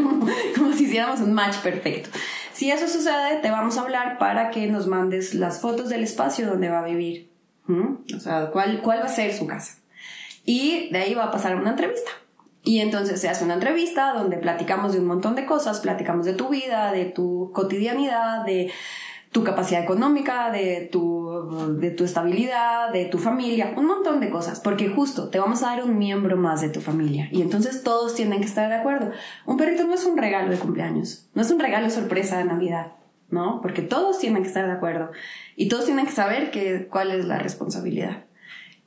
como, 0.56 0.72
si 0.74 0.84
hiciéramos 0.84 1.20
un 1.20 1.32
match 1.32 1.56
perfecto. 1.58 2.10
Si 2.52 2.70
eso 2.70 2.86
sucede, 2.86 3.38
te 3.40 3.50
vamos 3.50 3.78
a 3.78 3.82
hablar 3.82 4.18
para 4.18 4.50
que 4.50 4.66
nos 4.66 4.86
mandes 4.86 5.34
las 5.34 5.60
fotos 5.60 5.88
del 5.88 6.02
espacio 6.02 6.46
donde 6.46 6.68
va 6.68 6.80
a 6.80 6.84
vivir. 6.84 7.30
O 7.68 8.20
sea, 8.20 8.50
¿cuál, 8.50 8.80
cuál 8.82 9.00
va 9.00 9.04
a 9.04 9.08
ser 9.08 9.34
su 9.34 9.46
casa. 9.46 9.78
Y 10.44 10.88
de 10.90 10.98
ahí 10.98 11.14
va 11.14 11.24
a 11.24 11.30
pasar 11.30 11.56
una 11.56 11.70
entrevista. 11.70 12.10
Y 12.62 12.80
entonces 12.80 13.20
se 13.20 13.28
hace 13.28 13.44
una 13.44 13.54
entrevista 13.54 14.12
donde 14.14 14.36
platicamos 14.38 14.92
de 14.92 15.00
un 15.00 15.06
montón 15.06 15.34
de 15.34 15.46
cosas, 15.46 15.80
platicamos 15.80 16.26
de 16.26 16.34
tu 16.34 16.48
vida, 16.48 16.92
de 16.92 17.06
tu 17.06 17.50
cotidianidad, 17.54 18.44
de 18.44 18.70
tu 19.32 19.44
capacidad 19.44 19.82
económica, 19.82 20.50
de 20.50 20.88
tu, 20.90 21.76
de 21.78 21.90
tu 21.90 22.04
estabilidad, 22.04 22.92
de 22.92 23.04
tu 23.04 23.18
familia, 23.18 23.74
un 23.76 23.86
montón 23.86 24.20
de 24.20 24.30
cosas, 24.30 24.60
porque 24.60 24.88
justo 24.88 25.28
te 25.28 25.38
vamos 25.38 25.62
a 25.62 25.66
dar 25.66 25.84
un 25.84 25.98
miembro 25.98 26.36
más 26.36 26.60
de 26.60 26.70
tu 26.70 26.80
familia 26.80 27.28
y 27.30 27.42
entonces 27.42 27.82
todos 27.82 28.14
tienen 28.14 28.40
que 28.40 28.46
estar 28.46 28.68
de 28.68 28.76
acuerdo. 28.76 29.10
Un 29.46 29.56
perrito 29.56 29.84
no 29.84 29.94
es 29.94 30.04
un 30.06 30.16
regalo 30.16 30.50
de 30.50 30.58
cumpleaños, 30.58 31.28
no 31.34 31.42
es 31.42 31.50
un 31.50 31.60
regalo 31.60 31.90
sorpresa 31.90 32.38
de 32.38 32.44
Navidad, 32.44 32.92
¿no? 33.30 33.60
Porque 33.60 33.82
todos 33.82 34.18
tienen 34.18 34.42
que 34.42 34.48
estar 34.48 34.66
de 34.66 34.72
acuerdo 34.72 35.10
y 35.56 35.68
todos 35.68 35.84
tienen 35.84 36.06
que 36.06 36.12
saber 36.12 36.50
que, 36.50 36.86
cuál 36.88 37.10
es 37.10 37.26
la 37.26 37.38
responsabilidad. 37.38 38.24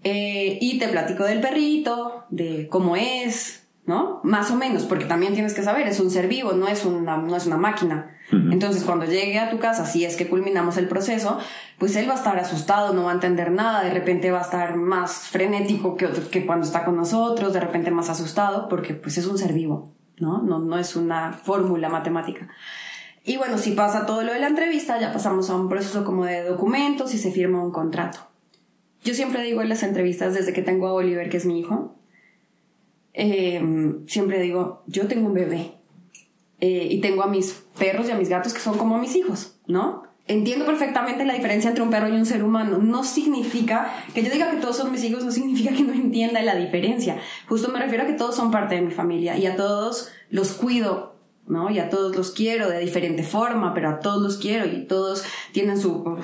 Eh, 0.04 0.58
y 0.60 0.80
te 0.80 0.88
platico 0.88 1.24
del 1.24 1.42
perrito, 1.42 2.26
de 2.32 2.68
cómo 2.68 2.96
es, 2.96 3.68
¿no? 3.86 4.20
Más 4.24 4.50
o 4.50 4.56
menos, 4.56 4.84
porque 4.84 5.06
también 5.06 5.34
tienes 5.34 5.54
que 5.54 5.62
saber, 5.62 5.88
es 5.88 6.00
un 6.00 6.10
ser 6.10 6.28
vivo, 6.28 6.54
no 6.54 6.68
es 6.68 6.86
una, 6.86 7.18
no 7.18 7.36
es 7.36 7.46
una 7.46 7.58
máquina. 7.58 8.18
Entonces, 8.32 8.84
cuando 8.86 9.06
llegue 9.06 9.40
a 9.40 9.50
tu 9.50 9.60
casa, 9.60 9.86
si 9.86 10.06
es 10.06 10.16
que 10.16 10.30
culminamos 10.30 10.78
el 10.78 10.88
proceso, 10.88 11.38
pues 11.78 11.96
él 11.98 12.08
va 12.08 12.14
a 12.14 12.18
estar 12.18 12.38
asustado, 12.40 12.94
no 12.94 13.04
va 13.04 13.12
a 13.12 13.16
entender 13.16 13.52
nada, 13.52 13.84
de 13.84 13.90
repente 13.90 14.32
va 14.32 14.40
a 14.40 14.44
estar 14.44 14.78
más 14.78 15.28
frenético 15.28 15.98
que, 15.98 16.46
cuando 16.46 16.66
está 16.66 16.86
con 16.86 16.96
nosotros, 16.96 17.52
de 17.54 17.60
repente 17.60 17.92
más 17.92 18.10
asustado, 18.10 18.70
porque 18.70 18.94
pues 18.94 19.18
es 19.18 19.26
un 19.26 19.38
ser 19.38 19.52
vivo, 19.52 19.92
¿no? 20.18 20.42
No, 20.42 20.60
no 20.60 20.78
es 20.78 20.96
una 20.96 21.34
fórmula 21.34 21.90
matemática. 21.90 22.48
Y 23.26 23.36
bueno, 23.36 23.58
si 23.58 23.72
pasa 23.72 24.06
todo 24.06 24.24
lo 24.24 24.32
de 24.32 24.40
la 24.40 24.48
entrevista, 24.48 25.00
ya 25.00 25.12
pasamos 25.12 25.50
a 25.50 25.56
un 25.56 25.68
proceso 25.68 26.06
como 26.06 26.26
de 26.26 26.44
documentos 26.44 27.14
y 27.14 27.18
se 27.18 27.32
firma 27.32 27.64
un 27.64 27.72
contrato. 27.72 28.20
Yo 29.04 29.14
siempre 29.14 29.44
digo 29.44 29.62
en 29.62 29.70
las 29.70 29.84
entrevistas, 29.84 30.34
desde 30.34 30.54
que 30.54 30.62
tengo 30.62 30.88
a 30.88 30.94
Oliver, 30.94 31.30
que 31.30 31.38
es 31.38 31.46
mi 31.46 31.60
hijo, 31.60 31.96
Em, 33.14 34.08
siempre 34.08 34.40
digo, 34.40 34.84
yo 34.88 35.08
tengo 35.08 35.28
un 35.28 35.34
bebé 35.34 35.74
eh, 36.60 36.88
y 36.90 37.02
tengo 37.02 37.24
a 37.24 37.28
mis 37.28 37.64
perros 37.78 38.08
y 38.08 38.12
a 38.12 38.16
mis 38.16 38.30
gatos 38.30 38.54
que 38.54 38.60
son 38.60 38.78
como 38.78 38.98
mis 38.98 39.16
hijos, 39.16 39.56
¿no? 39.68 40.04
Entiendo 40.28 40.66
perfectamente 40.66 41.26
la 41.26 41.34
diferencia 41.34 41.70
entre 41.70 41.84
un 41.84 41.90
perro 41.90 42.08
y 42.08 42.14
un 42.14 42.26
ser 42.26 42.44
humano. 42.44 42.78
No 42.78 43.04
significa 43.04 43.92
que 44.14 44.24
yo 44.24 44.32
diga 44.32 44.52
que 44.52 44.58
todos 44.58 44.78
son 44.78 44.92
mis 44.92 45.04
hijos, 45.04 45.26
no 45.26 45.32
significa 45.32 45.74
que 45.74 45.84
no 45.84 45.94
entienda 45.94 46.42
la 46.42 46.56
diferencia. 46.56 47.18
Justo 47.50 47.70
me 47.70 47.80
refiero 47.80 48.04
a 48.04 48.08
que 48.08 48.14
todos 48.14 48.36
son 48.36 48.52
parte 48.52 48.76
de 48.76 48.82
mi 48.82 48.92
familia 48.92 49.36
y 49.38 49.46
a 49.46 49.56
todos 49.56 50.12
los 50.30 50.54
cuido 50.54 51.12
¿no? 51.48 51.70
Y 51.70 51.80
a 51.80 51.90
todos 51.90 52.16
los 52.16 52.32
quiero 52.32 52.70
de 52.70 52.80
diferente 52.80 53.24
forma, 53.24 53.74
pero 53.74 53.90
a 53.90 54.00
todos 54.00 54.22
los 54.22 54.38
quiero 54.38 54.66
y 54.66 54.86
todos 54.86 55.24
tienen 55.52 55.78
su, 55.78 56.18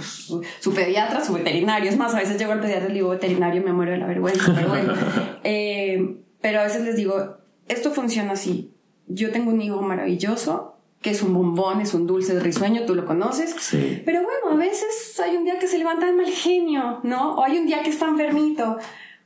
su, 0.62 0.74
pediatra, 0.74 1.24
su 1.24 1.34
veterinario. 1.34 1.90
Es 1.90 1.98
más, 1.98 2.14
a 2.14 2.20
veces 2.20 2.38
llego 2.38 2.54
al 2.54 2.62
pediatra 2.62 2.90
y 2.90 2.94
digo 2.94 3.10
veterinario 3.10 3.62
y 3.62 3.66
me 3.66 3.74
muero 3.74 3.92
de 3.92 3.98
la 3.98 4.08
vergüenza, 4.08 4.54
pero 4.56 4.70
bueno. 4.70 4.94
Eh, 5.44 6.18
pero 6.42 6.60
a 6.60 6.64
veces 6.64 6.84
les 6.84 6.98
digo, 6.98 7.38
esto 7.68 7.92
funciona 7.92 8.34
así. 8.34 8.74
Yo 9.08 9.32
tengo 9.32 9.52
un 9.52 9.62
hijo 9.62 9.82
maravilloso, 9.82 10.77
que 11.08 11.14
es 11.14 11.22
un 11.22 11.34
bombón, 11.34 11.80
es 11.80 11.94
un 11.94 12.06
dulce 12.06 12.38
risueño, 12.38 12.82
tú 12.86 12.94
lo 12.94 13.06
conoces. 13.06 13.56
Sí. 13.58 14.02
Pero 14.04 14.24
bueno, 14.24 14.52
a 14.52 14.56
veces 14.56 15.18
hay 15.24 15.38
un 15.38 15.46
día 15.46 15.58
que 15.58 15.66
se 15.66 15.78
levanta 15.78 16.06
de 16.06 16.12
mal 16.12 16.26
genio, 16.26 17.00
¿no? 17.04 17.36
O 17.36 17.46
hay 17.46 17.58
un 17.58 17.66
día 17.66 17.82
que 17.82 17.90
está 17.90 18.10
enfermito. 18.10 18.78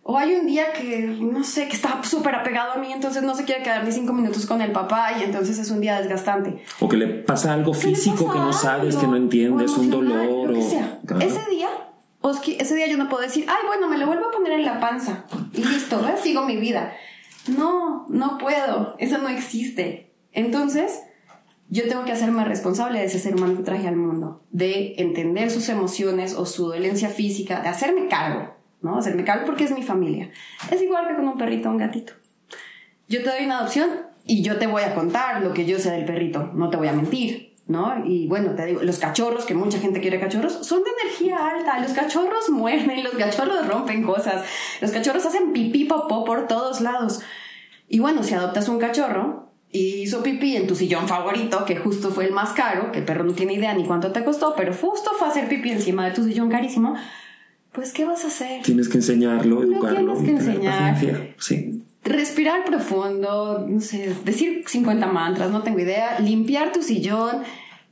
O 0.04 0.16
hay 0.16 0.36
un 0.36 0.46
día 0.46 0.74
que, 0.74 1.00
no 1.20 1.44
sé, 1.44 1.68
que 1.68 1.76
está 1.76 2.04
súper 2.04 2.36
apegado 2.36 2.74
a 2.74 2.76
mí, 2.76 2.94
entonces 2.94 3.24
no 3.24 3.34
se 3.34 3.46
quiere 3.46 3.64
quedar 3.64 3.84
ni 3.84 3.92
cinco 3.92 4.14
minutos 4.14 4.46
con 4.46 4.62
el 4.62 4.72
papá 4.72 5.14
y 5.20 5.24
entonces 5.24 5.58
es 5.58 5.72
un 5.72 5.82
día 5.82 6.00
desgastante. 6.00 6.64
O 6.80 6.88
que 6.88 6.98
le 6.98 7.08
pasa 7.08 7.52
algo 7.52 7.74
físico 7.74 8.32
que 8.32 8.38
no 8.38 8.54
sabes, 8.54 8.96
que 8.96 9.08
no 9.08 9.16
entiendes, 9.16 9.76
un 9.76 9.90
dolor. 9.90 10.52
o... 10.52 10.62
sea. 10.62 11.00
Ese 11.20 11.50
día, 11.50 11.70
Oski, 12.22 12.58
ese 12.60 12.76
día 12.76 12.86
yo 12.86 12.98
no 12.98 13.10
puedo 13.10 13.24
decir, 13.24 13.46
ay, 13.48 13.66
bueno, 13.66 13.88
me 13.88 13.98
lo 13.98 14.06
vuelvo 14.06 14.28
a 14.28 14.32
poner 14.32 14.52
en 14.52 14.66
la 14.66 14.80
panza 14.80 15.26
y 15.52 15.64
listo, 15.64 16.00
sigo 16.22 16.46
mi 16.46 16.58
vida. 16.58 16.94
No, 17.48 18.06
no 18.08 18.38
puedo, 18.38 18.96
eso 19.00 19.18
no 19.18 19.30
existe. 19.30 20.14
Entonces, 20.32 21.02
yo 21.72 21.88
tengo 21.88 22.04
que 22.04 22.12
hacerme 22.12 22.44
responsable 22.44 23.00
de 23.00 23.06
ese 23.06 23.18
ser 23.18 23.34
humano 23.34 23.56
que 23.56 23.64
traje 23.64 23.88
al 23.88 23.96
mundo, 23.96 24.44
de 24.52 24.96
entender 24.98 25.50
sus 25.50 25.70
emociones 25.70 26.36
o 26.36 26.46
su 26.46 26.68
dolencia 26.68 27.08
física, 27.08 27.62
de 27.62 27.70
hacerme 27.70 28.10
cargo, 28.10 28.54
¿no? 28.82 28.98
Hacerme 28.98 29.24
cargo 29.24 29.46
porque 29.46 29.64
es 29.64 29.72
mi 29.72 29.82
familia. 29.82 30.32
Es 30.70 30.82
igual 30.82 31.08
que 31.08 31.16
con 31.16 31.30
un 31.30 31.38
perrito 31.38 31.70
o 31.70 31.72
un 31.72 31.78
gatito. 31.78 32.12
Yo 33.08 33.24
te 33.24 33.30
doy 33.30 33.46
una 33.46 33.60
adopción 33.60 33.90
y 34.26 34.44
yo 34.44 34.60
te 34.60 34.68
voy 34.68 34.84
a 34.84 34.94
contar 34.94 35.42
lo 35.42 35.54
que 35.54 35.66
yo 35.66 35.80
sé 35.80 35.92
del 35.92 36.04
perrito, 36.04 36.52
no 36.54 36.70
te 36.70 36.76
voy 36.76 36.90
a 36.90 36.94
mentir, 36.94 37.56
¿no? 37.68 38.06
Y 38.06 38.28
bueno, 38.28 38.54
te 38.54 38.66
digo, 38.66 38.84
los 38.84 39.00
cachorros, 39.00 39.46
que 39.46 39.54
mucha 39.54 39.80
gente 39.80 40.02
quiere 40.02 40.20
cachorros, 40.20 40.68
son 40.68 40.84
de 40.84 40.90
energía 41.02 41.38
alta. 41.38 41.80
Los 41.80 41.94
cachorros 41.94 42.50
mueren, 42.50 43.02
los 43.02 43.14
cachorros 43.14 43.66
rompen 43.66 44.04
cosas, 44.04 44.44
los 44.82 44.92
cachorros 44.92 45.26
hacen 45.26 45.54
pipí 45.54 45.86
popó 45.86 46.26
por 46.26 46.48
todos 46.48 46.82
lados. 46.82 47.22
Y 47.88 48.00
bueno, 48.00 48.24
si 48.24 48.34
adoptas 48.34 48.68
un 48.68 48.78
cachorro 48.78 49.41
y 49.72 50.02
hizo 50.02 50.22
pipí 50.24 50.56
en 50.56 50.68
tu 50.68 50.76
sillón 50.76 51.08
favorito, 51.08 51.66
que 51.66 51.76
justo 51.76 52.12
fue 52.12 52.26
el 52.26 52.32
más 52.32 52.52
caro, 52.52 52.92
que 52.92 53.00
el 53.00 53.06
perro 53.06 53.24
no 53.24 53.34
tiene 53.34 53.54
idea 53.54 53.74
ni 53.74 53.86
cuánto 53.86 54.12
te 54.12 54.24
costó, 54.24 54.54
pero 54.56 54.74
justo 54.74 55.12
fue 55.18 55.28
hacer 55.28 55.48
pipí 55.48 55.72
encima 55.72 56.06
de 56.06 56.12
tu 56.12 56.24
sillón 56.24 56.50
carísimo, 56.50 56.96
pues 57.72 57.94
¿qué 57.94 58.06
vas 58.06 58.26
a 58.26 58.28
hacer? 58.28 58.64
Tienes 58.64 58.90
que 58.90 58.98
enseñarlo, 58.98 59.64
educarlo. 59.64 60.16
Tienes 60.16 60.44
que 60.44 60.52
enseñar. 60.52 61.36
Sí 61.38 61.82
respirar 62.04 62.66
profundo, 62.66 63.66
no 63.68 63.82
sé, 63.82 64.16
decir 64.26 64.64
50 64.66 65.06
mantras, 65.08 65.52
no 65.52 65.62
tengo 65.62 65.80
idea, 65.80 66.20
limpiar 66.20 66.72
tu 66.72 66.82
sillón 66.82 67.44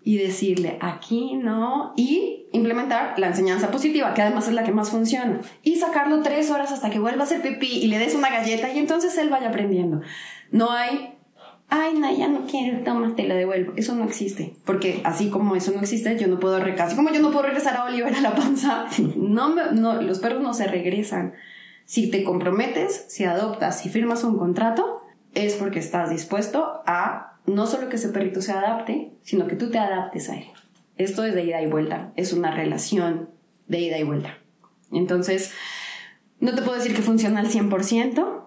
y 0.03 0.17
decirle 0.17 0.77
aquí 0.81 1.35
no 1.35 1.93
y 1.95 2.47
implementar 2.51 3.13
la 3.19 3.27
enseñanza 3.27 3.69
positiva, 3.69 4.13
que 4.13 4.23
además 4.23 4.47
es 4.47 4.53
la 4.53 4.63
que 4.63 4.71
más 4.71 4.89
funciona, 4.89 5.41
y 5.61 5.75
sacarlo 5.75 6.21
tres 6.21 6.49
horas 6.49 6.71
hasta 6.71 6.89
que 6.89 6.99
vuelva 6.99 7.21
a 7.21 7.25
hacer 7.25 7.41
pipí 7.41 7.67
y 7.67 7.87
le 7.87 7.99
des 7.99 8.15
una 8.15 8.29
galleta 8.29 8.71
y 8.71 8.79
entonces 8.79 9.15
él 9.17 9.29
vaya 9.29 9.49
aprendiendo. 9.49 10.01
No 10.51 10.71
hay 10.71 11.13
ay, 11.69 11.93
no, 11.97 12.15
ya 12.15 12.27
no 12.27 12.45
quiero, 12.47 12.83
toma, 12.83 13.15
te 13.15 13.23
la 13.27 13.35
devuelvo. 13.35 13.73
Eso 13.75 13.95
no 13.95 14.05
existe. 14.05 14.53
Porque 14.65 15.01
así 15.03 15.29
como 15.29 15.55
eso 15.55 15.71
no 15.71 15.79
existe, 15.81 16.17
yo 16.17 16.27
no 16.27 16.39
puedo 16.39 16.59
regresar. 16.59 16.87
Así 16.87 16.95
como 16.95 17.11
yo 17.11 17.19
no 17.21 17.31
puedo 17.31 17.43
regresar 17.45 17.75
a 17.77 17.85
Oliver 17.85 18.13
a 18.13 18.21
la 18.21 18.35
panza, 18.35 18.85
no, 19.15 19.49
me- 19.49 19.71
no, 19.73 20.01
los 20.01 20.19
perros 20.19 20.41
no 20.41 20.53
se 20.53 20.67
regresan. 20.67 21.33
Si 21.85 22.09
te 22.11 22.23
comprometes, 22.23 23.05
si 23.09 23.23
adoptas, 23.23 23.79
si 23.81 23.89
firmas 23.89 24.23
un 24.23 24.37
contrato, 24.37 25.01
es 25.33 25.55
porque 25.55 25.79
estás 25.79 26.09
dispuesto 26.09 26.81
a 26.85 27.37
no 27.45 27.65
solo 27.65 27.89
que 27.89 27.95
ese 27.95 28.09
perrito 28.09 28.41
se 28.41 28.51
adapte, 28.51 29.11
sino 29.23 29.47
que 29.47 29.55
tú 29.55 29.71
te 29.71 29.79
adaptes 29.79 30.29
a 30.29 30.37
él. 30.37 30.45
Esto 30.97 31.23
es 31.23 31.33
de 31.33 31.45
ida 31.45 31.61
y 31.61 31.67
vuelta. 31.67 32.11
Es 32.15 32.33
una 32.33 32.51
relación 32.51 33.29
de 33.67 33.79
ida 33.79 33.97
y 33.97 34.03
vuelta. 34.03 34.37
Entonces, 34.91 35.53
no 36.39 36.53
te 36.53 36.61
puedo 36.61 36.77
decir 36.77 36.95
que 36.95 37.01
funciona 37.01 37.39
al 37.39 37.47
100%, 37.47 38.43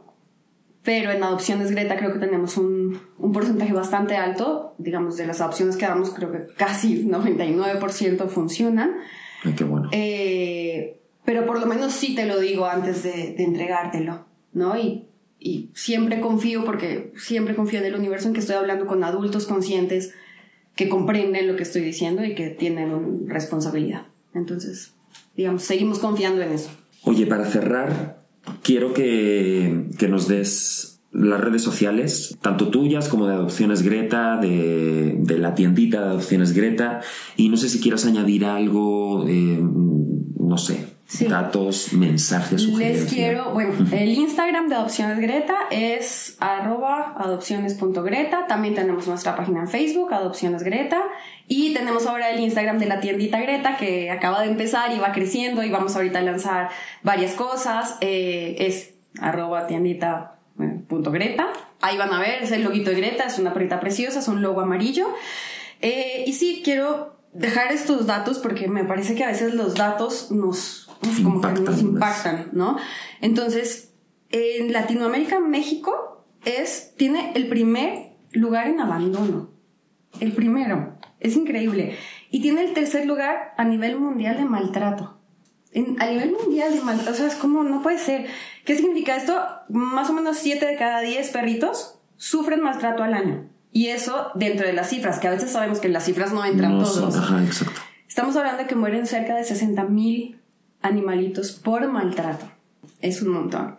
pero 0.82 1.10
en 1.12 1.22
adopciones 1.22 1.70
Greta 1.70 1.96
creo 1.96 2.12
que 2.12 2.18
tenemos 2.18 2.56
un, 2.56 2.81
un 3.18 3.32
porcentaje 3.32 3.72
bastante 3.72 4.16
alto. 4.16 4.74
Digamos, 4.78 5.16
de 5.16 5.26
las 5.26 5.40
adopciones 5.40 5.76
que 5.76 5.86
damos, 5.86 6.10
creo 6.10 6.32
que 6.32 6.46
casi 6.56 7.04
99% 7.04 8.28
funcionan. 8.28 8.96
Ay, 9.44 9.54
qué 9.54 9.64
bueno. 9.64 9.88
Eh, 9.92 11.00
pero 11.24 11.46
por 11.46 11.60
lo 11.60 11.66
menos 11.66 11.92
sí 11.92 12.14
te 12.14 12.26
lo 12.26 12.40
digo 12.40 12.66
antes 12.66 13.02
de, 13.02 13.34
de 13.36 13.44
entregártelo, 13.44 14.26
¿no? 14.52 14.76
Y, 14.76 15.06
y 15.38 15.70
siempre 15.74 16.20
confío, 16.20 16.64
porque 16.64 17.12
siempre 17.16 17.54
confío 17.54 17.80
en 17.80 17.86
el 17.86 17.94
universo 17.94 18.28
en 18.28 18.34
que 18.34 18.40
estoy 18.40 18.56
hablando 18.56 18.86
con 18.86 19.02
adultos 19.04 19.46
conscientes 19.46 20.14
que 20.74 20.88
comprenden 20.88 21.48
lo 21.48 21.56
que 21.56 21.64
estoy 21.64 21.82
diciendo 21.82 22.24
y 22.24 22.34
que 22.34 22.48
tienen 22.48 23.28
responsabilidad. 23.28 24.06
Entonces, 24.34 24.94
digamos, 25.36 25.62
seguimos 25.62 25.98
confiando 25.98 26.42
en 26.42 26.52
eso. 26.52 26.70
Oye, 27.04 27.26
para 27.26 27.44
cerrar, 27.44 28.20
quiero 28.62 28.94
que, 28.94 29.86
que 29.98 30.08
nos 30.08 30.28
des 30.28 30.91
las 31.12 31.40
redes 31.40 31.62
sociales, 31.62 32.36
tanto 32.40 32.68
tuyas 32.68 33.08
como 33.08 33.26
de 33.26 33.34
Adopciones 33.34 33.82
Greta, 33.82 34.38
de, 34.38 35.16
de 35.18 35.38
la 35.38 35.54
tiendita 35.54 36.00
de 36.00 36.06
Adopciones 36.06 36.52
Greta, 36.52 37.00
y 37.36 37.48
no 37.48 37.56
sé 37.56 37.68
si 37.68 37.80
quieras 37.80 38.06
añadir 38.06 38.44
algo, 38.44 39.26
eh, 39.28 39.60
no 39.60 40.56
sé, 40.58 40.92
Sí. 41.06 41.26
datos, 41.26 41.92
mensajes, 41.92 42.62
sugerencias. 42.62 43.04
Les 43.04 43.12
quiero, 43.12 43.52
bueno, 43.52 43.74
el 43.92 44.12
Instagram 44.12 44.68
de 44.70 44.76
Adopciones 44.76 45.18
Greta 45.18 45.54
es 45.70 46.38
arroba 46.40 47.14
adopciones.greta. 47.18 48.46
También 48.46 48.74
tenemos 48.74 49.06
nuestra 49.06 49.36
página 49.36 49.60
en 49.60 49.68
Facebook, 49.68 50.14
Adopciones 50.14 50.62
Greta. 50.62 51.02
Y 51.46 51.74
tenemos 51.74 52.06
ahora 52.06 52.30
el 52.30 52.40
Instagram 52.40 52.78
de 52.78 52.86
la 52.86 53.00
tiendita 53.00 53.38
Greta, 53.42 53.76
que 53.76 54.10
acaba 54.10 54.40
de 54.40 54.50
empezar 54.50 54.90
y 54.96 55.00
va 55.00 55.12
creciendo 55.12 55.62
y 55.62 55.68
vamos 55.70 55.96
ahorita 55.96 56.20
a 56.20 56.22
lanzar 56.22 56.70
varias 57.02 57.32
cosas. 57.34 57.98
Eh, 58.00 58.56
es 58.60 58.94
arroba 59.20 59.66
tiendita 59.66 60.38
punto 60.68 61.10
Greta. 61.10 61.48
Ahí 61.80 61.96
van 61.98 62.12
a 62.12 62.20
ver, 62.20 62.42
es 62.42 62.52
el 62.52 62.62
loguito 62.64 62.90
de 62.90 62.96
Greta, 62.96 63.24
es 63.24 63.38
una 63.38 63.52
perrita 63.52 63.80
preciosa, 63.80 64.20
es 64.20 64.28
un 64.28 64.42
logo 64.42 64.60
amarillo. 64.60 65.06
Eh, 65.80 66.24
y 66.26 66.32
sí, 66.34 66.62
quiero 66.64 67.16
dejar 67.32 67.72
estos 67.72 68.06
datos 68.06 68.38
porque 68.38 68.68
me 68.68 68.84
parece 68.84 69.14
que 69.14 69.24
a 69.24 69.28
veces 69.28 69.54
los 69.54 69.74
datos 69.74 70.30
nos, 70.30 70.88
uf, 71.02 71.22
como 71.22 71.40
que 71.40 71.48
Impactan 71.48 71.64
nos 71.64 71.74
más. 71.74 71.82
impactan, 71.82 72.48
¿no? 72.52 72.76
Entonces, 73.20 73.92
en 74.30 74.72
Latinoamérica, 74.72 75.40
México 75.40 76.24
es, 76.44 76.94
tiene 76.96 77.32
el 77.34 77.48
primer 77.48 78.12
lugar 78.32 78.66
en 78.68 78.80
abandono. 78.80 79.50
El 80.20 80.32
primero. 80.32 80.98
Es 81.20 81.36
increíble. 81.36 81.96
Y 82.30 82.40
tiene 82.42 82.64
el 82.64 82.72
tercer 82.74 83.06
lugar 83.06 83.54
a 83.56 83.64
nivel 83.64 83.96
mundial 83.98 84.36
de 84.36 84.44
maltrato. 84.44 85.18
En- 85.72 86.00
a 86.02 86.06
nivel 86.06 86.32
mundial 86.32 86.74
de 86.74 86.80
maltrato. 86.82 87.12
O 87.12 87.14
sea, 87.14 87.26
es 87.28 87.34
como, 87.34 87.62
no 87.64 87.82
puede 87.82 87.98
ser. 87.98 88.26
¿Qué 88.64 88.76
significa 88.76 89.16
esto? 89.16 89.40
Más 89.68 90.10
o 90.10 90.12
menos 90.12 90.38
7 90.38 90.64
de 90.64 90.76
cada 90.76 91.00
10 91.00 91.30
perritos 91.30 91.98
sufren 92.16 92.60
maltrato 92.62 93.02
al 93.02 93.14
año. 93.14 93.48
Y 93.72 93.88
eso 93.88 94.30
dentro 94.34 94.66
de 94.66 94.72
las 94.72 94.90
cifras, 94.90 95.18
que 95.18 95.28
a 95.28 95.30
veces 95.30 95.50
sabemos 95.50 95.80
que 95.80 95.86
en 95.86 95.94
las 95.94 96.04
cifras 96.04 96.32
no 96.32 96.44
entran 96.44 96.78
No 96.78 96.84
todos. 96.84 97.16
ajá, 97.16 97.42
exacto. 97.42 97.80
Estamos 98.06 98.36
hablando 98.36 98.62
de 98.62 98.68
que 98.68 98.74
mueren 98.74 99.06
cerca 99.06 99.34
de 99.34 99.44
60 99.44 99.84
mil 99.84 100.38
animalitos 100.82 101.52
por 101.52 101.88
maltrato. 101.88 102.46
Es 103.00 103.22
un 103.22 103.28
montón. 103.30 103.78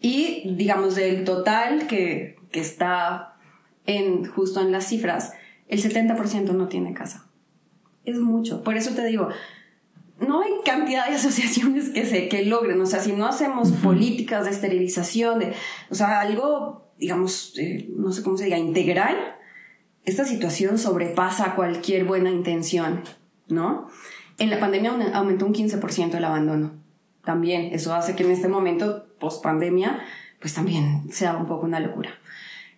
Y 0.00 0.54
digamos, 0.56 0.94
del 0.94 1.24
total 1.24 1.86
que, 1.86 2.36
que 2.50 2.60
está 2.60 3.36
en, 3.84 4.24
justo 4.24 4.60
en 4.60 4.72
las 4.72 4.86
cifras, 4.86 5.32
el 5.68 5.82
70% 5.82 6.52
no 6.52 6.68
tiene 6.68 6.94
casa. 6.94 7.26
Es 8.04 8.18
mucho. 8.18 8.62
Por 8.64 8.76
eso 8.76 8.94
te 8.94 9.04
digo, 9.04 9.28
no 10.20 10.42
hay 10.42 10.50
cantidad 10.64 11.08
de 11.08 11.14
asociaciones 11.16 11.90
que 11.90 12.06
se 12.06 12.28
que 12.28 12.44
logren. 12.44 12.80
O 12.80 12.86
sea, 12.86 13.00
si 13.00 13.12
no 13.12 13.26
hacemos 13.26 13.70
políticas 13.72 14.44
de 14.44 14.50
esterilización, 14.50 15.38
de, 15.38 15.52
o 15.90 15.94
sea, 15.94 16.20
algo, 16.20 16.90
digamos, 16.98 17.56
eh, 17.58 17.88
no 17.96 18.12
sé 18.12 18.22
cómo 18.22 18.36
se 18.36 18.44
diga, 18.44 18.58
integral, 18.58 19.16
esta 20.04 20.24
situación 20.24 20.78
sobrepasa 20.78 21.54
cualquier 21.54 22.04
buena 22.04 22.30
intención, 22.30 23.02
¿no? 23.48 23.88
En 24.38 24.50
la 24.50 24.60
pandemia 24.60 24.92
aumentó 25.14 25.44
un 25.46 25.54
15% 25.54 26.14
el 26.14 26.24
abandono. 26.24 26.72
También, 27.24 27.74
eso 27.74 27.94
hace 27.94 28.14
que 28.14 28.22
en 28.22 28.30
este 28.30 28.48
momento, 28.48 29.06
post 29.18 29.42
pandemia, 29.42 30.00
pues 30.40 30.54
también 30.54 31.10
sea 31.10 31.36
un 31.36 31.46
poco 31.46 31.66
una 31.66 31.80
locura. 31.80 32.10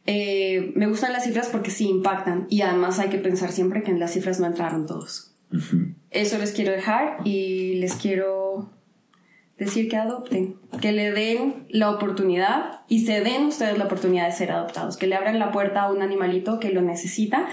Eh, 0.07 0.73
me 0.75 0.89
gustan 0.89 1.13
las 1.13 1.25
cifras 1.25 1.49
porque 1.49 1.71
sí 1.71 1.89
impactan 1.89 2.47
y 2.49 2.63
además 2.63 2.99
hay 2.99 3.11
que 3.11 3.19
pensar 3.19 3.53
siempre 3.53 3.83
que 3.83 3.91
en 3.91 4.01
las 4.01 4.13
cifras 4.13 4.41
no 4.41 4.47
entraron 4.47 4.87
todos. 4.87 5.33
Eso 6.11 6.39
les 6.39 6.53
quiero 6.53 6.73
dejar 6.73 7.19
y 7.25 7.75
les 7.77 7.95
quiero 7.95 8.71
decir 9.59 9.89
que 9.89 9.97
adopten, 9.97 10.57
que 10.81 10.93
le 10.93 11.13
den 11.13 11.67
la 11.69 11.91
oportunidad 11.91 12.81
y 12.89 13.05
se 13.05 13.21
den 13.21 13.45
ustedes 13.45 13.77
la 13.79 13.85
oportunidad 13.85 14.27
de 14.27 14.33
ser 14.33 14.51
adoptados, 14.53 14.97
que 14.97 15.07
le 15.07 15.15
abran 15.15 15.39
la 15.39 15.53
puerta 15.53 15.83
a 15.83 15.93
un 15.93 16.03
animalito 16.03 16.59
que 16.59 16.71
lo 16.71 16.81
necesita 16.81 17.47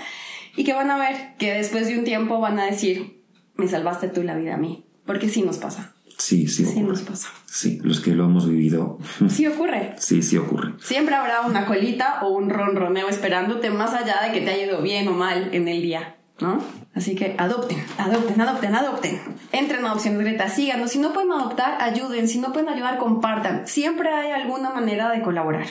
y 0.56 0.64
que 0.64 0.74
van 0.74 0.90
a 0.90 0.98
ver 0.98 1.36
que 1.38 1.54
después 1.54 1.88
de 1.88 1.98
un 2.00 2.06
tiempo 2.06 2.40
van 2.40 2.60
a 2.60 2.66
decir, 2.66 3.22
me 3.56 3.68
salvaste 3.68 4.08
tú 4.08 4.24
la 4.24 4.36
vida 4.36 4.56
a 4.56 4.58
mí, 4.58 4.86
porque 5.06 5.30
sí 5.30 5.42
nos 5.44 5.58
pasa, 5.58 5.94
Sí, 6.18 6.48
sí, 6.48 6.66
sí 6.66 6.72
ocurre. 6.72 6.84
nos 6.88 7.02
pasa, 7.04 7.30
Sí, 7.46 7.80
los 7.84 8.00
que 8.00 8.12
lo 8.16 8.26
hemos 8.26 8.50
vivido, 8.50 8.98
sí 9.30 9.46
ocurre. 9.46 9.94
sí, 9.98 10.24
sí 10.24 10.38
ocurre. 10.38 10.74
Siempre 10.82 11.14
habrá 11.14 11.42
una 11.42 11.66
colita 11.68 12.22
o 12.24 12.30
un 12.30 12.50
ronroneo 12.50 13.08
esperándote 13.08 13.70
más 13.70 13.94
allá 13.94 14.16
de 14.26 14.32
que 14.32 14.44
te 14.44 14.52
haya 14.52 14.66
ido 14.66 14.82
bien 14.82 15.08
o 15.10 15.12
mal 15.14 15.50
en 15.54 15.68
el 15.68 15.82
día, 15.82 16.16
¿no? 16.40 16.64
Así 16.94 17.16
que 17.16 17.36
adopten, 17.38 17.78
adopten, 17.98 18.40
adopten, 18.42 18.76
adopten. 18.76 19.20
Entren 19.52 19.86
a 19.86 19.92
Adopciones 19.92 20.20
Greta, 20.22 20.50
síganos. 20.50 20.92
Si 20.92 21.00
no 21.00 21.14
pueden 21.14 21.32
adoptar, 21.32 21.82
ayuden. 21.82 22.28
Si 22.28 22.40
no 22.40 22.52
pueden 22.54 22.70
ayudar, 22.70 22.98
compartan. 22.98 23.68
Siempre 23.68 24.10
hay 24.10 24.32
alguna 24.32 24.70
manera 24.72 25.10
de 25.12 25.22
colaborar, 25.22 25.68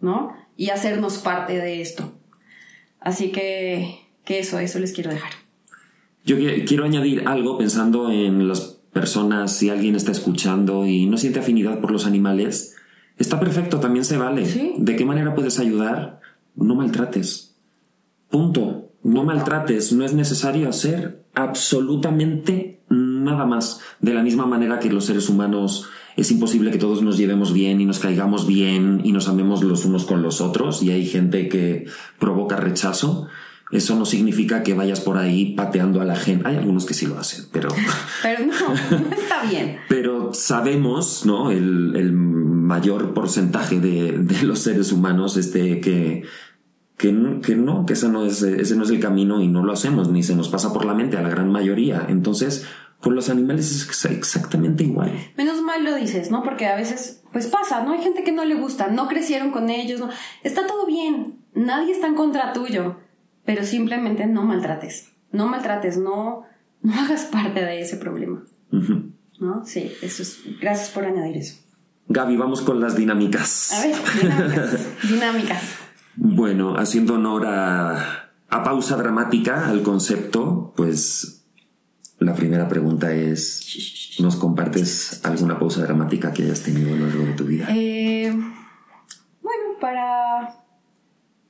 ¿no? 0.00 0.34
Y 0.56 0.70
hacernos 0.70 1.18
parte 1.18 1.54
de 1.58 1.80
esto. 1.80 2.12
Así 3.00 3.30
que, 3.32 4.00
que 4.24 4.38
eso, 4.40 4.58
eso 4.58 4.78
les 4.78 4.92
quiero 4.92 5.10
dejar. 5.10 5.30
Yo 6.24 6.36
qui- 6.36 6.66
quiero 6.66 6.84
añadir 6.84 7.26
algo 7.26 7.56
pensando 7.58 8.10
en 8.10 8.46
las 8.48 8.60
personas, 8.92 9.56
si 9.56 9.70
alguien 9.70 9.96
está 9.96 10.12
escuchando 10.12 10.84
y 10.86 11.06
no 11.06 11.16
siente 11.16 11.38
afinidad 11.40 11.80
por 11.80 11.90
los 11.92 12.06
animales, 12.06 12.76
está 13.16 13.40
perfecto, 13.40 13.80
también 13.80 14.04
se 14.04 14.18
vale. 14.18 14.44
Sí. 14.46 14.74
¿De 14.76 14.96
qué 14.96 15.04
manera 15.04 15.34
puedes 15.34 15.58
ayudar? 15.58 16.20
No 16.56 16.74
maltrates. 16.74 17.56
Punto. 18.28 18.89
No 19.02 19.24
maltrates, 19.24 19.92
no 19.92 20.04
es 20.04 20.12
necesario 20.12 20.68
hacer 20.68 21.24
absolutamente 21.34 22.80
nada 22.88 23.46
más. 23.46 23.80
De 24.00 24.14
la 24.14 24.22
misma 24.22 24.46
manera 24.46 24.78
que 24.78 24.90
los 24.90 25.06
seres 25.06 25.28
humanos 25.28 25.88
es 26.16 26.30
imposible 26.30 26.70
que 26.70 26.78
todos 26.78 27.02
nos 27.02 27.16
llevemos 27.16 27.52
bien 27.52 27.80
y 27.80 27.86
nos 27.86 27.98
caigamos 27.98 28.46
bien 28.46 29.00
y 29.04 29.12
nos 29.12 29.28
amemos 29.28 29.62
los 29.62 29.84
unos 29.84 30.04
con 30.04 30.22
los 30.22 30.40
otros 30.40 30.82
y 30.82 30.90
hay 30.90 31.06
gente 31.06 31.48
que 31.48 31.86
provoca 32.18 32.56
rechazo. 32.56 33.26
Eso 33.70 33.94
no 33.94 34.04
significa 34.04 34.64
que 34.64 34.74
vayas 34.74 35.00
por 35.00 35.16
ahí 35.16 35.54
pateando 35.54 36.00
a 36.00 36.04
la 36.04 36.16
gente. 36.16 36.46
Hay 36.48 36.56
algunos 36.56 36.86
que 36.86 36.94
sí 36.94 37.06
lo 37.06 37.18
hacen, 37.18 37.46
pero, 37.52 37.68
Pero 38.22 38.46
no, 38.46 38.98
no 38.98 39.16
está 39.16 39.44
bien. 39.48 39.76
pero 39.88 40.34
sabemos, 40.34 41.24
¿no? 41.24 41.52
El, 41.52 41.94
el 41.94 42.12
mayor 42.12 43.14
porcentaje 43.14 43.78
de, 43.78 44.18
de 44.18 44.42
los 44.42 44.58
seres 44.58 44.90
humanos 44.90 45.36
este, 45.36 45.80
que, 45.80 46.24
que, 47.00 47.12
no- 47.12 47.40
que 47.40 47.56
no, 47.56 47.86
que 47.86 47.94
ese 47.94 48.08
no, 48.10 48.24
es, 48.26 48.42
ese 48.42 48.76
no 48.76 48.84
es 48.84 48.90
el 48.90 49.00
camino 49.00 49.40
y 49.40 49.48
no 49.48 49.64
lo 49.64 49.72
hacemos, 49.72 50.08
ni 50.10 50.22
se 50.22 50.36
nos 50.36 50.48
pasa 50.50 50.72
por 50.72 50.84
la 50.84 50.92
mente 50.94 51.16
a 51.16 51.22
la 51.22 51.30
gran 51.30 51.50
mayoría. 51.50 52.04
Entonces, 52.08 52.66
con 53.00 53.14
los 53.14 53.30
animales 53.30 53.70
es 53.74 53.84
ex- 53.86 54.04
exactamente 54.04 54.84
igual. 54.84 55.10
Menos 55.38 55.62
mal 55.62 55.82
lo 55.84 55.94
dices, 55.94 56.30
¿no? 56.30 56.42
Porque 56.42 56.66
a 56.66 56.76
veces, 56.76 57.22
pues 57.32 57.46
pasa, 57.46 57.82
¿no? 57.82 57.92
Hay 57.92 58.02
gente 58.02 58.22
que 58.22 58.32
no 58.32 58.44
le 58.44 58.54
gusta, 58.56 58.88
no 58.88 59.08
crecieron 59.08 59.50
con 59.50 59.70
ellos, 59.70 59.98
¿no? 60.00 60.10
Está 60.44 60.66
todo 60.66 60.84
bien, 60.86 61.38
nadie 61.54 61.92
está 61.92 62.06
en 62.06 62.14
contra 62.16 62.52
tuyo, 62.52 62.96
pero 63.46 63.64
simplemente 63.64 64.26
no 64.26 64.42
maltrates, 64.42 65.08
no 65.32 65.46
maltrates, 65.48 65.96
no, 65.96 66.42
no 66.82 66.92
hagas 66.94 67.24
parte 67.24 67.64
de 67.64 67.80
ese 67.80 67.96
problema. 67.96 68.42
¿no? 69.40 69.64
Sí, 69.64 69.90
eso 70.02 70.22
es, 70.22 70.40
gracias 70.60 70.90
por 70.90 71.04
añadir 71.06 71.38
eso. 71.38 71.56
Gaby, 72.08 72.36
vamos 72.36 72.60
con 72.60 72.80
las 72.80 72.94
dinámicas. 72.96 73.72
A 73.72 73.86
ver, 73.86 73.96
dinámicas, 74.20 74.78
dinámicas. 75.08 75.62
Bueno, 76.22 76.74
haciendo 76.76 77.14
honor 77.14 77.46
a, 77.46 78.30
pausa 78.50 78.98
dramática, 78.98 79.70
al 79.70 79.82
concepto, 79.82 80.74
pues 80.76 81.46
la 82.18 82.34
primera 82.34 82.68
pregunta 82.68 83.10
es, 83.10 84.18
¿nos 84.20 84.36
compartes 84.36 85.24
alguna 85.24 85.58
pausa 85.58 85.80
dramática 85.80 86.30
que 86.34 86.42
hayas 86.42 86.62
tenido 86.62 86.92
a 86.92 86.96
lo 86.98 87.06
largo 87.06 87.24
de 87.24 87.32
tu 87.32 87.44
vida? 87.44 87.68
Eh, 87.70 88.34
bueno, 89.40 89.64
para 89.80 90.60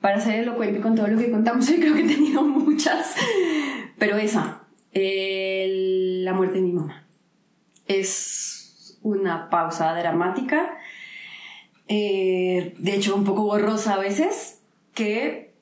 para 0.00 0.20
ser 0.20 0.36
elocuente 0.36 0.80
con 0.80 0.94
todo 0.94 1.08
lo 1.08 1.18
que 1.18 1.32
contamos, 1.32 1.68
hoy 1.70 1.80
creo 1.80 1.94
que 1.94 2.04
he 2.04 2.08
tenido 2.08 2.42
muchas, 2.44 3.16
pero 3.98 4.18
esa, 4.18 4.68
la 4.94 6.32
muerte 6.32 6.58
de 6.58 6.62
mi 6.62 6.72
mamá, 6.74 7.08
es 7.88 9.00
una 9.02 9.50
pausa 9.50 9.92
dramática, 9.94 10.78
eh, 11.88 12.76
de 12.78 12.94
hecho 12.94 13.16
un 13.16 13.24
poco 13.24 13.42
borrosa 13.42 13.94
a 13.94 13.98
veces, 13.98 14.59
que 15.00 15.54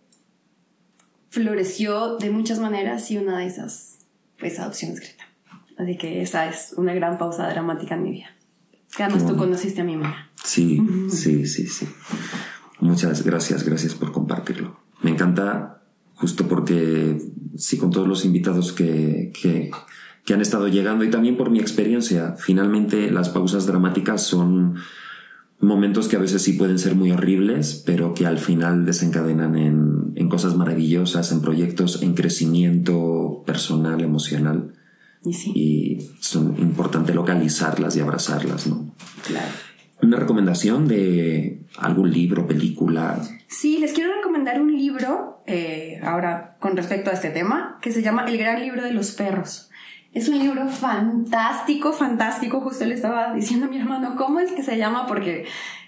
floreció 1.31 2.17
de 2.17 2.29
muchas 2.31 2.59
maneras 2.59 3.09
y 3.13 3.19
una 3.19 3.39
de 3.39 3.47
esas, 3.47 3.99
pues 4.37 4.59
adopción 4.59 4.91
discreta. 4.91 5.29
Así 5.77 5.97
que 5.97 6.23
esa 6.23 6.49
es 6.49 6.75
una 6.77 6.93
gran 6.93 7.19
pausa 7.19 7.49
dramática 7.49 7.95
en 7.95 8.03
mi 8.03 8.11
vida. 8.11 8.35
Que 8.97 9.05
además 9.05 9.29
tú 9.29 9.37
conociste 9.37 9.83
a 9.83 9.85
mi 9.85 9.95
mamá. 9.95 10.29
Sí, 10.43 10.83
sí, 11.09 11.47
sí, 11.47 11.69
sí. 11.69 11.87
Muchas 12.81 13.23
gracias, 13.23 13.63
gracias 13.63 13.95
por 13.95 14.11
compartirlo. 14.11 14.81
Me 15.03 15.13
encanta 15.13 15.83
justo 16.17 16.49
porque 16.49 17.23
sí, 17.57 17.79
con 17.79 17.93
todos 17.93 18.09
los 18.09 18.25
invitados 18.25 18.73
que, 18.73 19.33
que, 19.41 19.71
que 20.25 20.35
han 20.35 20.41
estado 20.41 20.67
llegando 20.67 21.05
y 21.05 21.11
también 21.11 21.37
por 21.37 21.51
mi 21.51 21.61
experiencia, 21.61 22.35
finalmente 22.37 23.13
las 23.13 23.29
pausas 23.29 23.67
dramáticas 23.67 24.21
son 24.21 24.79
momentos 25.61 26.09
que 26.09 26.17
a 26.17 26.21
veces 26.21 26.43
sí 26.43 26.53
pueden 26.53 26.79
ser 26.79 26.95
muy 26.95 27.11
horribles, 27.11 27.83
pero 27.85 28.15
que 28.15 28.27
al 28.27 28.39
final 28.39 28.85
desencadenan 28.87 29.57
en, 29.57 30.13
en 30.15 30.29
cosas 30.29 30.55
maravillosas, 30.55 31.33
en 31.33 31.41
proyectos, 31.41 32.03
en 32.03 32.15
crecimiento 32.15 33.43
personal, 33.47 34.01
emocional. 34.01 34.75
Y, 35.25 35.33
sí. 35.35 35.53
y 35.55 36.11
son 36.21 36.57
importante 36.59 37.13
localizarlas 37.13 37.97
y 37.97 38.01
abrazarlas, 38.01 38.69
¿no? 38.69 38.95
Claro. 39.27 39.49
¿Una 40.01 40.17
recomendación 40.17 40.87
de 40.87 41.65
algún 41.77 42.13
libro, 42.13 42.47
película? 42.47 43.21
Sí, 43.49 43.79
les 43.79 43.93
quiero 43.93 44.15
recomendar 44.15 44.61
un 44.61 44.77
libro, 44.77 45.43
eh, 45.47 46.01
ahora 46.05 46.57
con 46.61 46.77
respecto 46.77 47.11
a 47.11 47.15
este 47.15 47.31
tema, 47.31 47.79
que 47.83 47.91
se 47.91 48.03
llama 48.03 48.25
El 48.27 48.39
Gran 48.39 48.63
Libro 48.63 48.85
de 48.85 48.93
los 48.93 49.11
Perros. 49.11 49.68
Es 50.13 50.29
un 50.29 50.39
libro 50.39 50.69
fantástico, 50.69 51.93
fantástico. 51.93 52.61
Justo 52.61 52.85
le 52.85 52.95
estaba 52.95 53.35
diciendo 53.35 53.67
a 53.67 53.69
mi 53.69 53.79
hermano 53.79 54.17
cómo 54.17 54.41
es 54.41 54.53
que 54.53 54.63
se 54.63 54.77
llama, 54.77 55.07
porque 55.07 55.47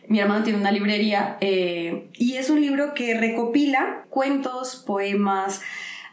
mi 0.09 0.21
hermano 0.21 0.45
tiene 0.45 0.59
una 0.59 0.73
librería 0.73 1.39
eh, 1.41 2.11
y 2.15 2.35
es 2.35 2.51
un 2.51 2.61
libro 2.61 2.95
que 2.95 3.19
recopila 3.19 4.05
cuentos, 4.11 4.83
poemas, 4.87 5.63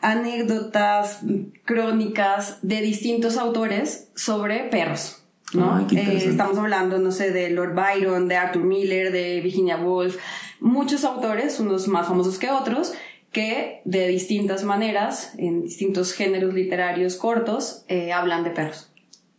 anécdotas, 0.02 1.22
crónicas 1.66 2.60
de 2.62 2.82
distintos 2.82 3.38
autores 3.38 4.10
sobre 4.16 4.60
perros. 4.66 5.24
¿no? 5.54 5.80
Eh, 5.92 6.24
estamos 6.26 6.58
hablando, 6.58 7.00
no 7.00 7.12
sé, 7.12 7.32
de 7.32 7.50
Lord 7.50 7.74
Byron, 7.74 8.28
de 8.28 8.36
Arthur 8.36 8.64
Miller, 8.64 9.12
de 9.12 9.42
Virginia 9.42 9.78
Woolf, 9.78 10.18
muchos 10.60 11.04
autores, 11.04 11.60
unos 11.60 11.88
más 11.88 12.08
famosos 12.08 12.38
que 12.38 12.50
otros, 12.50 12.94
que 13.38 13.84
de 13.86 14.08
distintas 14.08 14.64
maneras, 14.64 15.36
en 15.38 15.62
distintos 15.62 16.12
géneros 16.12 16.56
literarios 16.56 17.18
cortos, 17.18 17.86
eh, 17.88 18.12
hablan 18.12 18.44
de 18.44 18.50
perros. 18.50 18.92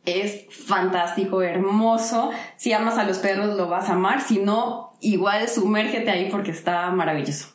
Es 0.05 0.45
fantástico, 0.51 1.43
hermoso. 1.43 2.31
Si 2.57 2.73
amas 2.73 2.97
a 2.97 3.03
los 3.03 3.19
perros, 3.19 3.57
lo 3.57 3.69
vas 3.69 3.89
a 3.89 3.95
amar. 3.95 4.21
Si 4.21 4.39
no, 4.39 4.97
igual 5.01 5.49
sumérgete 5.49 6.11
ahí 6.11 6.29
porque 6.31 6.53
está 6.53 6.89
maravilloso. 6.93 7.49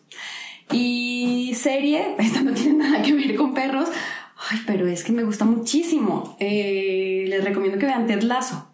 Y 0.70 1.54
serie, 1.56 2.14
esta 2.20 2.42
no 2.42 2.52
tiene 2.52 2.90
nada 2.90 3.02
que 3.02 3.14
ver 3.14 3.38
con 3.38 3.54
perros. 3.54 3.88
Ay, 4.50 4.60
pero 4.68 4.86
es 4.86 5.06
que 5.06 5.14
me 5.14 5.24
gusta 5.24 5.46
muchísimo. 5.46 6.36
Eh, 6.42 7.24
les 7.30 7.42
recomiendo 7.42 7.80
que 7.80 7.86
vean 7.86 8.06
Ted 8.06 8.24
Lasso. 8.24 8.68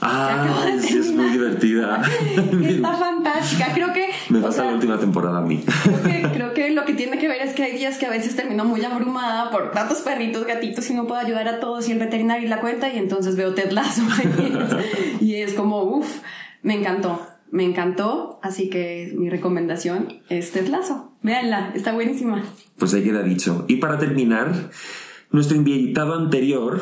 Ah, 0.00 0.68
sí, 0.80 0.96
es 0.96 1.12
muy 1.12 1.30
divertida. 1.30 2.02
Está 2.68 2.94
fantástica. 2.94 3.72
Creo 3.74 3.92
que. 3.92 4.09
Me 4.30 4.38
o 4.38 4.52
sea, 4.52 4.64
la 4.64 4.72
última 4.74 4.98
temporada 4.98 5.38
a 5.38 5.42
mí. 5.42 5.62
creo 5.64 6.02
que, 6.02 6.28
creo 6.32 6.54
que 6.54 6.70
lo 6.70 6.84
que 6.84 6.94
tiene 6.94 7.18
que 7.18 7.28
ver 7.28 7.42
es 7.42 7.54
que 7.54 7.64
hay 7.64 7.76
días 7.76 7.98
que 7.98 8.06
a 8.06 8.10
veces 8.10 8.36
termino 8.36 8.64
muy 8.64 8.84
abrumada 8.84 9.50
por 9.50 9.72
tantos 9.72 9.98
perritos, 9.98 10.46
gatitos 10.46 10.88
y 10.90 10.94
no 10.94 11.06
puedo 11.06 11.20
ayudar 11.20 11.48
a 11.48 11.60
todos 11.60 11.88
y 11.88 11.92
el 11.92 11.98
veterinario 11.98 12.48
la 12.48 12.60
cuenta 12.60 12.92
y 12.92 12.98
entonces 12.98 13.36
veo 13.36 13.54
Ted 13.54 13.72
Lasso 13.72 14.02
y 15.20 15.34
es 15.34 15.54
como, 15.54 15.82
uff, 15.82 16.20
me 16.62 16.74
encantó, 16.74 17.20
me 17.50 17.64
encantó, 17.64 18.38
así 18.42 18.70
que 18.70 19.12
mi 19.16 19.28
recomendación 19.28 20.20
es 20.28 20.52
Ted 20.52 20.68
Lasso. 20.68 21.12
Véanla, 21.22 21.72
está 21.74 21.92
buenísima. 21.92 22.42
Pues 22.78 22.94
ahí 22.94 23.02
queda 23.02 23.22
dicho. 23.22 23.66
Y 23.68 23.76
para 23.76 23.98
terminar, 23.98 24.70
nuestro 25.32 25.56
invitado 25.56 26.14
anterior, 26.14 26.80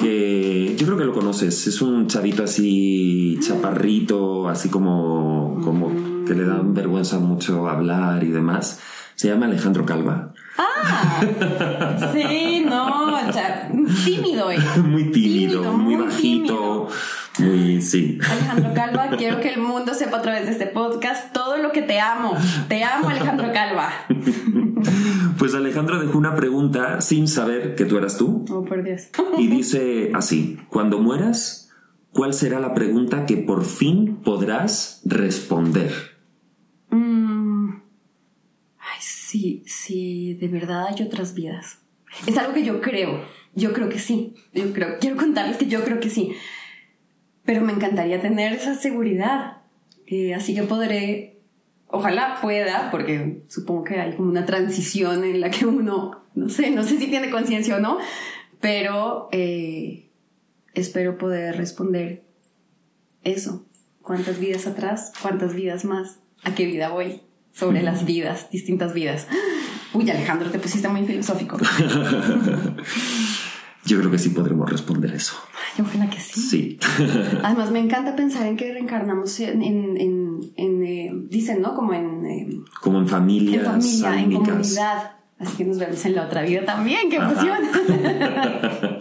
que 0.00 0.74
yo 0.76 0.86
creo 0.86 0.98
que 0.98 1.04
lo 1.04 1.12
conoces, 1.12 1.66
es 1.66 1.82
un 1.82 2.06
chavito 2.06 2.44
así 2.44 3.38
chaparrito, 3.40 4.48
así 4.48 4.68
como, 4.68 5.60
como 5.64 5.90
que 6.28 6.34
le 6.34 6.44
da 6.44 6.60
vergüenza 6.62 7.18
mucho 7.18 7.68
hablar 7.68 8.22
y 8.22 8.28
demás. 8.28 8.80
Se 9.16 9.28
llama 9.28 9.46
Alejandro 9.46 9.84
Calva. 9.84 10.32
Ah, 10.58 11.20
sí, 12.12 12.64
no, 12.68 13.16
o 13.16 13.32
sea, 13.32 13.70
tímido, 14.04 14.50
eh. 14.50 14.58
muy 14.84 15.10
tímido, 15.10 15.60
Tímido, 15.62 15.72
muy, 15.72 15.96
muy 15.96 16.04
bajito, 16.06 16.88
muy 17.38 17.80
sí. 17.82 18.18
Alejandro 18.28 18.74
Calva, 18.74 19.08
quiero 19.16 19.40
que 19.40 19.54
el 19.54 19.60
mundo 19.60 19.94
sepa 19.94 20.18
a 20.18 20.22
través 20.22 20.46
de 20.46 20.52
este 20.52 20.66
podcast 20.66 21.32
todo 21.32 21.56
lo 21.58 21.72
que 21.72 21.82
te 21.82 21.98
amo. 22.00 22.36
Te 22.68 22.84
amo, 22.84 23.08
Alejandro 23.08 23.52
Calva. 23.52 23.88
Pues 25.38 25.54
Alejandro 25.54 26.00
dejó 26.00 26.18
una 26.18 26.34
pregunta 26.34 27.00
sin 27.00 27.26
saber 27.28 27.74
que 27.74 27.84
tú 27.84 27.96
eras 27.98 28.16
tú 28.18 28.44
Oh, 28.50 28.64
por 28.64 28.82
Dios. 28.84 29.08
y 29.38 29.46
dice 29.48 30.10
así, 30.14 30.58
cuando 30.68 30.98
mueras, 30.98 31.70
¿cuál 32.12 32.34
será 32.34 32.58
la 32.60 32.74
pregunta 32.74 33.26
que 33.26 33.36
por 33.36 33.64
fin 33.64 34.16
podrás 34.24 35.02
responder? 35.04 35.92
Mm. 36.90 37.70
Sí, 39.28 39.62
sí, 39.66 40.38
de 40.40 40.48
verdad 40.48 40.86
hay 40.86 41.04
otras 41.04 41.34
vidas. 41.34 41.80
Es 42.26 42.38
algo 42.38 42.54
que 42.54 42.64
yo 42.64 42.80
creo. 42.80 43.26
Yo 43.54 43.74
creo 43.74 43.90
que 43.90 43.98
sí. 43.98 44.32
Yo 44.54 44.72
creo, 44.72 44.98
quiero 44.98 45.18
contarles 45.18 45.58
que 45.58 45.66
yo 45.66 45.84
creo 45.84 46.00
que 46.00 46.08
sí. 46.08 46.32
Pero 47.44 47.60
me 47.60 47.74
encantaría 47.74 48.22
tener 48.22 48.54
esa 48.54 48.74
seguridad. 48.74 49.58
Eh, 50.06 50.32
así 50.32 50.54
que 50.54 50.62
podré, 50.62 51.40
ojalá 51.88 52.38
pueda, 52.40 52.90
porque 52.90 53.42
supongo 53.48 53.84
que 53.84 54.00
hay 54.00 54.14
como 54.14 54.30
una 54.30 54.46
transición 54.46 55.22
en 55.24 55.42
la 55.42 55.50
que 55.50 55.66
uno, 55.66 56.22
no 56.34 56.48
sé, 56.48 56.70
no 56.70 56.82
sé 56.82 56.96
si 56.96 57.08
tiene 57.08 57.28
conciencia 57.28 57.76
o 57.76 57.80
no, 57.80 57.98
pero 58.62 59.28
eh, 59.30 60.08
espero 60.72 61.18
poder 61.18 61.58
responder 61.58 62.22
eso. 63.24 63.66
¿Cuántas 64.00 64.40
vidas 64.40 64.66
atrás? 64.66 65.12
¿Cuántas 65.20 65.54
vidas 65.54 65.84
más? 65.84 66.18
¿A 66.44 66.54
qué 66.54 66.64
vida 66.64 66.88
voy? 66.88 67.20
Sobre 67.58 67.82
las 67.82 68.04
vidas, 68.04 68.48
distintas 68.50 68.92
vidas. 68.94 69.26
Uy, 69.92 70.08
Alejandro, 70.10 70.50
te 70.50 70.58
pusiste 70.58 70.88
muy 70.88 71.04
filosófico. 71.04 71.56
Yo 73.84 73.98
creo 73.98 74.10
que 74.10 74.18
sí 74.18 74.28
podremos 74.30 74.70
responder 74.70 75.14
eso. 75.14 75.34
Ay, 75.76 75.84
ojalá 75.86 76.10
que 76.10 76.20
sí. 76.20 76.40
Sí. 76.40 76.78
Además, 77.42 77.70
me 77.70 77.78
encanta 77.80 78.14
pensar 78.14 78.46
en 78.46 78.56
que 78.56 78.70
reencarnamos 78.72 79.40
en, 79.40 79.62
en, 79.62 79.96
en- 79.96 80.52
en, 80.56 80.84
eh, 80.84 81.10
dicen, 81.30 81.62
¿no? 81.62 81.74
Como 81.74 81.94
en, 81.94 82.26
eh, 82.26 82.48
Como 82.82 82.98
en 82.98 83.08
familias, 83.08 83.64
en 83.64 83.70
familia, 83.72 84.20
en 84.20 84.32
comunidad. 84.44 85.12
Así 85.40 85.56
que 85.56 85.64
nos 85.64 85.78
vemos 85.78 86.04
en 86.04 86.14
la 86.16 86.24
otra 86.26 86.42
vida 86.42 86.64
también. 86.64 87.08
¡Qué 87.10 87.16
emoción! 87.16 87.58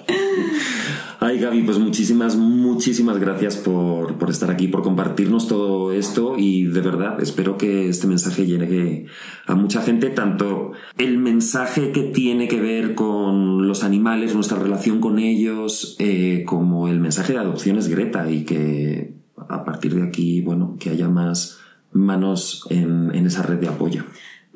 Ay, 1.37 1.43
Gaby, 1.43 1.61
pues 1.61 1.77
muchísimas, 1.77 2.35
muchísimas 2.35 3.19
gracias 3.19 3.57
por, 3.57 4.17
por 4.17 4.31
estar 4.31 4.49
aquí, 4.49 4.67
por 4.69 4.81
compartirnos 4.81 5.47
todo 5.47 5.93
esto 5.93 6.33
y 6.35 6.65
de 6.65 6.81
verdad 6.81 7.21
espero 7.21 7.59
que 7.59 7.89
este 7.89 8.07
mensaje 8.07 8.47
llegue 8.47 9.05
a 9.45 9.53
mucha 9.53 9.83
gente, 9.83 10.09
tanto 10.09 10.71
el 10.97 11.19
mensaje 11.19 11.91
que 11.91 12.01
tiene 12.01 12.47
que 12.47 12.59
ver 12.59 12.95
con 12.95 13.67
los 13.67 13.83
animales, 13.83 14.33
nuestra 14.33 14.57
relación 14.57 14.99
con 14.99 15.19
ellos, 15.19 15.95
eh, 15.99 16.43
como 16.47 16.87
el 16.87 16.99
mensaje 16.99 17.33
de 17.33 17.39
adopciones 17.39 17.87
Greta 17.87 18.31
y 18.31 18.43
que 18.43 19.13
a 19.47 19.63
partir 19.63 19.93
de 19.93 20.07
aquí, 20.07 20.41
bueno, 20.41 20.75
que 20.79 20.89
haya 20.89 21.07
más 21.07 21.59
manos 21.91 22.65
en, 22.71 23.13
en 23.13 23.27
esa 23.27 23.43
red 23.43 23.59
de 23.59 23.67
apoyo. 23.67 24.05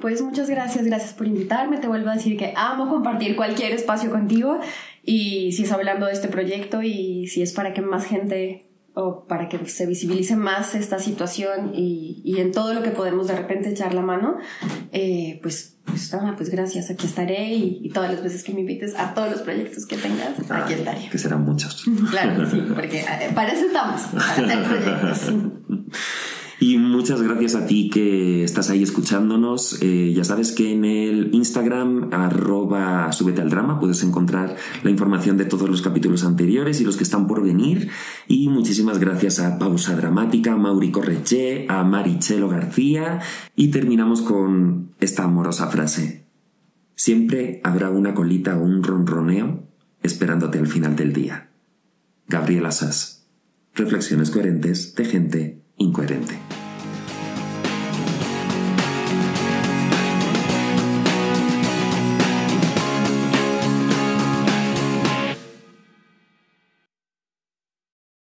Pues 0.01 0.23
muchas 0.23 0.49
gracias, 0.49 0.83
gracias 0.85 1.13
por 1.13 1.27
invitarme. 1.27 1.77
Te 1.77 1.87
vuelvo 1.87 2.09
a 2.09 2.15
decir 2.15 2.35
que 2.35 2.53
amo 2.57 2.89
compartir 2.89 3.35
cualquier 3.35 3.71
espacio 3.73 4.09
contigo 4.09 4.59
y 5.03 5.51
si 5.53 5.63
es 5.63 5.71
hablando 5.71 6.05
de 6.05 6.13
este 6.13 6.27
proyecto 6.27 6.81
y 6.81 7.27
si 7.27 7.41
es 7.41 7.53
para 7.53 7.73
que 7.73 7.81
más 7.81 8.05
gente 8.05 8.67
o 8.93 9.25
para 9.25 9.47
que 9.47 9.65
se 9.67 9.85
visibilice 9.85 10.35
más 10.35 10.75
esta 10.75 10.99
situación 10.99 11.71
y, 11.73 12.21
y 12.25 12.41
en 12.41 12.51
todo 12.51 12.73
lo 12.73 12.83
que 12.83 12.89
podemos 12.89 13.27
de 13.27 13.35
repente 13.35 13.69
echar 13.69 13.93
la 13.93 14.01
mano, 14.01 14.37
eh, 14.91 15.39
pues, 15.41 15.77
pues, 15.85 16.11
nada, 16.11 16.35
pues 16.35 16.49
gracias, 16.49 16.89
aquí 16.89 17.05
estaré 17.05 17.53
y, 17.53 17.79
y 17.83 17.89
todas 17.89 18.11
las 18.11 18.21
veces 18.21 18.43
que 18.43 18.53
me 18.53 18.61
invites 18.61 18.93
a 18.95 19.13
todos 19.13 19.31
los 19.31 19.41
proyectos 19.41 19.85
que 19.85 19.95
tengas, 19.95 20.37
aquí 20.39 20.73
Ay, 20.73 20.73
estaré. 20.73 21.09
Que 21.09 21.17
serán 21.17 21.45
muchos. 21.45 21.85
Claro 22.09 22.49
sí, 22.49 22.61
porque 22.73 22.99
eh, 22.99 23.31
para 23.33 23.53
eso 23.53 23.65
estamos, 23.65 24.01
para 24.01 24.31
hacer 24.31 24.63
proyectos. 24.67 25.33
Y 26.63 26.77
muchas 26.77 27.23
gracias 27.23 27.55
a 27.55 27.65
ti 27.65 27.89
que 27.89 28.43
estás 28.43 28.69
ahí 28.69 28.83
escuchándonos. 28.83 29.81
Eh, 29.81 30.13
ya 30.13 30.23
sabes 30.23 30.51
que 30.51 30.71
en 30.71 30.85
el 30.85 31.33
Instagram, 31.33 32.13
arroba 32.13 33.11
súbete 33.13 33.41
al 33.41 33.49
drama, 33.49 33.79
puedes 33.79 34.03
encontrar 34.03 34.55
la 34.83 34.91
información 34.91 35.37
de 35.37 35.45
todos 35.45 35.67
los 35.67 35.81
capítulos 35.81 36.23
anteriores 36.23 36.79
y 36.79 36.83
los 36.83 36.97
que 36.97 37.03
están 37.03 37.25
por 37.25 37.43
venir. 37.43 37.89
Y 38.27 38.47
muchísimas 38.49 38.99
gracias 38.99 39.39
a 39.39 39.57
Pausa 39.57 39.95
Dramática, 39.95 40.53
a 40.53 40.57
Mauri 40.57 40.91
Correche, 40.91 41.65
a 41.67 41.83
Marichelo 41.83 42.47
García. 42.47 43.21
Y 43.55 43.69
terminamos 43.69 44.21
con 44.21 44.91
esta 44.99 45.23
amorosa 45.23 45.65
frase. 45.65 46.27
Siempre 46.93 47.59
habrá 47.63 47.89
una 47.89 48.13
colita 48.13 48.55
o 48.55 48.61
un 48.63 48.83
ronroneo 48.83 49.63
esperándote 50.03 50.59
al 50.59 50.67
final 50.67 50.95
del 50.95 51.11
día. 51.11 51.49
Gabriel 52.27 52.67
Asas. 52.67 53.25
Reflexiones 53.73 54.29
coherentes 54.29 54.93
de 54.93 55.05
gente 55.05 55.60
incoherente. 55.81 56.60